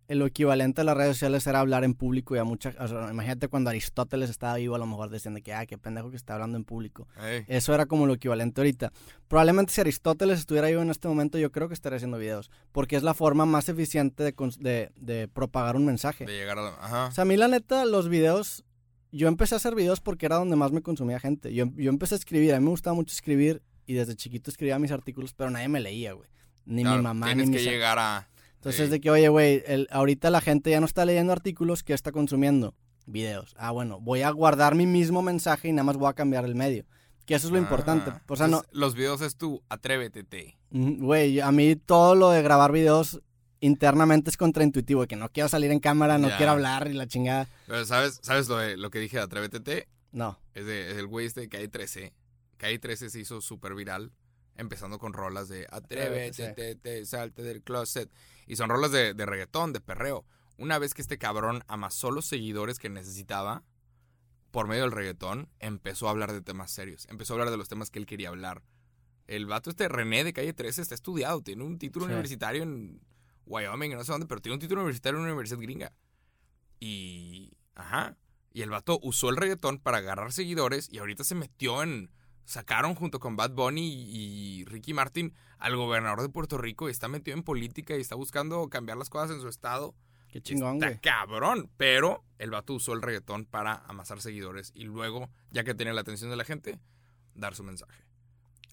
eh, 0.07 0.15
lo 0.15 0.25
equivalente 0.25 0.79
a 0.79 0.83
las 0.85 0.95
redes 0.95 1.17
sociales 1.17 1.45
era 1.47 1.59
hablar 1.59 1.83
en 1.83 1.95
público 1.95 2.33
y 2.33 2.39
a 2.39 2.45
muchas... 2.45 2.75
O 2.79 2.87
sea, 2.87 3.11
imagínate 3.11 3.49
cuando 3.49 3.69
Aristóteles 3.71 4.29
estaba 4.29 4.55
vivo, 4.55 4.75
a 4.75 4.77
lo 4.79 4.85
mejor 4.85 5.09
decían 5.09 5.33
de 5.33 5.41
que, 5.41 5.53
ah, 5.53 5.65
qué 5.65 5.77
pendejo 5.77 6.09
que 6.11 6.15
está 6.15 6.35
hablando 6.35 6.55
en 6.57 6.63
público. 6.63 7.09
Ey, 7.21 7.43
Eso 7.47 7.73
era 7.75 7.85
como 7.87 8.07
lo 8.07 8.13
equivalente 8.13 8.61
ahorita. 8.61 8.93
Probablemente 9.27 9.73
si 9.73 9.81
Aristóteles 9.81 10.39
estuviera 10.39 10.69
vivo 10.69 10.81
en 10.81 10.91
este 10.91 11.09
momento, 11.09 11.37
yo 11.37 11.51
creo 11.51 11.67
que 11.67 11.73
estaría 11.73 11.97
haciendo 11.97 12.17
videos. 12.17 12.49
Porque 12.71 12.95
es 12.95 13.03
la 13.03 13.13
forma 13.13 13.45
más 13.45 13.67
eficiente 13.67 14.23
de, 14.23 14.33
de- 14.59 14.91
de 14.95 15.27
propagar 15.27 15.75
un 15.75 15.85
mensaje. 15.85 16.25
de 16.25 16.31
llegar 16.37 16.57
a 16.57 16.61
la- 16.61 16.77
Ajá. 16.79 17.05
O 17.07 17.11
sea, 17.11 17.23
a 17.23 17.25
mí 17.25 17.35
la 17.35 17.49
neta, 17.49 17.83
los 17.83 18.07
videos... 18.07 18.63
Yo 19.11 19.27
empecé 19.27 19.55
a 19.55 19.57
hacer 19.57 19.75
videos 19.75 19.99
porque 19.99 20.25
era 20.25 20.37
donde 20.37 20.55
más 20.55 20.71
me 20.71 20.81
consumía 20.81 21.19
gente. 21.19 21.53
Yo, 21.53 21.65
yo 21.75 21.89
empecé 21.89 22.15
a 22.15 22.17
escribir, 22.17 22.53
a 22.53 22.59
mí 22.59 22.63
me 22.65 22.71
gustaba 22.71 22.93
mucho 22.95 23.13
escribir 23.13 23.61
y 23.85 23.93
desde 23.93 24.15
chiquito 24.15 24.49
escribía 24.49 24.79
mis 24.79 24.91
artículos, 24.91 25.33
pero 25.33 25.49
nadie 25.49 25.67
me 25.67 25.79
leía, 25.79 26.13
güey. 26.13 26.29
Ni 26.65 26.83
Claro, 26.83 26.97
mi 26.97 27.03
mamá, 27.03 27.25
ni 27.27 27.33
Tienes 27.33 27.49
mis 27.49 27.57
que 27.63 27.71
llegar 27.71 27.99
a... 27.99 28.29
entonces, 28.55 28.85
Sí. 28.85 28.91
de 28.91 29.01
que, 29.01 29.09
oye, 29.09 29.27
güey, 29.29 29.63
ahorita 29.89 30.29
la 30.29 30.39
gente 30.41 30.69
ya 30.69 30.79
no 30.79 30.85
está 30.85 31.03
leyendo 31.05 31.33
artículos, 31.33 31.83
¿qué 31.83 31.93
está 31.93 32.11
consumiendo? 32.11 32.75
Videos. 33.07 33.53
Ah, 33.57 33.71
bueno, 33.71 33.99
voy 33.99 34.21
a 34.21 34.29
guardar 34.29 34.75
mi 34.75 34.85
mismo 34.85 35.21
mensaje 35.21 35.67
y 35.67 35.73
nada 35.73 35.83
más 35.83 35.97
voy 35.97 36.07
a 36.09 36.13
cambiar 36.13 36.45
el 36.45 36.55
medio. 36.55 36.85
Que 37.25 37.35
eso 37.35 37.47
es 37.47 37.51
lo 37.53 37.57
importante. 37.59 38.11
Ah, 38.11 38.21
O 38.27 38.35
sea, 38.35 38.47
no, 38.47 38.61
Los 38.71 38.95
videos 38.95 39.21
es 39.21 39.35
tú, 39.35 39.61
atrévete. 39.69 40.23
te. 40.23 40.57
güey, 40.71 41.39
a 41.41 41.51
mí 41.51 41.75
todo 41.75 42.15
lo 42.15 42.29
de 42.29 42.41
grabar 42.43 42.71
videos 42.71 43.21
internamente 43.61 44.29
es 44.29 44.37
contraintuitivo, 44.37 45.07
que 45.07 45.15
no 45.15 45.29
quiero 45.29 45.47
salir 45.47 45.71
en 45.71 45.79
cámara, 45.79 46.17
no 46.17 46.27
Ya. 46.29 46.37
quiero 46.37 46.51
hablar 46.51 46.87
y 46.89 46.93
la 46.93 47.07
chingada. 47.07 47.47
Pero 47.67 47.85
¿sabes, 47.85 48.19
¿sabes 48.21 48.49
lo, 48.49 48.57
de, 48.57 48.75
lo 48.75 48.89
que 48.91 48.99
dije 48.99 49.17
de 49.17 49.23
atrévete? 49.23 49.59
te? 49.61 49.87
No. 50.11 50.37
Es, 50.53 50.65
de, 50.65 50.91
es 50.91 50.97
el 50.97 51.07
güey 51.07 51.25
este 51.27 51.41
de 51.41 51.49
Calle 51.49 51.67
13. 51.69 52.13
Calle 52.57 52.77
13 52.79 53.09
se 53.09 53.19
hizo 53.19 53.39
súper 53.39 53.73
viral, 53.75 54.11
empezando 54.57 54.99
con 54.99 55.13
rolas 55.13 55.47
de 55.47 55.65
atrévete, 55.71 56.47
sí. 56.49 56.53
te, 56.55 56.75
te, 56.75 57.05
salte 57.05 57.41
del 57.43 57.61
closet. 57.63 58.11
Y 58.47 58.57
son 58.57 58.69
rolas 58.69 58.91
de, 58.91 59.13
de 59.13 59.25
reggaetón, 59.25 59.71
de 59.73 59.79
perreo. 59.79 60.25
Una 60.57 60.77
vez 60.77 60.93
que 60.93 61.01
este 61.01 61.17
cabrón 61.17 61.63
amasó 61.67 62.11
los 62.11 62.25
seguidores 62.25 62.77
que 62.77 62.89
necesitaba 62.89 63.63
por 64.51 64.67
medio 64.67 64.81
del 64.83 64.91
reggaetón, 64.91 65.47
empezó 65.59 66.07
a 66.07 66.11
hablar 66.11 66.33
de 66.33 66.41
temas 66.41 66.71
serios. 66.71 67.07
Empezó 67.09 67.33
a 67.33 67.35
hablar 67.35 67.51
de 67.51 67.57
los 67.57 67.69
temas 67.69 67.89
que 67.89 67.99
él 67.99 68.05
quería 68.05 68.27
hablar. 68.29 68.63
El 69.27 69.45
vato 69.45 69.69
este 69.69 69.87
René 69.87 70.23
de 70.25 70.33
Calle 70.33 70.51
13 70.51 70.81
está 70.81 70.93
estudiado, 70.93 71.41
tiene 71.41 71.63
un 71.63 71.79
título 71.79 72.05
Sí. 72.05 72.11
universitario 72.11 72.63
en 72.63 72.99
Wyoming, 73.51 73.91
no 73.91 74.03
sé 74.03 74.11
dónde, 74.11 74.27
pero 74.27 74.41
tiene 74.41 74.55
un 74.55 74.59
título 74.59 74.81
universitario 74.81 75.17
en 75.17 75.23
una 75.23 75.33
universidad 75.33 75.59
gringa. 75.59 75.93
Y... 76.79 77.53
Ajá. 77.75 78.17
Y 78.53 78.63
el 78.63 78.69
vato 78.69 78.99
usó 79.01 79.29
el 79.29 79.37
reggaetón 79.37 79.79
para 79.79 79.97
agarrar 79.99 80.33
seguidores 80.33 80.89
y 80.91 80.99
ahorita 80.99 81.23
se 81.23 81.35
metió 81.35 81.83
en... 81.83 82.11
Sacaron 82.43 82.95
junto 82.95 83.19
con 83.19 83.35
Bad 83.35 83.51
Bunny 83.51 83.87
y 83.87 84.65
Ricky 84.65 84.93
Martin 84.93 85.33
al 85.57 85.75
gobernador 85.75 86.21
de 86.21 86.29
Puerto 86.29 86.57
Rico 86.57 86.89
y 86.89 86.91
está 86.91 87.07
metido 87.07 87.37
en 87.37 87.43
política 87.43 87.95
y 87.95 88.01
está 88.01 88.15
buscando 88.15 88.67
cambiar 88.67 88.97
las 88.97 89.09
cosas 89.09 89.31
en 89.31 89.41
su 89.41 89.47
estado. 89.47 89.95
Qué 90.31 90.41
chingón, 90.41 90.75
está 90.75 90.87
güey. 90.87 90.99
cabrón. 90.99 91.69
Pero 91.77 92.25
el 92.39 92.49
vato 92.49 92.73
usó 92.73 92.93
el 92.93 93.01
reggaetón 93.01 93.45
para 93.45 93.75
amasar 93.87 94.21
seguidores 94.21 94.71
y 94.73 94.83
luego, 94.83 95.29
ya 95.51 95.63
que 95.63 95.75
tiene 95.75 95.93
la 95.93 96.01
atención 96.01 96.29
de 96.29 96.35
la 96.35 96.43
gente, 96.43 96.79
dar 97.35 97.55
su 97.55 97.63
mensaje. 97.63 98.03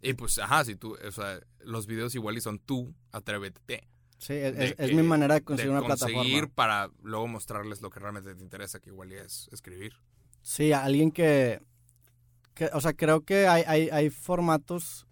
Y 0.00 0.14
pues, 0.14 0.38
ajá, 0.38 0.64
si 0.64 0.76
tú, 0.76 0.96
o 1.04 1.10
sea, 1.10 1.40
los 1.60 1.86
videos 1.86 2.14
igual 2.14 2.36
y 2.36 2.40
son 2.40 2.58
tú, 2.58 2.94
atrévete. 3.12 3.88
Sí, 4.18 4.34
es, 4.34 4.56
de 4.56 4.64
es- 4.66 4.74
que- 4.74 4.94
mi 4.94 5.02
manera 5.02 5.34
de 5.34 5.40
De 5.40 5.44
conseguir 5.44 5.70
una 5.70 5.80
conseguir 5.82 6.14
plataforma. 6.16 6.54
para 6.54 6.90
luego 7.02 7.28
mostrarles 7.28 7.80
lo 7.80 7.90
que 7.90 8.00
realmente 8.00 8.34
te 8.34 8.42
interesa, 8.42 8.80
que 8.80 8.90
igual 8.90 9.12
es 9.12 9.48
escribir. 9.52 9.94
Sí, 10.42 10.72
alguien 10.72 11.10
que, 11.12 11.60
que- 12.54 12.70
o 12.72 12.80
sea, 12.80 12.92
creo 12.94 13.20
que 13.24 13.46
hay, 13.46 13.62
hay, 13.66 13.88
hay 13.90 14.10
formatos 14.10 15.06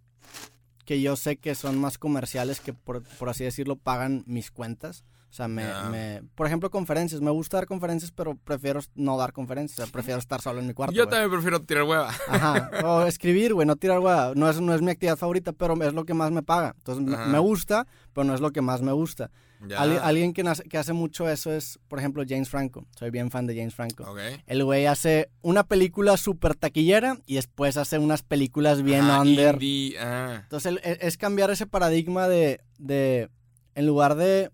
que 0.85 1.01
yo 1.01 1.17
sé 1.17 1.37
que 1.37 1.55
son 1.55 1.79
más 1.79 1.99
comerciales 1.99 2.61
que, 2.61 2.73
por, 2.73 3.03
por 3.19 3.29
así 3.29 3.45
decirlo, 3.45 3.77
pagan 3.77 4.23
mis 4.27 4.51
cuentas. 4.51 5.05
O 5.37 5.41
sea, 5.45 5.49
me, 5.49 5.65
Ya. 5.65 5.83
me- 5.91 6.23
por 6.35 6.47
ejemplo, 6.47 6.71
conferencias. 6.71 7.21
Me 7.21 7.31
gusta 7.31 7.59
dar 7.59 7.67
conferencias, 7.67 8.11
pero 8.11 8.37
prefiero 8.37 8.81
no 8.95 9.19
dar 9.19 9.35
conferencias. 9.35 9.79
O 9.79 9.83
sea, 9.85 9.93
prefiero 9.93 10.19
estar 10.19 10.41
solo 10.41 10.61
en 10.61 10.67
mi 10.67 10.73
cuarto. 10.73 10.95
Yo 10.95 11.07
también 11.07 11.31
prefiero 11.31 11.61
tirar 11.61 11.83
hueva. 11.85 12.09
Ajá. 12.27 12.71
O 12.87 13.05
escribir, 13.07 13.53
güey, 13.53 13.67
no 13.67 13.77
tirar 13.77 13.99
hueá. 13.99 14.33
No 14.35 14.49
es, 14.49 14.63
no 14.63 14.75
es 14.75 14.81
mi 14.81 14.91
actividad 14.93 15.19
favorita, 15.19 15.53
pero 15.53 15.75
es 15.85 15.93
lo 15.93 16.07
que 16.07 16.15
más 16.15 16.31
me 16.33 16.43
paga. 16.43 16.75
Entonces, 16.79 17.05
me- 17.05 17.39
gusta, 17.39 17.87
pero 18.15 18.25
no 18.25 18.35
es 18.35 18.41
lo 18.41 18.51
que 18.51 18.63
más 18.63 18.81
me 18.81 18.93
gusta. 18.93 19.31
Alguien 19.77 20.33
que, 20.33 20.43
nace- 20.43 20.63
que 20.65 20.79
hace 20.79 20.95
mucho 20.95 21.29
eso 21.29 21.53
es, 21.53 21.79
por 21.89 21.99
ejemplo, 21.99 22.23
James 22.27 22.49
Franco. 22.49 22.87
Soy 22.99 23.11
bien 23.11 23.31
fan 23.31 23.47
de 23.47 23.55
James 23.57 23.75
Franco. 23.75 24.05
Ok. 24.11 24.19
El 24.47 24.65
güey 24.65 24.87
hace 24.87 25.29
una 25.43 25.65
película 25.65 26.17
súper 26.17 26.55
taquillera 26.55 27.19
y 27.27 27.35
después 27.35 27.77
hace 27.77 27.99
unas 27.99 28.23
películas 28.23 28.83
bien 28.83 29.03
Ajá, 29.03 29.21
under. 29.21 29.55
indie, 29.57 29.99
ah. 29.99 30.41
Entonces 30.45 30.73
el- 30.73 30.81
es, 30.83 30.99
es 31.03 31.17
cambiar 31.19 31.51
ese 31.51 31.67
paradigma 31.67 32.27
de, 32.27 32.61
de, 32.79 33.29
en 33.75 33.87
lugar 33.87 34.15
de 34.15 34.51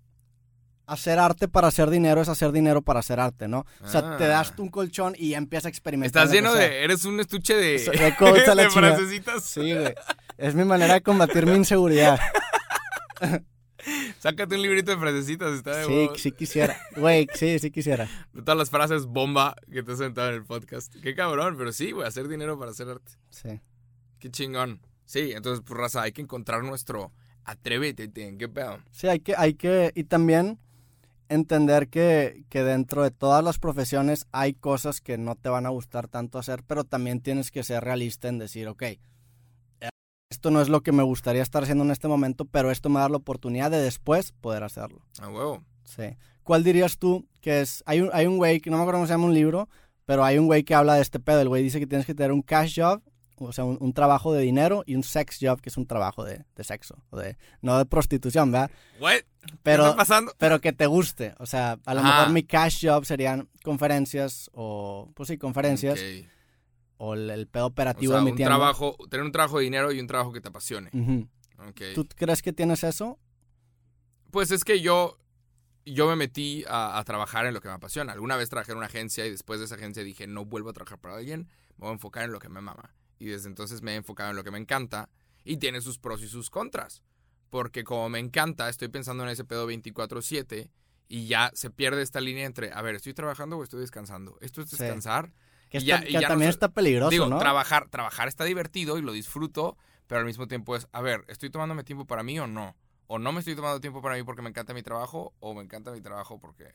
hacer 0.93 1.19
arte 1.19 1.49
para 1.49 1.69
hacer 1.69 1.91
dinero, 1.91 2.21
es 2.23 2.29
hacer 2.29 2.53
dinero 2.53 2.83
para 2.83 3.01
hacer 3.01 3.19
arte, 3.21 3.49
¿no? 3.49 3.67
O 3.83 3.89
sea, 3.89 4.17
te 4.17 4.25
Ah. 4.25 4.29
das 4.29 4.55
tú 4.57 4.63
un 4.63 4.69
colchón 4.71 5.15
y 5.19 5.31
ya 5.31 5.39
empiezas 5.39 5.67
a 5.67 5.69
experimentar. 5.69 6.23
Estás 6.25 6.35
lleno 6.35 6.55
de. 6.55 6.85
Eres 6.85 7.05
un 7.05 7.19
estuche 7.21 7.55
de. 7.55 7.63
De 7.63 7.77
de 7.81 8.17
chingada. 8.17 8.71
frasecitas. 8.71 9.45
Sí, 9.45 9.73
güey. 9.75 9.95
Es 10.39 10.55
mi 10.55 10.65
manera 10.65 10.95
de 10.95 11.03
combatir 11.03 11.47
mi 11.47 11.55
inseguridad. 11.55 12.19
Sácate 14.21 14.55
un 14.55 14.63
librito 14.63 14.93
de 14.93 14.99
frasecitas. 14.99 15.53
Está 15.55 15.77
de 15.77 15.85
Sí, 15.87 16.09
sí 16.17 16.33
quisiera. 16.33 16.77
Güey, 16.97 17.27
sí, 17.35 17.59
sí 17.59 17.71
quisiera. 17.73 18.09
De 18.33 18.43
todas 18.43 18.57
las 18.57 18.71
frases 18.71 19.07
bomba 19.07 19.57
que 19.73 19.83
te 19.83 19.93
has 19.93 19.99
sentado 19.99 20.29
en 20.29 20.35
el 20.37 20.45
podcast. 20.45 20.95
Qué 21.03 21.15
cabrón, 21.17 21.57
pero 21.59 21.73
sí, 21.73 21.91
güey, 21.91 22.07
hacer 22.07 22.29
dinero 22.29 22.59
para 22.59 22.71
hacer 22.71 22.89
arte. 22.89 23.13
Sí. 23.31 23.61
Qué 24.21 24.31
chingón. 24.31 24.81
Sí, 25.05 25.33
entonces, 25.35 25.65
pues, 25.67 25.79
raza, 25.79 26.03
hay 26.03 26.13
que 26.13 26.23
encontrar 26.23 26.63
nuestro 26.63 27.13
atrévete, 27.45 28.07
ten, 28.07 28.39
qué 28.39 28.49
pedo. 28.49 28.79
Sí, 28.93 29.09
hay 29.09 29.19
que, 29.19 29.35
hay 29.37 29.55
que, 29.55 29.91
y 29.97 30.05
también 30.05 30.61
entender 31.33 31.89
que, 31.89 32.45
que 32.49 32.63
dentro 32.63 33.03
de 33.03 33.11
todas 33.11 33.43
las 33.43 33.59
profesiones 33.59 34.27
hay 34.33 34.55
cosas 34.55 35.01
que 35.01 35.19
no 35.19 35.35
te 35.35 35.49
van 35.49 35.67
a 35.67 35.71
gustar 35.71 36.09
tanto 36.09 36.39
hacer, 36.39 36.63
pero 36.65 36.85
también 36.85 37.21
tienes 37.21 37.51
que 37.51 37.63
ser 37.63 37.83
realista 37.85 38.29
en 38.29 38.39
decir, 38.39 38.69
ok, 38.69 38.83
eh, 38.83 38.99
esto 40.31 40.51
no 40.51 40.61
es 40.61 40.69
lo 40.69 40.83
que 40.83 40.93
me 40.93 41.03
gustaría 41.03 41.43
estar 41.43 41.63
haciendo 41.63 41.85
en 41.85 41.91
este 41.91 42.09
momento, 42.09 42.45
pero 42.45 42.71
esto 42.71 42.89
me 42.89 43.01
da 43.01 43.09
la 43.09 43.17
oportunidad 43.17 43.71
de 43.71 43.81
después 43.81 44.33
poder 44.33 44.63
hacerlo. 44.63 45.05
A 45.21 45.29
huevo. 45.29 45.65
Sí. 45.85 46.17
¿Cuál 46.43 46.65
dirías 46.65 46.99
tú 46.99 47.27
que 47.41 47.61
es, 47.61 47.83
hay 47.87 48.01
un, 48.01 48.11
hay 48.13 48.27
un 48.27 48.37
güey, 48.37 48.61
que 48.61 48.71
no 48.71 48.77
me 48.77 48.83
acuerdo 48.83 48.99
cómo 48.99 49.07
se 49.07 49.13
llama 49.13 49.27
un 49.27 49.35
libro, 49.35 49.69
pero 50.05 50.25
hay 50.25 50.39
un 50.39 50.47
güey 50.47 50.65
que 50.65 50.75
habla 50.75 50.95
de 50.95 51.03
este 51.03 51.21
pedo, 51.21 51.41
el 51.41 51.49
güey 51.49 51.63
dice 51.63 51.81
que 51.81 51.87
tienes 51.87 52.07
que 52.07 52.15
tener 52.15 52.33
un 52.33 52.43
cash 52.43 52.81
job, 52.81 53.03
o 53.39 53.53
sea, 53.53 53.65
un, 53.65 53.79
un 53.81 53.93
trabajo 53.93 54.33
de 54.33 54.43
dinero 54.43 54.83
y 54.87 54.95
un 54.95 55.03
sex 55.03 55.39
job, 55.41 55.61
que 55.61 55.69
es 55.69 55.77
un 55.77 55.87
trabajo 55.87 56.25
de, 56.25 56.45
de 56.55 56.65
sexo, 56.65 57.03
o 57.11 57.19
de, 57.19 57.37
no 57.61 57.79
de 57.79 57.87
prostitución, 57.87 58.53
¿verdad? 58.53 58.71
What? 59.01 59.13
¿Qué 59.17 59.55
Pero, 59.63 59.85
está 59.87 59.97
pasando? 59.97 60.33
pero 60.39 60.61
que 60.61 60.73
te 60.73 60.87
guste. 60.87 61.35
O 61.39 61.47
sea, 61.47 61.79
a 61.85 61.95
lo 61.95 62.01
Ajá. 62.01 62.09
mejor 62.19 62.33
mi 62.33 62.43
cash 62.45 62.87
job 62.87 63.05
serían 63.05 63.49
conferencias 63.65 64.51
o, 64.53 65.11
pues 65.15 65.29
sí, 65.29 65.39
conferencias 65.39 66.01
o 66.99 67.15
el, 67.15 67.29
el 67.31 67.49
pedo 67.49 67.65
O 67.65 67.69
operativo 67.69 68.13
sea, 68.13 68.19
de 68.21 68.25
mi 68.25 68.31
un 68.31 68.37
tienda. 68.37 68.55
trabajo, 68.57 68.97
tener 69.11 69.27
un 69.27 69.33
trabajo 69.33 69.59
de 69.59 69.65
dinero 69.65 69.91
y 69.93 69.99
un 69.99 70.07
trabajo 70.07 70.33
que 70.33 70.41
te 70.41 70.49
apasione. 70.49 70.91
Ok. 71.69 71.81
¿Tú 71.95 72.07
crees 72.15 72.43
que 72.43 72.53
tienes 72.53 72.85
eso? 72.85 73.19
Pues 74.31 74.51
es 74.51 74.63
que 74.65 74.81
yo, 74.81 75.19
yo 75.85 76.07
me 76.09 76.17
metí 76.17 76.65
a, 76.69 76.99
a 76.99 77.05
trabajar 77.05 77.47
en 77.47 77.55
lo 77.55 77.61
que 77.61 77.69
me 77.69 77.75
apasiona. 77.75 78.13
Alguna 78.13 78.37
vez 78.37 78.49
trabajé 78.49 78.73
en 78.73 78.79
una 78.79 78.87
agencia 78.87 79.27
y 79.27 79.31
después 79.31 79.59
de 79.59 79.67
esa 79.67 79.75
agencia 79.75 80.03
dije, 80.05 80.27
no 80.29 80.45
vuelvo 80.45 80.71
a 80.71 80.73
trabajar 80.73 80.99
para 80.99 81.17
alguien, 81.17 81.49
me 81.77 81.81
voy 81.87 81.91
a 81.91 81.93
enfocar 81.95 82.25
en 82.25 82.33
lo 82.33 82.39
que 82.39 82.49
me 82.49 82.61
mama. 82.61 82.95
Y 83.23 83.27
desde 83.27 83.49
entonces 83.49 83.83
me 83.83 83.93
he 83.93 83.97
enfocado 83.97 84.31
en 84.31 84.37
lo 84.37 84.43
que 84.43 84.51
me 84.51 84.59
encanta 84.59 85.09
y 85.45 85.59
tiene 85.59 85.81
sus 85.81 85.97
pros 85.99 86.23
y 86.25 86.29
sus 86.29 86.51
contras. 86.51 87.03
Porque 87.51 87.85
como 87.85 88.09
me 88.09 88.19
encanta, 88.19 88.69
estoy 88.69 88.89
pensando 88.89 89.23
en 89.23 89.29
ese 89.31 89.45
pedo 89.45 89.65
24/7 89.69 90.71
y 91.09 91.27
ya 91.29 91.53
se 91.55 91.71
pierde 91.71 92.03
esta 92.03 92.21
línea 92.21 92.47
entre, 92.47 92.73
a 92.73 92.83
ver, 92.83 92.97
¿estoy 92.97 93.15
trabajando 93.15 93.59
o 93.59 93.63
estoy 93.63 93.79
descansando? 93.81 94.39
¿Esto 94.41 94.61
es 94.61 94.71
Sí. 94.71 94.77
descansar? 94.77 95.33
Que, 95.71 95.79
Y 95.79 95.85
ya- 95.85 95.99
está- 95.99 96.09
y 96.09 96.13
ya 96.15 96.27
también 96.29 96.51
está 96.51 96.69
peligroso, 96.71 97.11
Digo, 97.11 97.27
¿no? 97.29 97.39
trabajar, 97.39 97.89
trabajar 97.91 98.27
está 98.27 98.43
divertido 98.45 98.99
y 98.99 99.03
lo 99.03 99.13
disfruto, 99.13 99.77
pero 100.09 100.19
al 100.19 100.27
mismo 100.27 100.49
tiempo 100.49 100.75
es, 100.75 100.89
a 100.91 101.01
ver, 101.01 101.25
¿estoy 101.29 101.49
tomándome 101.51 101.85
tiempo 101.85 102.07
para 102.07 102.25
mí 102.25 102.41
o 102.41 102.49
no? 102.49 102.77
O 103.07 103.19
no 103.21 103.31
me 103.33 103.39
estoy 103.39 103.55
tomando 103.55 103.81
tiempo 103.81 104.03
para 104.03 104.17
mí 104.17 104.23
porque 104.25 104.43
me 104.43 104.49
encanta 104.49 104.75
mi 104.75 104.83
trabajo, 104.83 105.33
o 105.39 105.55
me 105.55 105.63
encanta 105.63 105.93
mi 105.93 106.01
trabajo 106.01 106.41
porque... 106.41 106.73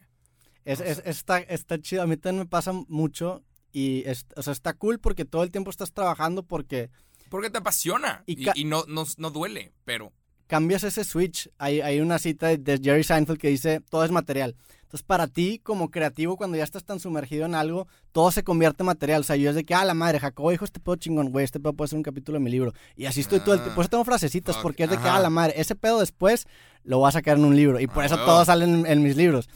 Es, 0.64 0.80
no 0.80 0.86
es- 0.86 1.02
está, 1.06 1.40
está 1.40 1.80
chido. 1.82 2.04
A 2.04 2.08
mí 2.08 2.16
también 2.18 2.44
me 2.44 2.50
pasa 2.50 2.72
mucho 2.88 3.44
y, 3.80 4.04
es- 4.06 4.26
o 4.36 4.42
sea, 4.42 4.54
está 4.54 4.74
cool 4.74 5.00
porque 5.00 5.26
todo 5.26 5.44
el 5.44 5.52
tiempo 5.52 5.70
estás 5.70 5.92
trabajando 5.92 6.44
porque 6.44 6.90
Porque 7.30 7.50
te 7.50 7.58
apasiona 7.58 8.24
Y 8.26 8.42
y, 8.42 8.46
ca- 8.46 8.54
y 8.56 8.64
no, 8.64 8.84
no, 8.88 9.04
no 9.18 9.32
duele, 9.32 9.72
pero... 9.86 10.12
cambias 10.48 10.84
ese 10.84 11.04
switch. 11.04 11.50
Hay, 11.58 11.82
hay 11.82 12.00
una 12.00 12.20
cita 12.20 12.48
de, 12.48 12.80
Jerry 12.82 13.04
Seinfeld 13.04 13.38
que 13.40 13.50
dice, 13.50 13.82
todo 13.90 14.04
es 14.06 14.12
material. 14.12 14.56
Entonces, 14.84 15.04
para 15.06 15.28
ti, 15.28 15.60
como 15.62 15.92
creativo, 15.92 16.38
cuando 16.38 16.56
ya 16.56 16.64
estás 16.64 16.86
tan 16.86 17.02
sumergido 17.02 17.46
en 17.46 17.56
algo, 17.56 17.88
todo 18.14 18.32
se 18.32 18.46
convierte 18.46 18.84
en 18.84 18.86
material. 18.88 19.20
O 19.20 19.24
sea, 19.26 19.36
yo 19.36 19.50
es 19.50 19.56
de 19.58 19.66
que, 19.66 19.74
ah, 19.76 19.84
la 19.84 19.94
madre, 19.94 20.22
Jacobo 20.22 20.52
dijo 20.52 20.64
este 20.64 20.80
pedo 20.80 20.96
chingón, 20.96 21.30
güey, 21.32 21.44
este 21.44 21.60
pedo 21.60 21.74
puede 21.74 21.90
ser 21.90 21.98
un 21.98 22.04
capítulo 22.04 22.38
de 22.38 22.44
mi 22.46 22.50
libro. 22.50 22.72
Y 22.96 23.04
así 23.08 23.20
estoy 23.20 23.42
todo 23.42 23.56
el 23.56 23.60
Ah, 23.60 23.64
tiempo. 23.64 23.76
Por 23.76 23.84
eso 23.84 23.90
tengo 23.90 24.06
frasecitas, 24.06 24.56
porque 24.64 24.84
es 24.86 24.90
de 24.90 24.96
que, 24.96 25.04
ajá. 25.04 25.18
ah, 25.18 25.20
la 25.20 25.30
madre, 25.30 25.56
ese 25.58 25.76
pedo 25.76 26.00
después 26.00 26.48
lo 26.86 27.00
voy 27.00 27.10
a 27.10 27.12
sacar 27.12 27.36
en 27.38 27.44
un 27.44 27.58
libro. 27.58 27.82
Y 27.82 27.88
por 27.88 28.04
Ah, 28.04 28.06
eso 28.06 28.16
huevo. 28.16 28.28
todo 28.28 28.46
sale 28.46 28.64
en, 28.64 28.86
en 28.86 29.04
mis 29.04 29.18
libros. 29.18 29.50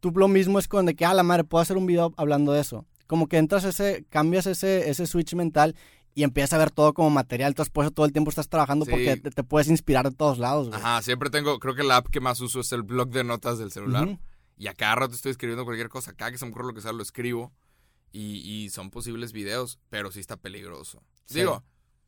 Tú 0.00 0.10
lo 0.14 0.28
mismo 0.28 0.58
es 0.58 0.68
con 0.68 0.84
de 0.84 0.94
que, 0.94 1.06
ah, 1.06 1.14
la 1.14 1.22
madre, 1.22 1.44
puedo 1.44 1.62
hacer 1.62 1.78
un 1.78 1.86
video 1.86 2.12
hablando 2.18 2.52
de 2.52 2.60
eso. 2.60 2.84
Como 3.06 3.28
que 3.28 3.36
entras 3.38 3.64
ese, 3.64 4.04
cambias 4.08 4.46
ese, 4.46 4.88
ese 4.90 5.06
switch 5.06 5.34
mental 5.34 5.74
y 6.14 6.22
empiezas 6.22 6.52
a 6.54 6.58
ver 6.58 6.70
todo 6.70 6.94
como 6.94 7.10
material. 7.10 7.48
Entonces, 7.50 7.70
por 7.72 7.84
eso 7.84 7.90
todo 7.90 8.06
el 8.06 8.12
tiempo 8.12 8.30
estás 8.30 8.48
trabajando 8.48 8.84
Sí. 8.84 8.90
porque 8.92 9.16
te, 9.16 9.30
te 9.30 9.44
puedes 9.44 9.68
inspirar 9.68 10.08
de 10.08 10.16
todos 10.16 10.38
lados, 10.38 10.68
güey. 10.68 10.80
Ajá, 10.80 11.02
siempre 11.02 11.28
tengo, 11.30 11.58
creo 11.58 11.74
que 11.74 11.82
la 11.82 11.96
app 11.98 12.08
que 12.08 12.20
más 12.20 12.40
uso 12.40 12.60
es 12.60 12.72
el 12.72 12.82
blog 12.82 13.10
de 13.10 13.24
notas 13.24 13.58
del 13.58 13.72
celular. 13.72 14.18
Y 14.56 14.68
a 14.68 14.74
cada 14.74 14.94
rato 14.94 15.14
estoy 15.14 15.32
escribiendo 15.32 15.64
cualquier 15.64 15.88
cosa. 15.88 16.12
Cada 16.12 16.30
que 16.30 16.38
se 16.38 16.44
me 16.44 16.52
ocurre 16.52 16.68
lo 16.68 16.74
que 16.74 16.80
sea, 16.80 16.92
lo 16.92 17.02
escribo. 17.02 17.52
Y, 18.12 18.36
y 18.48 18.70
son 18.70 18.90
posibles 18.90 19.32
videos, 19.32 19.80
pero 19.90 20.12
sí 20.12 20.20
está 20.20 20.36
peligroso. 20.36 21.02
Sí. 21.24 21.40
Digo, 21.40 21.64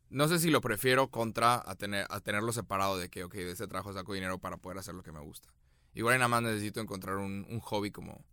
no 0.08 0.28
sé 0.28 0.38
si 0.38 0.50
lo 0.50 0.60
prefiero 0.60 1.10
contra 1.10 1.60
a, 1.68 1.74
tener, 1.74 2.06
a 2.08 2.20
tenerlo 2.20 2.52
separado 2.52 2.96
de 2.96 3.08
que, 3.08 3.24
ok, 3.24 3.34
de 3.34 3.50
ese 3.50 3.66
trabajo 3.66 3.92
saco 3.92 4.14
dinero 4.14 4.38
para 4.38 4.56
poder 4.56 4.78
hacer 4.78 4.94
lo 4.94 5.02
que 5.02 5.10
me 5.10 5.18
gusta. 5.18 5.48
Igual 5.94 6.18
nada 6.18 6.28
más 6.28 6.42
necesito 6.42 6.80
encontrar 6.80 7.16
un, 7.16 7.44
un 7.50 7.58
hobby 7.58 7.90
como... 7.90 8.24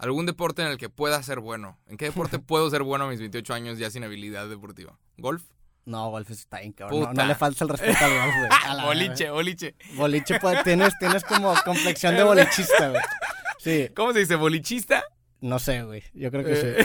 Algún 0.00 0.26
deporte 0.26 0.62
en 0.62 0.68
el 0.68 0.78
que 0.78 0.88
pueda 0.88 1.22
ser 1.22 1.40
bueno. 1.40 1.78
¿En 1.86 1.96
qué 1.96 2.06
deporte 2.06 2.38
puedo 2.40 2.68
ser 2.70 2.82
bueno 2.82 3.04
a 3.04 3.08
mis 3.08 3.20
28 3.20 3.54
años 3.54 3.78
ya 3.78 3.90
sin 3.90 4.04
habilidad 4.04 4.48
deportiva? 4.48 4.98
¿Golf? 5.18 5.44
No, 5.86 6.10
golf 6.10 6.30
está 6.30 6.60
bien, 6.60 6.72
cabrón. 6.72 7.00
No, 7.00 7.12
no 7.12 7.26
le 7.26 7.34
falta 7.34 7.64
el 7.64 7.70
respeto 7.70 8.04
al 8.04 8.10
golf, 8.12 8.34
güey. 8.36 8.84
Boliche, 8.84 9.30
boliche. 9.30 9.74
Boliche, 9.96 10.38
pues, 10.40 10.62
tienes, 10.62 10.92
tienes 10.98 11.24
como 11.24 11.54
complexión 11.64 12.14
de 12.16 12.22
bolichista, 12.24 12.90
güey. 12.90 13.02
Sí, 13.58 13.88
¿Cómo 13.94 14.12
se 14.12 14.20
dice? 14.20 14.36
¿Bolichista? 14.36 15.02
no 15.40 15.58
sé, 15.58 15.82
güey. 15.82 16.02
Yo 16.12 16.30
creo 16.30 16.44
que 16.44 16.54
sí. 16.56 16.66
Eh. 16.66 16.84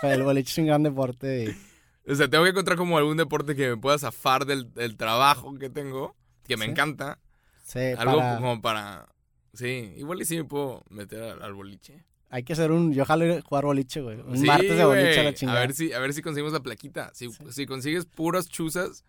Pero 0.00 0.14
el 0.14 0.22
boliche 0.24 0.50
es 0.50 0.58
un 0.58 0.66
gran 0.66 0.82
deporte 0.82 1.44
y... 1.44 1.56
O 2.10 2.16
sea, 2.16 2.28
tengo 2.28 2.42
que 2.42 2.50
encontrar 2.50 2.76
como 2.76 2.98
algún 2.98 3.16
deporte 3.16 3.54
que 3.54 3.68
me 3.70 3.76
pueda 3.76 3.96
zafar 3.96 4.44
del, 4.44 4.74
del 4.74 4.96
trabajo 4.96 5.54
que 5.56 5.70
tengo, 5.70 6.16
que 6.48 6.56
me 6.56 6.64
Sí. 6.64 6.72
encanta. 6.72 7.20
Sí, 7.64 7.78
Algo 7.96 8.18
para- 8.18 8.34
como 8.38 8.60
para... 8.60 9.08
Sí, 9.54 9.94
igual 9.96 10.20
y 10.20 10.24
sí 10.24 10.36
me 10.36 10.42
puedo 10.44 10.82
meter 10.90 11.22
al, 11.22 11.42
al 11.44 11.54
boliche. 11.54 12.04
Hay 12.34 12.42
que 12.44 12.54
hacer 12.54 12.72
un... 12.72 12.92
Yo 12.94 13.04
jalo 13.04 13.40
jugar 13.42 13.64
boliche, 13.66 14.00
güey. 14.00 14.18
Un 14.20 14.38
Sí, 14.38 14.44
martes 14.46 14.76
de 14.76 14.84
boliche 14.84 15.20
a 15.20 15.22
la 15.24 15.34
chingada. 15.34 15.58
A 15.58 15.60
ver 15.60 15.74
si, 15.74 15.92
a 15.92 15.98
ver 16.00 16.12
si 16.14 16.22
conseguimos 16.22 16.52
la 16.52 16.60
plaquita. 16.60 17.10
Si, 17.14 17.30
Sí. 17.30 17.44
si 17.50 17.66
consigues 17.66 18.06
puras 18.06 18.48
chuzas, 18.48 19.04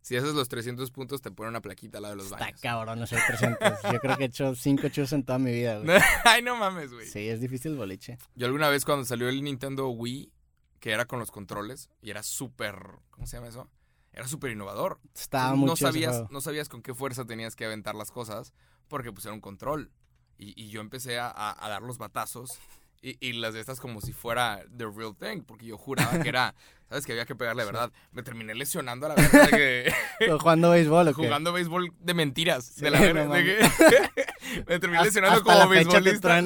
si 0.00 0.16
haces 0.16 0.32
los 0.34 0.48
300 0.48 0.90
puntos, 0.90 1.20
te 1.20 1.30
ponen 1.30 1.50
una 1.50 1.60
plaquita 1.60 1.98
al 1.98 2.02
lado 2.02 2.14
de 2.14 2.22
los 2.22 2.26
Está 2.32 2.38
baños. 2.46 2.60
cabrón 2.62 3.02
hacer 3.02 3.20
300. 3.26 3.78
Yo 3.92 4.00
creo 4.00 4.16
que 4.16 4.22
he 4.24 4.26
hecho 4.26 4.54
5 4.54 4.88
chus 4.88 5.12
en 5.12 5.22
toda 5.22 5.38
mi 5.38 5.52
vida, 5.52 5.78
güey. 5.80 6.00
Ay, 6.24 6.40
no 6.42 6.56
mames, 6.56 6.92
güey. 6.92 7.06
Sí, 7.06 7.28
es 7.28 7.40
difícil 7.40 7.72
el 7.72 7.76
boliche. 7.78 8.16
Yo 8.34 8.46
alguna 8.46 8.68
vez 8.70 8.84
cuando 8.86 9.04
salió 9.04 9.28
el 9.28 9.44
Nintendo 9.44 9.88
Wii, 9.90 10.32
que 10.80 10.92
era 10.92 11.04
con 11.04 11.18
los 11.18 11.30
controles, 11.30 11.90
y 12.00 12.08
era 12.10 12.22
súper... 12.22 12.74
¿Cómo 13.10 13.26
se 13.26 13.36
llama 13.36 13.48
eso? 13.48 13.70
Era 14.14 14.26
súper 14.28 14.50
innovador. 14.50 14.98
Estaba 15.14 15.50
no 15.50 15.56
mucho 15.58 15.74
ese 15.74 15.84
sabías, 15.84 16.30
no 16.30 16.40
sabías 16.40 16.68
con 16.68 16.82
qué 16.82 16.94
fuerza 16.94 17.24
tenías 17.26 17.54
que 17.54 17.64
aventar 17.66 17.94
las 17.94 18.10
cosas 18.10 18.52
porque 18.88 19.12
pues 19.12 19.24
era 19.26 19.34
un 19.34 19.40
control. 19.40 19.90
Y, 20.38 20.60
y 20.60 20.68
yo 20.70 20.80
empecé 20.80 21.18
a, 21.18 21.28
a- 21.28 21.64
a 21.64 21.68
dar 21.68 21.82
los 21.82 21.98
batazos 21.98 22.58
y, 23.00 23.16
y 23.26 23.32
las 23.34 23.54
de 23.54 23.60
estas 23.60 23.80
como 23.80 24.00
si 24.00 24.12
fuera 24.12 24.62
the 24.76 24.84
real 24.86 25.14
thing, 25.18 25.42
porque 25.42 25.66
yo 25.66 25.76
juraba 25.76 26.20
que 26.20 26.28
era, 26.28 26.54
¿sabes? 26.88 27.04
Que 27.06 27.12
había 27.12 27.26
que 27.26 27.34
pegarle, 27.34 27.64
¿verdad? 27.64 27.92
Me 28.12 28.22
terminé 28.22 28.54
lesionando 28.54 29.06
a 29.06 29.08
la 29.10 29.14
verdad 29.16 29.44
de 29.44 29.50
que 29.50 29.94
¿Pero 30.20 30.38
¿Jugando 30.40 30.70
béisbol 30.70 31.08
o 31.08 31.14
qué? 31.14 31.24
jugando 31.26 31.52
béisbol 31.52 31.92
de 31.98 32.14
mentiras. 32.14 32.64
Sí, 32.64 32.80
de 32.82 32.90
la 32.90 32.98
no 33.00 33.04
verdad, 33.14 33.34
de 33.34 33.44
que 33.44 34.64
me 34.68 34.78
terminé 34.78 34.98
Hasta- 34.98 35.04
lesionando 35.04 35.38
hasta 35.38 35.52
como 35.52 35.68
beisbolista. 35.68 36.42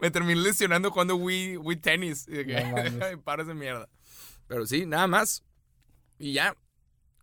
Me 0.00 0.10
terminé 0.10 0.40
lesionando 0.40 0.90
jugando 0.90 1.16
Wii, 1.16 1.56
Wii 1.58 1.76
tenis. 1.76 2.26
Y 2.28 2.32
de 2.32 2.46
que, 2.46 2.60
No 2.64 2.70
mames. 2.76 3.02
"Ay, 3.02 3.16
pares 3.16 3.46
de 3.46 3.54
mierda. 3.54 3.88
Pero 4.46 4.66
sí, 4.66 4.86
nada 4.86 5.06
más. 5.06 5.42
Y 6.18 6.32
ya. 6.34 6.52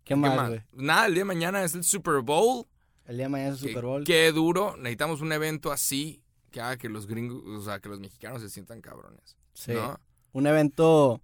¿Qué 0.04 0.14
¿Qué 0.14 0.16
más, 0.16 0.36
más? 0.36 0.52
Nada, 0.74 1.08
el 1.08 1.14
día 1.14 1.22
de 1.22 1.26
mañana 1.26 1.64
es 1.64 1.74
el 1.74 1.84
Super 1.84 2.22
Bowl. 2.22 2.68
El 3.06 3.18
día 3.18 3.26
de 3.26 3.30
mañana 3.30 3.54
es 3.56 3.62
el 3.62 3.70
Super 3.70 3.86
Bowl. 3.86 4.04
Qué 4.04 4.32
duro. 4.32 4.76
Necesitamos 4.78 5.22
un 5.22 5.32
evento 5.32 5.72
así 5.72 6.22
que 6.52 6.62
haga 6.62 6.78
que 6.78 6.90
los 6.90 7.06
gringos, 7.08 7.44
o 7.46 7.62
sea, 7.64 7.80
que 7.80 7.90
los 7.90 8.00
mexicanos 8.00 8.42
se 8.42 8.50
sientan 8.50 8.82
cabrones. 8.82 9.38
Sí. 9.54 9.74
¿No? 9.74 10.00
Un 10.34 10.48
evento... 10.48 11.22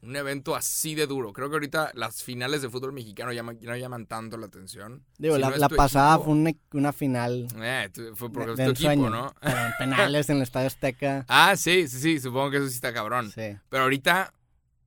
Un 0.00 0.14
evento 0.14 0.54
así 0.54 0.94
de 0.94 1.08
duro. 1.08 1.32
Creo 1.32 1.48
que 1.50 1.56
ahorita 1.56 1.90
las 1.94 2.22
finales 2.22 2.62
de 2.62 2.70
fútbol 2.70 2.92
mexicano 2.92 3.32
llaman- 3.32 3.58
ya 3.58 3.70
no 3.70 3.76
llaman 3.76 4.06
tanto 4.06 4.36
la 4.36 4.46
atención. 4.46 5.04
Digo, 5.18 5.34
Si 5.34 5.40
la, 5.40 5.50
no 5.50 5.68
pasada 5.70 6.14
equipo- 6.14 6.24
fue 6.26 6.32
una, 6.34 6.52
una 6.72 6.92
final 6.92 7.48
Eh, 7.60 7.90
tu- 7.92 8.14
fue 8.14 8.30
porque 8.32 8.52
de, 8.54 8.64
tu 8.66 8.70
equipo, 8.70 8.86
sueño. 8.86 9.10
¿no? 9.10 9.34
En 9.42 9.72
penales 9.78 10.30
en 10.30 10.36
el 10.36 10.42
Estadio 10.44 10.68
Azteca. 10.68 11.24
Ah, 11.28 11.56
sí, 11.56 11.88
sí, 11.88 11.98
sí. 11.98 12.20
Supongo 12.20 12.52
que 12.52 12.58
eso 12.58 12.68
sí 12.68 12.76
está 12.76 12.94
cabrón. 12.94 13.32
Sí, 13.32 13.56
Pero 13.68 13.82
ahorita, 13.82 14.32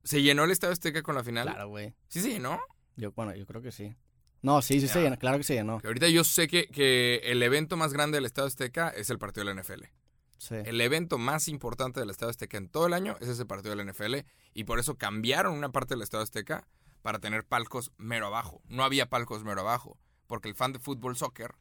¿se 0.02 0.22
llenó 0.22 0.44
el 0.44 0.50
Estadio 0.50 0.72
Azteca 0.72 1.02
con 1.02 1.14
la 1.14 1.22
final? 1.22 1.46
claro, 1.46 1.68
güey. 1.68 1.92
Sí, 2.08 2.20
sí, 2.22 2.38
¿no? 2.38 2.58
Yo, 2.96 3.12
bueno, 3.12 3.34
yo 3.36 3.44
creo 3.44 3.60
que 3.60 3.70
sí. 3.70 3.94
No, 4.42 4.60
sí, 4.60 4.80
sí 4.80 4.88
se 4.88 4.94
Ya. 4.98 5.04
llenó. 5.04 5.18
Claro 5.18 5.38
que 5.38 5.44
se 5.44 5.54
llenó. 5.54 5.78
Que 5.80 5.86
ahorita 5.86 6.08
yo 6.08 6.24
sé 6.24 6.48
que, 6.48 6.66
que 6.68 7.20
el 7.24 7.42
evento 7.42 7.76
más 7.76 7.92
grande 7.92 8.16
del 8.16 8.24
Estadio 8.26 8.48
Azteca 8.48 8.88
es 8.90 9.08
el 9.10 9.18
partido 9.18 9.46
de 9.46 9.54
la 9.54 9.60
NFL. 9.62 9.84
Sí. 10.38 10.56
El 10.64 10.80
evento 10.80 11.18
más 11.18 11.46
importante 11.46 12.00
del 12.00 12.10
Estadio 12.10 12.30
Azteca 12.30 12.56
en 12.58 12.68
todo 12.68 12.86
el 12.88 12.92
año 12.94 13.16
es 13.20 13.28
ese 13.28 13.46
partido 13.46 13.74
de 13.76 13.84
la 13.84 13.90
NFL 13.92 14.16
y 14.54 14.64
por 14.64 14.80
eso 14.80 14.96
cambiaron 14.98 15.54
una 15.56 15.70
parte 15.70 15.94
del 15.94 16.02
Estadio 16.02 16.24
Azteca 16.24 16.66
para 17.02 17.20
tener 17.20 17.44
palcos 17.44 17.92
mero 17.96 18.26
abajo. 18.26 18.60
No 18.66 18.82
había 18.82 19.08
palcos 19.08 19.44
mero 19.44 19.60
abajo, 19.60 19.98
porque 20.26 20.48
el 20.48 20.56
fan 20.56 20.72
de 20.72 20.80
fútbol 20.80 21.16
soccer 21.16 21.54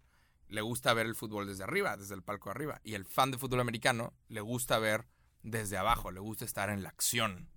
le 0.48 0.62
gusta 0.62 0.94
ver 0.96 1.06
el 1.06 1.16
fútbol 1.16 1.46
desde 1.48 1.64
arriba, 1.64 1.96
desde 1.96 2.16
el 2.16 2.24
palco 2.24 2.50
arriba, 2.50 2.82
y 2.84 2.96
el 2.96 3.06
fan 3.06 3.30
de 3.32 3.38
fútbol 3.38 3.60
americano 3.60 4.14
le 4.28 4.42
gusta 4.42 4.80
ver 4.80 5.06
desde 5.44 5.78
abajo, 5.78 6.12
le 6.12 6.20
gusta 6.20 6.46
estar 6.46 6.70
en 6.72 6.82
la 6.84 6.90
acción. 6.90 7.50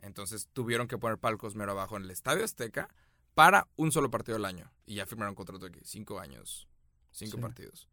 Entonces 0.00 0.48
tuvieron 0.52 0.88
que 0.88 0.98
poner 0.98 1.18
palcos 1.18 1.54
mero 1.54 1.72
abajo 1.72 1.96
en 1.96 2.04
el 2.04 2.10
Estadio 2.10 2.44
Azteca 2.44 2.88
para 3.36 3.68
un 3.76 3.92
solo 3.92 4.10
partido 4.10 4.36
al 4.38 4.46
año 4.46 4.72
y 4.86 4.94
ya 4.94 5.04
firmaron 5.04 5.32
un 5.32 5.34
contrato 5.36 5.68
de 5.68 5.78
cinco 5.84 6.18
años, 6.18 6.66
cinco 7.12 7.36
Sí. 7.36 7.42
partidos. 7.42 7.88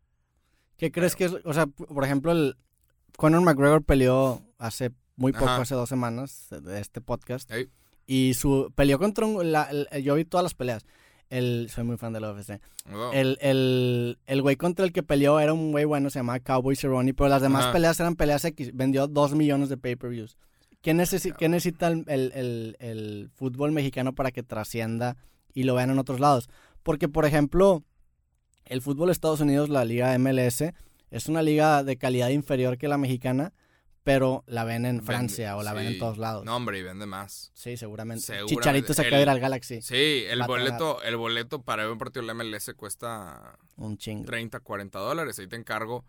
¿Qué 0.77 0.89
crees 0.89 1.17
que 1.17 1.25
es? 1.25 1.33
O 1.43 1.53
sea, 1.53 1.67
por 1.67 2.03
ejemplo, 2.05 2.31
el 2.31 2.55
Conor 3.17 3.41
McGregor 3.41 3.83
peleó 3.83 4.41
hace 4.57 4.91
muy 5.17 5.33
poco, 5.33 5.45
Ajá. 5.45 5.61
hace 5.61 5.75
dos 5.75 5.89
semanas 5.89 6.47
de 6.49 6.79
este 6.79 7.01
podcast. 7.01 7.51
Ey. 7.51 7.69
Y 8.07 8.35
su 8.35 8.71
peleó 8.73 8.97
contra 8.99 9.25
un. 9.25 9.51
la- 9.51 9.69
el- 9.69 9.87
yo 10.01 10.15
vi 10.15 10.23
todas 10.23 10.43
las 10.43 10.53
peleas. 10.53 10.85
El, 11.29 11.67
soy 11.69 11.83
muy 11.83 11.97
fan 11.97 12.13
de 12.13 12.21
la 12.21 12.31
UFC. 12.31 12.61
Oh. 12.93 13.11
El, 13.11 13.37
el, 13.41 14.19
el 14.25 14.41
güey 14.41 14.55
contra 14.55 14.85
el 14.85 14.93
que 14.93 15.03
peleó 15.03 15.39
era 15.41 15.51
un 15.51 15.71
güey 15.71 15.83
bueno, 15.83 16.09
se 16.09 16.19
llamaba 16.19 16.39
Cowboy 16.39 16.75
Cerrone, 16.77 17.13
pero 17.13 17.27
las 17.27 17.41
demás 17.41 17.63
Ajá. 17.65 17.73
peleas 17.73 17.99
eran 17.99 18.15
peleas 18.15 18.45
X. 18.45 18.71
Vendió 18.73 19.07
dos 19.07 19.33
millones 19.35 19.67
de 19.69 19.77
pay-per-views. 19.77 20.37
¿Qué, 20.81 20.93
necesi- 20.93 21.35
qué 21.35 21.49
necesita 21.49 21.87
el- 21.87 22.05
el- 22.07 22.75
el 22.79 23.29
fútbol 23.35 23.71
mexicano 23.73 24.13
para 24.13 24.31
que 24.31 24.43
trascienda 24.43 25.15
y 25.54 25.64
lo 25.64 25.76
vean 25.76 25.89
en 25.89 25.99
otros 25.99 26.20
lados? 26.20 26.49
Porque, 26.84 27.08
por 27.10 27.26
ejemplo, 27.26 27.84
el 28.66 28.82
fútbol 28.82 29.08
de 29.08 29.14
Estados 29.14 29.39
Unidos, 29.41 29.70
la 29.70 29.86
liga 29.86 30.18
MLS, 30.18 30.74
es 31.12 31.28
una 31.28 31.41
liga 31.41 31.84
de 31.84 31.97
calidad 31.97 32.30
inferior 32.30 32.78
que 32.78 32.88
la 32.88 32.97
mexicana, 32.97 33.54
pero 34.04 34.43
la 34.47 34.66
ven 34.66 34.86
en 34.86 34.97
Vende- 34.99 35.06
Francia 35.06 35.56
o 35.56 35.64
la 35.64 35.72
ven 35.74 35.86
en 35.88 35.99
todos 35.99 36.18
lados. 36.18 36.43
No, 36.43 36.56
hombre, 36.58 36.80
y 36.80 36.84
vende 36.84 37.06
más. 37.06 37.51
Sí, 37.54 37.78
seguramente. 37.78 38.24
Seguramente. 38.26 38.56
Chicharito 38.56 38.93
se 38.93 39.01
acaba 39.01 39.18
de 39.18 39.22
ir 39.24 39.30
al 39.30 39.39
Galaxy. 39.39 39.82
Sí, 39.82 40.24
el 40.28 40.43
boleto, 40.43 41.01
el 41.04 41.16
boleto 41.16 41.62
para 41.62 41.84
ver 41.84 41.93
un 41.93 41.97
partido 41.99 42.22
de 42.22 42.28
la 42.28 42.34
MLS 42.34 42.74
cuesta 42.76 43.58
Un 43.78 43.97
chingo. 43.97 44.26
30, 44.26 44.60
40 44.60 44.99
dólares. 44.99 45.39
Ahí 45.39 45.47
te 45.47 45.56
encargo 45.56 46.04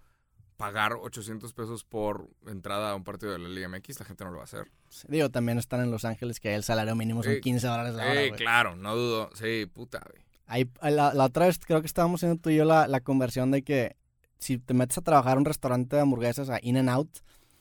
pagar 0.56 0.92
800 0.94 1.52
pesos 1.52 1.84
por 1.84 2.28
entrada 2.46 2.90
a 2.92 2.94
un 2.94 3.04
partido 3.04 3.32
de 3.32 3.38
la 3.38 3.48
Liga 3.48 3.68
MX. 3.68 4.00
La 4.00 4.06
gente 4.06 4.24
no 4.24 4.30
lo 4.30 4.36
va 4.36 4.42
a 4.42 4.44
hacer. 4.44 4.70
Sí, 4.88 5.06
Digo, 5.10 5.28
también 5.30 5.58
están 5.58 5.80
en 5.80 5.90
Los 5.90 6.04
Ángeles 6.04 6.38
que 6.40 6.54
el 6.54 6.62
salario 6.64 6.94
mínimo 6.94 7.22
son 7.22 7.34
Sí. 7.34 7.40
15 7.40 7.66
dólares 7.66 7.94
la 7.94 8.02
hora, 8.04 8.22
Eh, 8.22 8.32
claro, 8.32 8.76
no 8.76 8.94
dudo. 8.94 9.30
Sí, 9.34 9.66
puta, 9.72 10.00
güey. 10.10 10.22
Ahí, 10.46 10.70
la, 10.82 11.14
la 11.14 11.24
otra 11.24 11.46
vez 11.46 11.58
creo 11.58 11.80
que 11.80 11.86
estábamos 11.86 12.20
haciendo 12.20 12.40
tú 12.40 12.50
y 12.50 12.56
yo 12.56 12.64
la, 12.64 12.86
la 12.86 13.00
conversión 13.00 13.50
de 13.50 13.62
que 13.62 13.96
si 14.38 14.58
te 14.58 14.74
metes 14.74 14.98
a 14.98 15.00
trabajar 15.00 15.36
a 15.36 15.40
un 15.40 15.44
restaurante 15.46 15.96
de 15.96 16.02
hamburguesas 16.02 16.50
a 16.50 16.58
In 16.62 16.76
and 16.76 16.90
Out, 16.90 17.08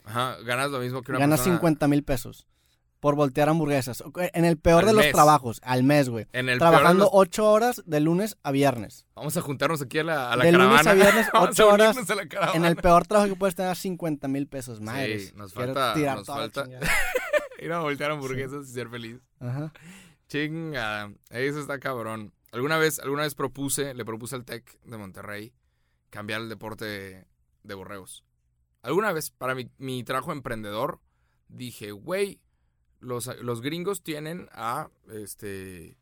Ajá, 0.05 0.35
ganas 0.45 0.69
lo 0.69 0.79
mismo 0.79 1.01
que 1.01 1.11
una 1.13 1.19
ganas 1.19 1.39
persona 1.39 1.55
50 1.57 1.87
mil 1.87 2.03
pesos 2.03 2.45
por 3.03 3.15
voltear 3.15 3.49
hamburguesas. 3.49 4.01
En 4.31 4.45
el 4.45 4.57
peor 4.57 4.79
Al 4.79 4.85
de 4.85 4.93
los 4.93 5.11
trabajos, 5.11 5.59
al 5.61 5.83
mes, 5.83 6.07
güey. 6.07 6.25
En 6.31 6.47
el 6.47 6.57
Trabajando 6.57 7.03
los- 7.03 7.09
8 7.11 7.51
horas 7.51 7.83
de 7.85 7.99
lunes 7.99 8.37
a 8.43 8.51
viernes. 8.51 9.05
Vamos 9.13 9.35
a 9.35 9.41
juntarnos 9.41 9.81
aquí 9.81 9.99
a 9.99 10.05
la, 10.05 10.31
a 10.31 10.37
la 10.37 10.45
De 10.45 10.53
lunes 10.53 10.69
caravana. 10.69 10.91
a 10.91 10.93
viernes, 10.93 11.27
ocho 11.33 11.67
horas 11.67 12.09
a 12.09 12.15
la 12.15 12.27
caravana. 12.29 12.55
En 12.55 12.63
el 12.63 12.77
peor 12.77 13.05
trabajo 13.05 13.27
que 13.27 13.35
puedes 13.35 13.55
tener 13.55 13.75
50 13.75 14.29
mil 14.29 14.47
pesos, 14.47 14.79
madre. 14.79 15.19
Sí, 15.19 15.33
nos 15.35 15.53
falta- 15.53 15.93
nos 15.95 16.25
toda 16.25 16.47
la 16.47 16.49
falta-. 16.49 16.65
Ir 17.59 17.73
a 17.73 17.79
voltear 17.81 18.11
hamburguesas 18.11 18.69
y 18.69 18.71
ser 18.71 18.87
feliz. 18.87 19.19
Ajá. 19.41 19.73
Chinga, 20.29 21.11
eso 21.29 21.59
está 21.59 21.79
cabrón. 21.79 22.33
Alguna 22.53 22.77
vez, 22.77 22.99
alguna 22.99 23.23
vez 23.23 23.35
propuse, 23.35 23.93
le 23.93 24.05
propuse 24.05 24.35
al 24.35 24.45
Tec 24.45 24.79
de 24.85 24.97
Monterrey 24.97 25.53
cambiar 26.09 26.39
el 26.39 26.47
deporte 26.47 26.85
de, 26.85 27.25
de 27.63 27.73
borregos. 27.73 28.23
Alguna 28.81 29.11
vez, 29.11 29.29
para 29.29 29.55
mi, 29.55 29.69
mi 29.77 30.05
trabajo 30.05 30.31
emprendedor, 30.31 31.01
dije, 31.49 31.91
güey, 31.91 32.39
los, 33.03 33.27
los 33.41 33.61
gringos 33.61 34.01
tienen 34.01 34.49
a 34.53 34.89
este 35.11 35.97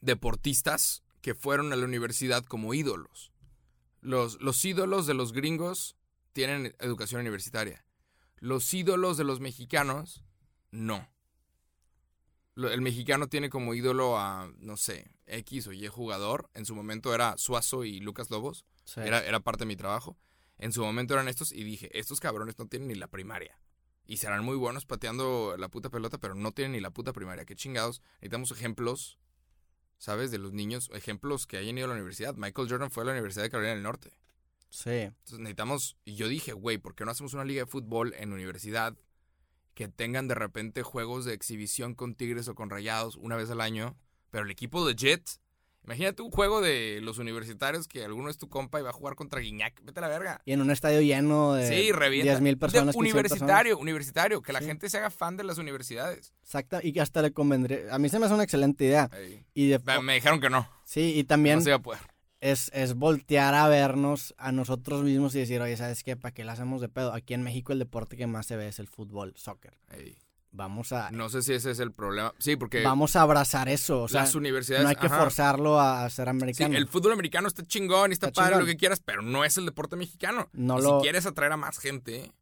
deportistas 0.00 1.02
que 1.20 1.34
fueron 1.34 1.72
a 1.72 1.76
la 1.76 1.84
universidad 1.84 2.44
como 2.44 2.74
ídolos. 2.74 3.32
Los, 4.00 4.40
los 4.40 4.64
ídolos 4.64 5.06
de 5.06 5.14
los 5.14 5.32
gringos 5.32 5.96
tienen 6.32 6.74
educación 6.78 7.20
universitaria. 7.20 7.84
Los 8.38 8.72
ídolos 8.72 9.16
de 9.18 9.24
los 9.24 9.40
mexicanos, 9.40 10.24
no. 10.70 11.10
El 12.56 12.80
mexicano 12.80 13.28
tiene 13.28 13.50
como 13.50 13.74
ídolo 13.74 14.18
a, 14.18 14.50
no 14.58 14.76
sé, 14.76 15.10
X 15.26 15.66
o 15.66 15.72
Y 15.72 15.86
jugador. 15.88 16.48
En 16.54 16.64
su 16.64 16.74
momento 16.74 17.14
era 17.14 17.36
Suazo 17.36 17.84
y 17.84 18.00
Lucas 18.00 18.30
Lobos. 18.30 18.64
Sí. 18.84 19.00
Era, 19.00 19.24
era 19.24 19.40
parte 19.40 19.64
de 19.64 19.68
mi 19.68 19.76
trabajo. 19.76 20.18
En 20.58 20.72
su 20.72 20.82
momento 20.82 21.14
eran 21.14 21.28
estos 21.28 21.52
y 21.52 21.62
dije, 21.64 21.90
estos 21.98 22.20
cabrones 22.20 22.58
no 22.58 22.66
tienen 22.66 22.88
ni 22.88 22.94
la 22.94 23.08
primaria. 23.08 23.59
Y 24.10 24.16
serán 24.16 24.44
muy 24.44 24.56
buenos 24.56 24.86
pateando 24.86 25.54
la 25.56 25.68
puta 25.68 25.88
pelota, 25.88 26.18
pero 26.18 26.34
no 26.34 26.50
tienen 26.50 26.72
ni 26.72 26.80
la 26.80 26.90
puta 26.90 27.12
primaria. 27.12 27.44
Qué 27.44 27.54
chingados. 27.54 28.02
Necesitamos 28.14 28.50
ejemplos, 28.50 29.20
¿sabes? 29.98 30.32
De 30.32 30.38
los 30.38 30.52
niños. 30.52 30.90
Ejemplos 30.92 31.46
que 31.46 31.58
hayan 31.58 31.78
ido 31.78 31.84
a 31.84 31.88
la 31.90 31.94
universidad. 31.94 32.34
Michael 32.34 32.68
Jordan 32.68 32.90
fue 32.90 33.04
a 33.04 33.06
la 33.06 33.12
Universidad 33.12 33.44
de 33.44 33.50
Carolina 33.50 33.72
del 33.72 33.84
Norte. 33.84 34.10
Sí. 34.68 34.90
Entonces 34.90 35.38
necesitamos. 35.38 35.96
Y 36.04 36.16
yo 36.16 36.26
dije, 36.26 36.52
güey, 36.54 36.78
¿por 36.78 36.96
qué 36.96 37.04
no 37.04 37.12
hacemos 37.12 37.34
una 37.34 37.44
liga 37.44 37.60
de 37.60 37.70
fútbol 37.70 38.12
en 38.18 38.32
universidad? 38.32 38.98
Que 39.74 39.86
tengan 39.86 40.26
de 40.26 40.34
repente 40.34 40.82
juegos 40.82 41.24
de 41.24 41.34
exhibición 41.34 41.94
con 41.94 42.16
Tigres 42.16 42.48
o 42.48 42.56
con 42.56 42.68
Rayados 42.68 43.14
una 43.14 43.36
vez 43.36 43.48
al 43.50 43.60
año. 43.60 43.96
Pero 44.32 44.44
el 44.44 44.50
equipo 44.50 44.84
legit. 44.88 45.22
Imagínate 45.84 46.22
un 46.22 46.30
juego 46.30 46.60
de 46.60 47.00
los 47.02 47.18
universitarios 47.18 47.88
que 47.88 48.04
alguno 48.04 48.28
es 48.30 48.36
tu 48.36 48.48
compa 48.48 48.78
y 48.78 48.82
va 48.82 48.90
a 48.90 48.92
jugar 48.92 49.14
contra 49.16 49.40
Guiñac. 49.40 49.82
Vete 49.82 49.98
a 49.98 50.02
la 50.02 50.08
verga. 50.08 50.40
Y 50.44 50.52
en 50.52 50.60
un 50.60 50.70
estadio 50.70 51.00
lleno 51.00 51.54
de 51.54 51.66
Sí, 51.68 51.90
revienta. 51.90 52.30
10 52.32 52.40
mil 52.42 52.58
personas. 52.58 52.86
De 52.86 52.92
15,000 52.92 53.12
universitario, 53.12 53.78
universitario. 53.78 54.42
Que 54.42 54.52
la 54.52 54.60
Sí. 54.60 54.66
gente 54.66 54.88
se 54.90 54.98
haga 54.98 55.10
fan 55.10 55.36
de 55.36 55.44
las 55.44 55.58
universidades. 55.58 56.32
Exacto, 56.42 56.78
y 56.82 56.92
que 56.92 57.00
hasta 57.00 57.22
le 57.22 57.32
convendría. 57.32 57.92
A 57.94 57.98
mí 57.98 58.08
se 58.08 58.18
me 58.18 58.26
hace 58.26 58.34
una 58.34 58.44
excelente 58.44 58.84
idea. 58.84 59.10
Y 59.54 59.68
de- 59.68 59.78
Me- 59.80 60.00
Me 60.02 60.14
dijeron 60.14 60.40
que 60.40 60.50
no. 60.50 60.68
sí, 60.84 61.14
y 61.16 61.24
también 61.24 61.56
No 61.56 61.62
se 61.62 61.70
iba 61.70 61.76
a 61.76 61.82
poder. 61.82 62.00
es, 62.40 62.70
es 62.74 62.94
voltear 62.94 63.54
a 63.54 63.66
vernos 63.68 64.34
a 64.38 64.52
nosotros 64.52 65.02
mismos 65.02 65.34
y 65.34 65.40
decir, 65.40 65.60
oye, 65.60 65.76
¿sabes 65.76 66.04
qué? 66.04 66.16
¿Para 66.16 66.32
qué 66.32 66.44
la 66.44 66.52
hacemos 66.52 66.80
de 66.82 66.88
pedo? 66.88 67.12
Aquí 67.14 67.34
en 67.34 67.42
México 67.42 67.72
el 67.72 67.78
deporte 67.78 68.16
que 68.16 68.26
más 68.26 68.46
se 68.46 68.56
ve 68.56 68.68
es 68.68 68.78
el 68.78 68.86
fútbol, 68.86 69.32
soccer. 69.36 69.78
Ey. 69.90 70.16
Vamos 70.52 70.90
a, 70.92 71.10
No 71.12 71.28
sé 71.28 71.42
si 71.42 71.52
ese 71.52 71.70
es 71.70 71.78
el 71.78 71.92
problema. 71.92 72.34
Sí, 72.38 72.56
porque 72.56 72.82
vamos 72.82 73.14
a 73.14 73.22
abrazar 73.22 73.68
eso. 73.68 74.02
O 74.02 74.08
sea, 74.08 74.22
las 74.22 74.34
universidades. 74.34 74.82
no 74.82 74.88
hay 74.88 74.96
que 74.96 75.06
ajá. 75.06 75.18
forzarlo 75.20 75.78
a, 75.80 76.10
ser 76.10 76.26
Sí, 76.26 76.30
americano. 76.30 76.76
el 76.76 76.88
fútbol 76.88 77.12
americano 77.12 77.46
está 77.46 77.62
chingón 77.64 78.10
y 78.10 78.14
está, 78.14 78.26
Está 78.28 78.40
padre, 78.42 78.54
chingón. 78.54 78.66
lo 78.66 78.72
que 78.72 78.76
quieras, 78.76 79.00
pero 79.00 79.22
no 79.22 79.44
es 79.44 79.56
el 79.58 79.66
deporte 79.66 79.94
mexicano. 79.94 80.48
No 80.52 80.78
y 80.78 80.82
lo- 80.82 80.98
si 80.98 81.02
quieres 81.04 81.24
atraer 81.26 81.52
a 81.52 81.56
más 81.56 81.78
gente, 81.78 82.32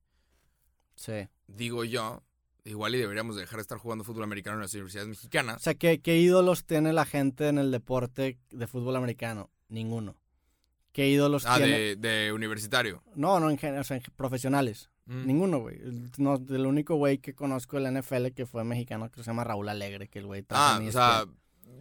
Sí. 0.94 1.28
digo 1.46 1.84
yo, 1.84 2.22
igual 2.64 2.94
y 2.94 2.98
deberíamos 2.98 3.36
dejar 3.36 3.56
de 3.56 3.62
estar 3.62 3.78
jugando 3.78 4.04
fútbol 4.04 4.24
americano 4.24 4.56
en 4.56 4.62
las 4.62 4.72
universidades 4.74 5.06
O 5.06 5.10
mexicanas. 5.10 5.62
sea, 5.62 5.74
¿qué, 5.74 6.00
¿qué 6.00 6.16
ídolos 6.16 6.64
tiene 6.64 6.92
la 6.94 7.04
gente 7.04 7.48
en 7.48 7.58
el 7.58 7.70
deporte 7.70 8.38
de 8.50 8.66
fútbol 8.66 8.96
americano? 8.96 9.50
Ninguno. 9.68 10.16
¿Qué 10.92 11.08
ídolos 11.08 11.44
Ah, 11.46 11.58
tiene? 11.58 11.78
de, 11.78 11.96
de 11.96 12.32
universitario. 12.32 13.02
No, 13.14 13.38
no, 13.38 13.50
en 13.50 13.78
o 13.78 13.84
sea, 13.84 13.98
en 13.98 14.02
profesionales. 14.16 14.90
Mm. 15.08 15.26
Ninguno, 15.26 15.58
güey. 15.60 15.76
El- 15.76 16.10
No, 16.18 16.34
el 16.36 16.66
único 16.66 16.94
güey 16.96 17.18
que 17.18 17.34
conozco 17.34 17.76
de 17.76 17.82
la 17.82 17.88
NFL 17.90 18.28
que 18.34 18.46
fue 18.46 18.62
mexicano 18.62 19.10
que 19.10 19.16
se 19.22 19.26
llama 19.30 19.42
Raúl 19.42 19.68
Alegre, 19.68 20.06
que 20.08 20.18
el 20.20 20.26
güey 20.26 20.44
Ah, 20.50 20.78
o 20.86 20.92
sea, 20.92 21.24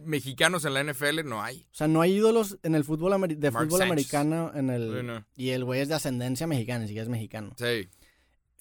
mexicanos 0.04 0.64
en 0.64 0.74
la 0.74 0.80
NFL 0.84 1.22
no 1.24 1.42
hay. 1.42 1.60
O 1.70 1.74
sea, 1.74 1.88
no 1.88 2.00
hay 2.00 2.14
ídolos 2.14 2.58
en 2.62 2.74
el 2.74 2.84
fútbol 2.84 3.10
de 3.28 3.50
Mark 3.50 3.66
fútbol 3.66 3.78
Sánchez. 3.80 3.82
americano 3.82 4.50
en 4.54 4.70
el 4.70 5.24
y 5.36 5.50
el 5.50 5.64
güey 5.64 5.80
es 5.82 5.88
de 5.88 5.94
ascendencia 5.94 6.46
mexicana, 6.46 6.80
ni 6.80 6.86
siquiera 6.88 7.02
es 7.04 7.08
mexicano. 7.10 7.54
sí, 7.58 7.88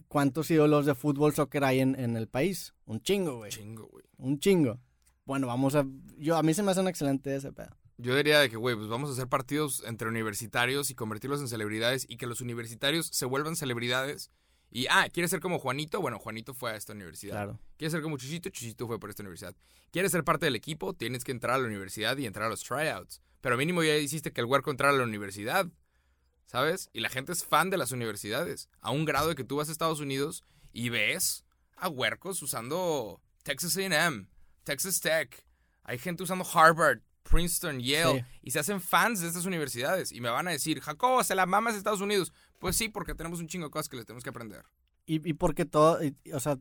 ¿Cuántos 0.07 0.49
ídolos 0.51 0.85
de 0.85 0.95
fútbol 0.95 1.33
soccer 1.33 1.63
hay 1.65 1.81
en, 1.81 1.99
en 1.99 2.15
el 2.15 2.27
país? 2.27 2.73
Un 2.85 3.01
chingo, 3.01 3.37
güey. 3.37 3.51
chingo, 3.51 3.87
güey. 3.87 4.05
Un 4.17 4.39
chingo. 4.39 4.79
Bueno, 5.25 5.47
vamos 5.47 5.75
a 5.75 5.85
yo 6.17 6.37
a 6.37 6.43
mí 6.43 6.53
se 6.53 6.63
me 6.63 6.71
hace 6.71 6.79
un 6.79 6.87
excelente 6.87 7.35
ese 7.35 7.51
pedo. 7.51 7.75
Yo 7.97 8.15
diría 8.15 8.39
de 8.39 8.49
que, 8.49 8.55
güey, 8.57 8.75
pues 8.75 8.87
vamos 8.87 9.09
a 9.09 9.13
hacer 9.13 9.27
partidos 9.27 9.83
entre 9.85 10.07
universitarios 10.07 10.91
y 10.91 10.95
convertirlos 10.95 11.41
en 11.41 11.47
celebridades 11.49 12.05
y 12.07 12.15
que 12.17 12.25
los 12.27 12.39
universitarios 12.41 13.07
se 13.07 13.25
vuelvan 13.25 13.55
celebridades. 13.57 14.31
Y, 14.69 14.87
ah, 14.89 15.07
¿quieres 15.11 15.31
ser 15.31 15.39
como 15.39 15.59
Juanito? 15.59 16.01
Bueno, 16.01 16.19
Juanito 16.19 16.53
fue 16.53 16.71
a 16.71 16.75
esta 16.75 16.93
universidad. 16.93 17.33
Claro. 17.33 17.59
¿Quieres 17.77 17.93
ser 17.93 18.01
como 18.01 18.17
Chuchito? 18.17 18.49
Chuchito 18.49 18.87
fue 18.87 18.99
por 18.99 19.09
esta 19.09 19.23
universidad. 19.23 19.55
¿Quieres 19.91 20.11
ser 20.11 20.23
parte 20.23 20.45
del 20.45 20.55
equipo? 20.55 20.93
Tienes 20.93 21.23
que 21.23 21.31
entrar 21.31 21.55
a 21.55 21.59
la 21.59 21.67
universidad 21.67 22.17
y 22.17 22.25
entrar 22.25 22.47
a 22.47 22.49
los 22.49 22.63
tryouts. 22.63 23.21
Pero 23.41 23.57
mínimo 23.57 23.83
ya 23.83 23.95
hiciste 23.95 24.33
que 24.33 24.41
el 24.41 24.47
huerco 24.47 24.71
entrara 24.71 24.93
a 24.93 24.97
la 24.97 25.03
universidad. 25.03 25.67
¿Sabes? 26.45 26.89
Y 26.93 27.01
la 27.01 27.09
gente 27.09 27.33
es 27.33 27.43
fan 27.43 27.69
de 27.69 27.77
las 27.77 27.91
universidades. 27.91 28.69
A 28.79 28.91
un 28.91 29.05
grado 29.05 29.29
de 29.29 29.35
que 29.35 29.43
tú 29.43 29.57
vas 29.57 29.69
a 29.69 29.71
Estados 29.71 29.99
Unidos 29.99 30.43
y 30.71 30.89
ves 30.89 31.43
a 31.75 31.89
huercos 31.89 32.41
usando 32.41 33.21
Texas 33.43 33.77
AM, 33.77 34.27
Texas 34.63 34.99
Tech. 34.99 35.45
Hay 35.83 35.97
gente 35.97 36.23
usando 36.23 36.45
Harvard, 36.53 36.99
Princeton, 37.23 37.79
Yale. 37.79 38.19
Sí. 38.19 38.25
Y 38.43 38.51
se 38.51 38.59
hacen 38.59 38.81
fans 38.81 39.21
de 39.21 39.27
estas 39.27 39.45
universidades. 39.45 40.11
Y 40.11 40.21
me 40.21 40.29
van 40.29 40.47
a 40.47 40.51
decir, 40.51 40.79
Jacobo, 40.79 41.23
se 41.23 41.35
la 41.35 41.45
mamas 41.45 41.73
de 41.73 41.79
Estados 41.79 42.01
Unidos. 42.01 42.33
Pues 42.59 42.75
sí, 42.75 42.89
porque 42.89 43.13
tenemos 43.15 43.39
un 43.39 43.47
chingo 43.47 43.65
de 43.65 43.71
cosas 43.71 43.89
que 43.89 43.97
les 43.97 44.05
tenemos 44.05 44.23
que 44.23 44.29
aprender. 44.29 44.63
Y, 45.05 45.27
y 45.29 45.33
porque 45.33 45.65
todo, 45.65 46.03
y- 46.03 46.15
o 46.33 46.39
sea, 46.39 46.57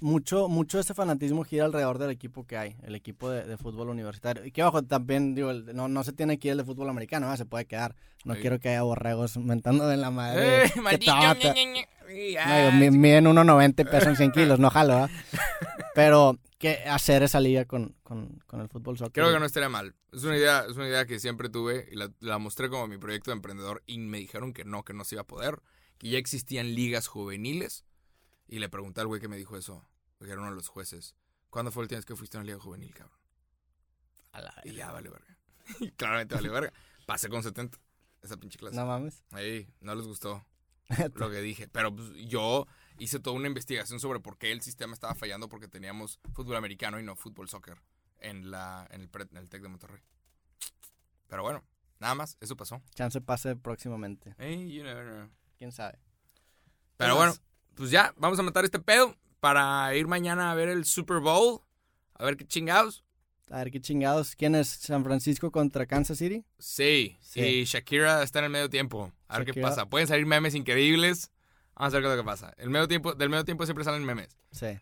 mucho, 0.00 0.48
mucho 0.48 0.76
de 0.76 0.82
ese 0.82 0.92
fanatismo 0.94 1.42
gira 1.44 1.64
alrededor 1.64 1.98
del 1.98 2.10
equipo 2.10 2.46
que 2.46 2.56
hay, 2.58 2.76
el 2.82 2.94
equipo 2.94 3.30
de, 3.30 3.44
de 3.44 3.56
fútbol 3.56 3.88
universitario. 3.88 4.44
Y 4.44 4.52
que 4.52 4.62
ojo, 4.62 4.82
también, 4.82 5.34
digo, 5.34 5.50
el- 5.50 5.74
no, 5.74 5.88
no 5.88 6.04
se 6.04 6.12
tiene 6.12 6.38
que 6.38 6.48
ir 6.48 6.52
el 6.52 6.58
de 6.58 6.64
fútbol 6.64 6.88
americano, 6.90 7.26
¿verdad? 7.26 7.38
se 7.38 7.46
puede 7.46 7.64
quedar. 7.66 7.96
No 8.24 8.34
Sí. 8.34 8.40
quiero 8.40 8.58
que 8.60 8.68
haya 8.70 8.82
borregos 8.82 9.36
mentando 9.38 9.86
de 9.88 9.96
la 9.96 10.10
madre. 10.10 10.66
¡Eh, 10.66 10.72
maldito! 10.80 11.12
ñe! 11.16 11.88
Ay, 12.38 12.70
No, 12.72 12.80
digo, 12.80 12.92
mi- 12.92 12.98
miden 12.98 13.26
1.90 13.26 13.82
y 13.82 13.84
pesan 13.84 14.16
100 14.16 14.32
kilos, 14.32 14.58
no 14.60 14.70
jalo, 14.70 14.94
¿verdad? 14.94 15.10
Pero, 15.94 16.38
¿qué 16.58 16.84
hacer 16.84 17.22
esa 17.22 17.40
liga 17.40 17.64
con, 17.64 17.96
con, 18.02 18.42
con 18.46 18.60
el 18.60 18.68
fútbol 18.68 18.98
soccer? 18.98 19.22
Creo 19.22 19.32
que 19.32 19.40
no 19.40 19.46
estaría 19.46 19.68
mal. 19.68 19.94
Es 20.12 20.24
una 20.24 20.36
idea, 20.36 20.64
es 20.68 20.76
una 20.76 20.88
idea 20.88 21.06
que 21.06 21.18
siempre 21.18 21.48
tuve 21.48 21.88
y 21.90 21.96
la, 21.96 22.12
la 22.20 22.38
mostré 22.38 22.68
como 22.68 22.86
mi 22.86 22.98
proyecto 22.98 23.30
de 23.30 23.36
emprendedor 23.36 23.82
y 23.86 23.98
me 23.98 24.18
dijeron 24.18 24.52
que 24.52 24.64
no, 24.64 24.84
que 24.84 24.94
no 24.94 25.04
se 25.04 25.16
iba 25.16 25.22
a 25.22 25.26
poder, 25.26 25.60
que 25.98 26.08
ya 26.08 26.18
existían 26.18 26.74
ligas 26.74 27.06
juveniles. 27.06 27.84
Y 28.48 28.58
le 28.60 28.68
pregunté 28.68 29.00
al 29.00 29.08
güey 29.08 29.20
que 29.20 29.28
me 29.28 29.36
dijo 29.36 29.56
eso, 29.56 29.84
que 30.20 30.26
era 30.30 30.40
uno 30.40 30.50
de 30.50 30.56
los 30.56 30.68
jueces. 30.68 31.16
¿Cuándo 31.50 31.72
fue 31.72 31.82
el 31.82 31.88
vez 31.88 32.04
que 32.04 32.16
fuiste 32.16 32.36
a 32.36 32.40
una 32.40 32.46
liga 32.46 32.58
juvenil, 32.58 32.94
cabrón? 32.94 33.18
A 34.32 34.40
la 34.40 34.54
Y 34.64 34.72
ya 34.72 34.92
vale 34.92 35.08
verga. 35.08 35.38
Y 35.80 35.90
claramente 35.90 36.34
vale 36.34 36.48
verga. 36.48 36.72
Pasé 37.06 37.28
con 37.28 37.42
70. 37.42 37.78
Esa 38.22 38.36
pinche 38.36 38.58
clase. 38.58 38.76
No 38.76 38.86
mames. 38.86 39.24
Ahí, 39.30 39.68
no 39.80 39.94
les 39.94 40.06
gustó 40.06 40.44
lo 41.14 41.30
que 41.30 41.40
dije. 41.40 41.68
Pero 41.68 41.94
pues, 41.94 42.10
yo 42.28 42.66
hice 42.98 43.20
toda 43.20 43.36
una 43.36 43.46
investigación 43.48 44.00
sobre 44.00 44.20
por 44.20 44.38
qué 44.38 44.52
el 44.52 44.62
sistema 44.62 44.92
estaba 44.94 45.14
fallando 45.14 45.48
porque 45.48 45.68
teníamos 45.68 46.18
fútbol 46.34 46.56
americano 46.56 46.98
y 46.98 47.02
no 47.02 47.16
fútbol 47.16 47.48
soccer 47.48 47.78
en, 48.18 48.50
la, 48.50 48.86
en, 48.90 49.02
el, 49.02 49.10
en 49.30 49.36
el 49.36 49.48
TEC 49.48 49.62
de 49.62 49.68
Monterrey. 49.68 50.02
Pero 51.28 51.42
bueno, 51.42 51.64
nada 51.98 52.14
más, 52.14 52.36
eso 52.40 52.56
pasó. 52.56 52.82
Chance 52.94 53.20
pase 53.20 53.56
próximamente. 53.56 54.34
Hey, 54.38 54.72
you 54.72 54.82
never 54.82 55.04
know. 55.04 55.28
¿Quién 55.58 55.72
sabe? 55.72 55.98
Pero 56.96 57.12
¿Qué 57.12 57.16
bueno, 57.18 57.34
pues 57.74 57.90
ya, 57.90 58.14
vamos 58.16 58.38
a 58.38 58.42
matar 58.42 58.64
este 58.64 58.78
pedo 58.78 59.16
para 59.40 59.94
ir 59.94 60.06
mañana 60.06 60.50
a 60.50 60.54
ver 60.54 60.68
el 60.68 60.84
Super 60.84 61.18
Bowl. 61.20 61.60
A 62.14 62.24
ver 62.24 62.36
qué 62.36 62.46
chingados. 62.46 63.04
A 63.50 63.58
ver 63.58 63.70
qué 63.70 63.80
chingados. 63.80 64.34
¿Quién 64.34 64.54
es 64.54 64.68
San 64.68 65.04
Francisco 65.04 65.50
contra 65.52 65.86
Kansas 65.86 66.18
City? 66.18 66.44
Sí, 66.58 67.16
Sí. 67.20 67.40
y 67.40 67.64
Shakira 67.64 68.22
está 68.22 68.38
en 68.40 68.46
el 68.46 68.50
medio 68.50 68.70
tiempo. 68.70 69.12
A 69.28 69.38
ver 69.38 69.52
qué 69.52 69.60
pasa. 69.60 69.86
Pueden 69.86 70.08
salir 70.08 70.26
memes 70.26 70.54
increíbles. 70.54 71.30
Vamos 71.76 71.92
a 71.92 71.96
ver 71.98 72.02
qué 72.02 72.08
es 72.12 72.16
lo 72.16 72.22
que 72.22 72.26
pasa. 72.26 72.54
El 72.56 72.70
medio 72.70 72.88
tiempo, 72.88 73.14
del 73.14 73.28
medio 73.28 73.44
tiempo 73.44 73.64
siempre 73.66 73.84
salen 73.84 74.04
memes. 74.04 74.36
Sí. 74.50 74.78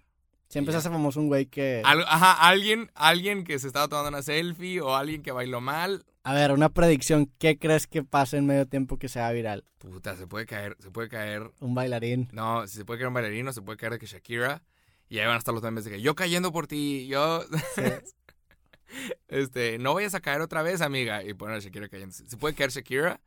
Siempre 0.48 0.72
se 0.72 0.78
hace 0.78 0.90
famoso 0.90 1.18
un 1.20 1.26
güey 1.26 1.46
que... 1.46 1.82
Al- 1.84 2.04
ajá, 2.04 2.32
alguien, 2.48 2.90
alguien 2.94 3.42
que 3.42 3.58
se 3.58 3.66
estaba 3.66 3.88
tomando 3.88 4.10
una 4.10 4.22
selfie 4.22 4.80
o 4.80 4.94
alguien 4.94 5.22
que 5.22 5.32
bailó 5.32 5.60
mal. 5.60 6.04
A 6.22 6.32
ver, 6.32 6.52
una 6.52 6.68
predicción. 6.68 7.30
¿Qué 7.38 7.58
crees 7.58 7.88
que 7.88 8.04
pase 8.04 8.36
en 8.36 8.46
medio 8.46 8.66
tiempo 8.66 8.96
que 8.96 9.08
sea 9.08 9.32
viral? 9.32 9.64
Puta, 9.78 10.16
se 10.16 10.28
puede 10.28 10.46
caer, 10.46 10.76
se 10.78 10.90
puede 10.92 11.08
caer. 11.08 11.50
Un 11.58 11.74
bailarín. 11.74 12.28
No, 12.32 12.66
si 12.68 12.76
se 12.76 12.84
puede 12.84 12.98
caer 13.00 13.08
un 13.08 13.14
bailarino, 13.14 13.52
se 13.52 13.62
puede 13.62 13.76
caer 13.76 13.94
de 13.94 13.98
que 13.98 14.06
Shakira. 14.06 14.62
Y 15.08 15.18
ahí 15.18 15.26
van 15.26 15.34
a 15.34 15.38
estar 15.38 15.52
los 15.52 15.62
memes 15.62 15.84
de 15.84 15.90
que 15.90 16.00
yo 16.00 16.14
cayendo 16.14 16.52
por 16.52 16.66
ti, 16.68 17.06
yo. 17.08 17.42
Sí. 17.74 17.82
este, 19.28 19.78
no 19.78 19.94
vayas 19.94 20.14
a 20.14 20.20
caer 20.20 20.40
otra 20.40 20.62
vez, 20.62 20.80
amiga. 20.80 21.24
Y 21.24 21.34
poner 21.34 21.56
a 21.56 21.60
Shakira 21.60 21.88
cayendo. 21.88 22.14
Se 22.14 22.36
puede 22.36 22.54
caer 22.54 22.70
Shakira. 22.70 23.20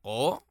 O, 0.00 0.42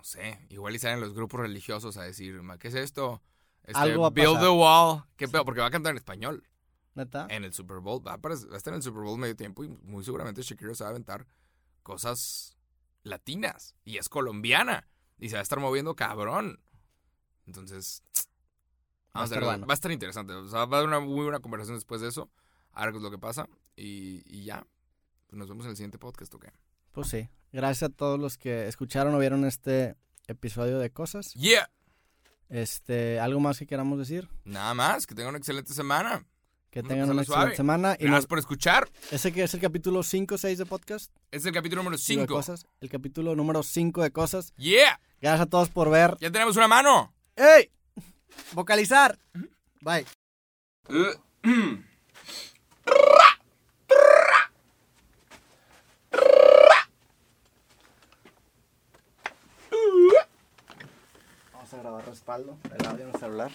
no 0.00 0.04
sé, 0.04 0.46
igual 0.48 0.74
y 0.74 0.78
salen 0.78 0.98
los 1.00 1.12
grupos 1.12 1.40
religiosos 1.40 1.98
a 1.98 2.02
decir, 2.04 2.40
"Ma, 2.42 2.56
¿qué 2.56 2.68
es 2.68 2.74
esto? 2.74 3.22
Este, 3.64 3.78
Algo 3.78 4.00
va 4.02 4.06
a 4.08 4.10
Build 4.10 4.34
pasar. 4.36 4.42
the 4.42 4.48
wall. 4.48 5.04
¿Qué 5.16 5.28
pedo? 5.28 5.44
Porque 5.44 5.60
va 5.60 5.66
a 5.66 5.70
cantar 5.70 5.90
en 5.90 5.98
español. 5.98 6.46
¿Neta? 6.94 7.26
en 7.30 7.44
el 7.44 7.52
Super 7.52 7.78
Bowl. 7.78 8.04
Va 8.04 8.12
a, 8.12 8.14
aparecer- 8.18 8.50
va 8.50 8.54
a 8.54 8.56
estar 8.56 8.72
en 8.72 8.78
el 8.78 8.82
Super 8.82 9.02
Bowl 9.02 9.16
medio 9.18 9.36
tiempo 9.36 9.62
y 9.62 9.68
muy 9.68 10.02
seguramente 10.04 10.42
Shakira 10.42 10.74
se 10.74 10.82
va 10.82 10.88
a 10.88 10.90
aventar 10.90 11.26
cosas 11.82 12.56
latinas. 13.04 13.76
Y 13.84 13.98
es 13.98 14.08
colombiana. 14.08 14.88
Y 15.18 15.28
se 15.28 15.34
va 15.36 15.40
a 15.40 15.42
estar 15.42 15.60
moviendo 15.60 15.94
cabrón. 15.94 16.60
Entonces, 17.46 18.02
Va 18.06 18.20
a 18.20 19.18
vamos 19.20 19.22
a 19.22 19.24
estar 19.34 19.38
ver, 19.40 19.48
bueno. 19.50 19.66
va 19.66 19.72
a 19.72 19.74
estar 19.74 19.90
interesante. 19.92 20.32
O 20.32 20.48
sea, 20.48 20.64
va 20.64 20.76
a 20.78 20.80
haber 20.80 20.88
una 20.88 21.00
muy 21.00 21.22
buena 21.24 21.40
conversación 21.40 21.76
después 21.76 22.00
de 22.00 22.08
eso. 22.08 22.30
A 22.72 22.82
ver 22.84 22.92
qué 22.92 22.96
es 22.98 23.02
lo 23.02 23.10
que 23.10 23.18
pasa. 23.18 23.48
Y, 23.76 24.22
y 24.26 24.44
ya. 24.44 24.66
Pues 25.28 25.38
nos 25.38 25.48
vemos 25.48 25.64
en 25.66 25.70
el 25.70 25.76
siguiente 25.76 25.98
podcast, 25.98 26.34
¿ok? 26.34 26.46
Pues 26.92 27.08
sí. 27.08 27.28
Gracias 27.52 27.90
a 27.90 27.92
todos 27.94 28.18
los 28.18 28.38
que 28.38 28.68
escucharon 28.68 29.14
o 29.14 29.18
vieron 29.18 29.44
este 29.44 29.96
episodio 30.28 30.78
de 30.78 30.90
Cosas. 30.90 31.34
Yeah. 31.34 31.70
Este, 32.48 33.18
¿algo 33.20 33.40
más 33.40 33.58
que 33.58 33.66
queramos 33.66 33.98
decir? 33.98 34.28
Nada 34.44 34.74
más. 34.74 35.06
Que 35.06 35.14
tengan 35.14 35.30
una 35.30 35.38
excelente 35.38 35.72
semana. 35.74 36.24
Que 36.70 36.82
Vamos 36.82 36.90
tengan 36.94 37.10
una 37.10 37.24
suave. 37.24 37.40
excelente 37.42 37.56
semana. 37.56 37.92
Y 37.98 38.04
Gracias 38.04 38.10
nos, 38.22 38.26
por 38.26 38.38
escuchar. 38.38 38.88
ese 39.10 39.32
que 39.32 39.42
es 39.42 39.54
el 39.54 39.60
capítulo 39.60 40.02
5 40.02 40.34
o 40.34 40.38
6 40.38 40.58
de 40.58 40.66
podcast. 40.66 41.12
Es 41.32 41.44
el 41.44 41.52
capítulo 41.52 41.82
número 41.82 41.96
digo, 41.96 42.20
de 42.20 42.26
5. 42.26 42.34
Cosas. 42.34 42.66
El 42.80 42.88
capítulo 42.88 43.34
número 43.34 43.62
5 43.62 44.02
de 44.02 44.10
Cosas. 44.12 44.52
Yeah. 44.56 45.00
Gracias 45.20 45.40
a 45.40 45.46
todos 45.46 45.68
por 45.68 45.90
ver. 45.90 46.16
Ya 46.20 46.30
tenemos 46.30 46.56
una 46.56 46.68
mano. 46.68 47.12
¡Ey! 47.34 47.70
Vocalizar. 48.52 49.18
Bye. 49.80 50.06
A 61.72 61.76
grabar 61.76 62.04
respaldo, 62.04 62.56
el 62.76 62.84
audio 62.84 63.04
en 63.04 63.14
el 63.14 63.20
celular. 63.20 63.50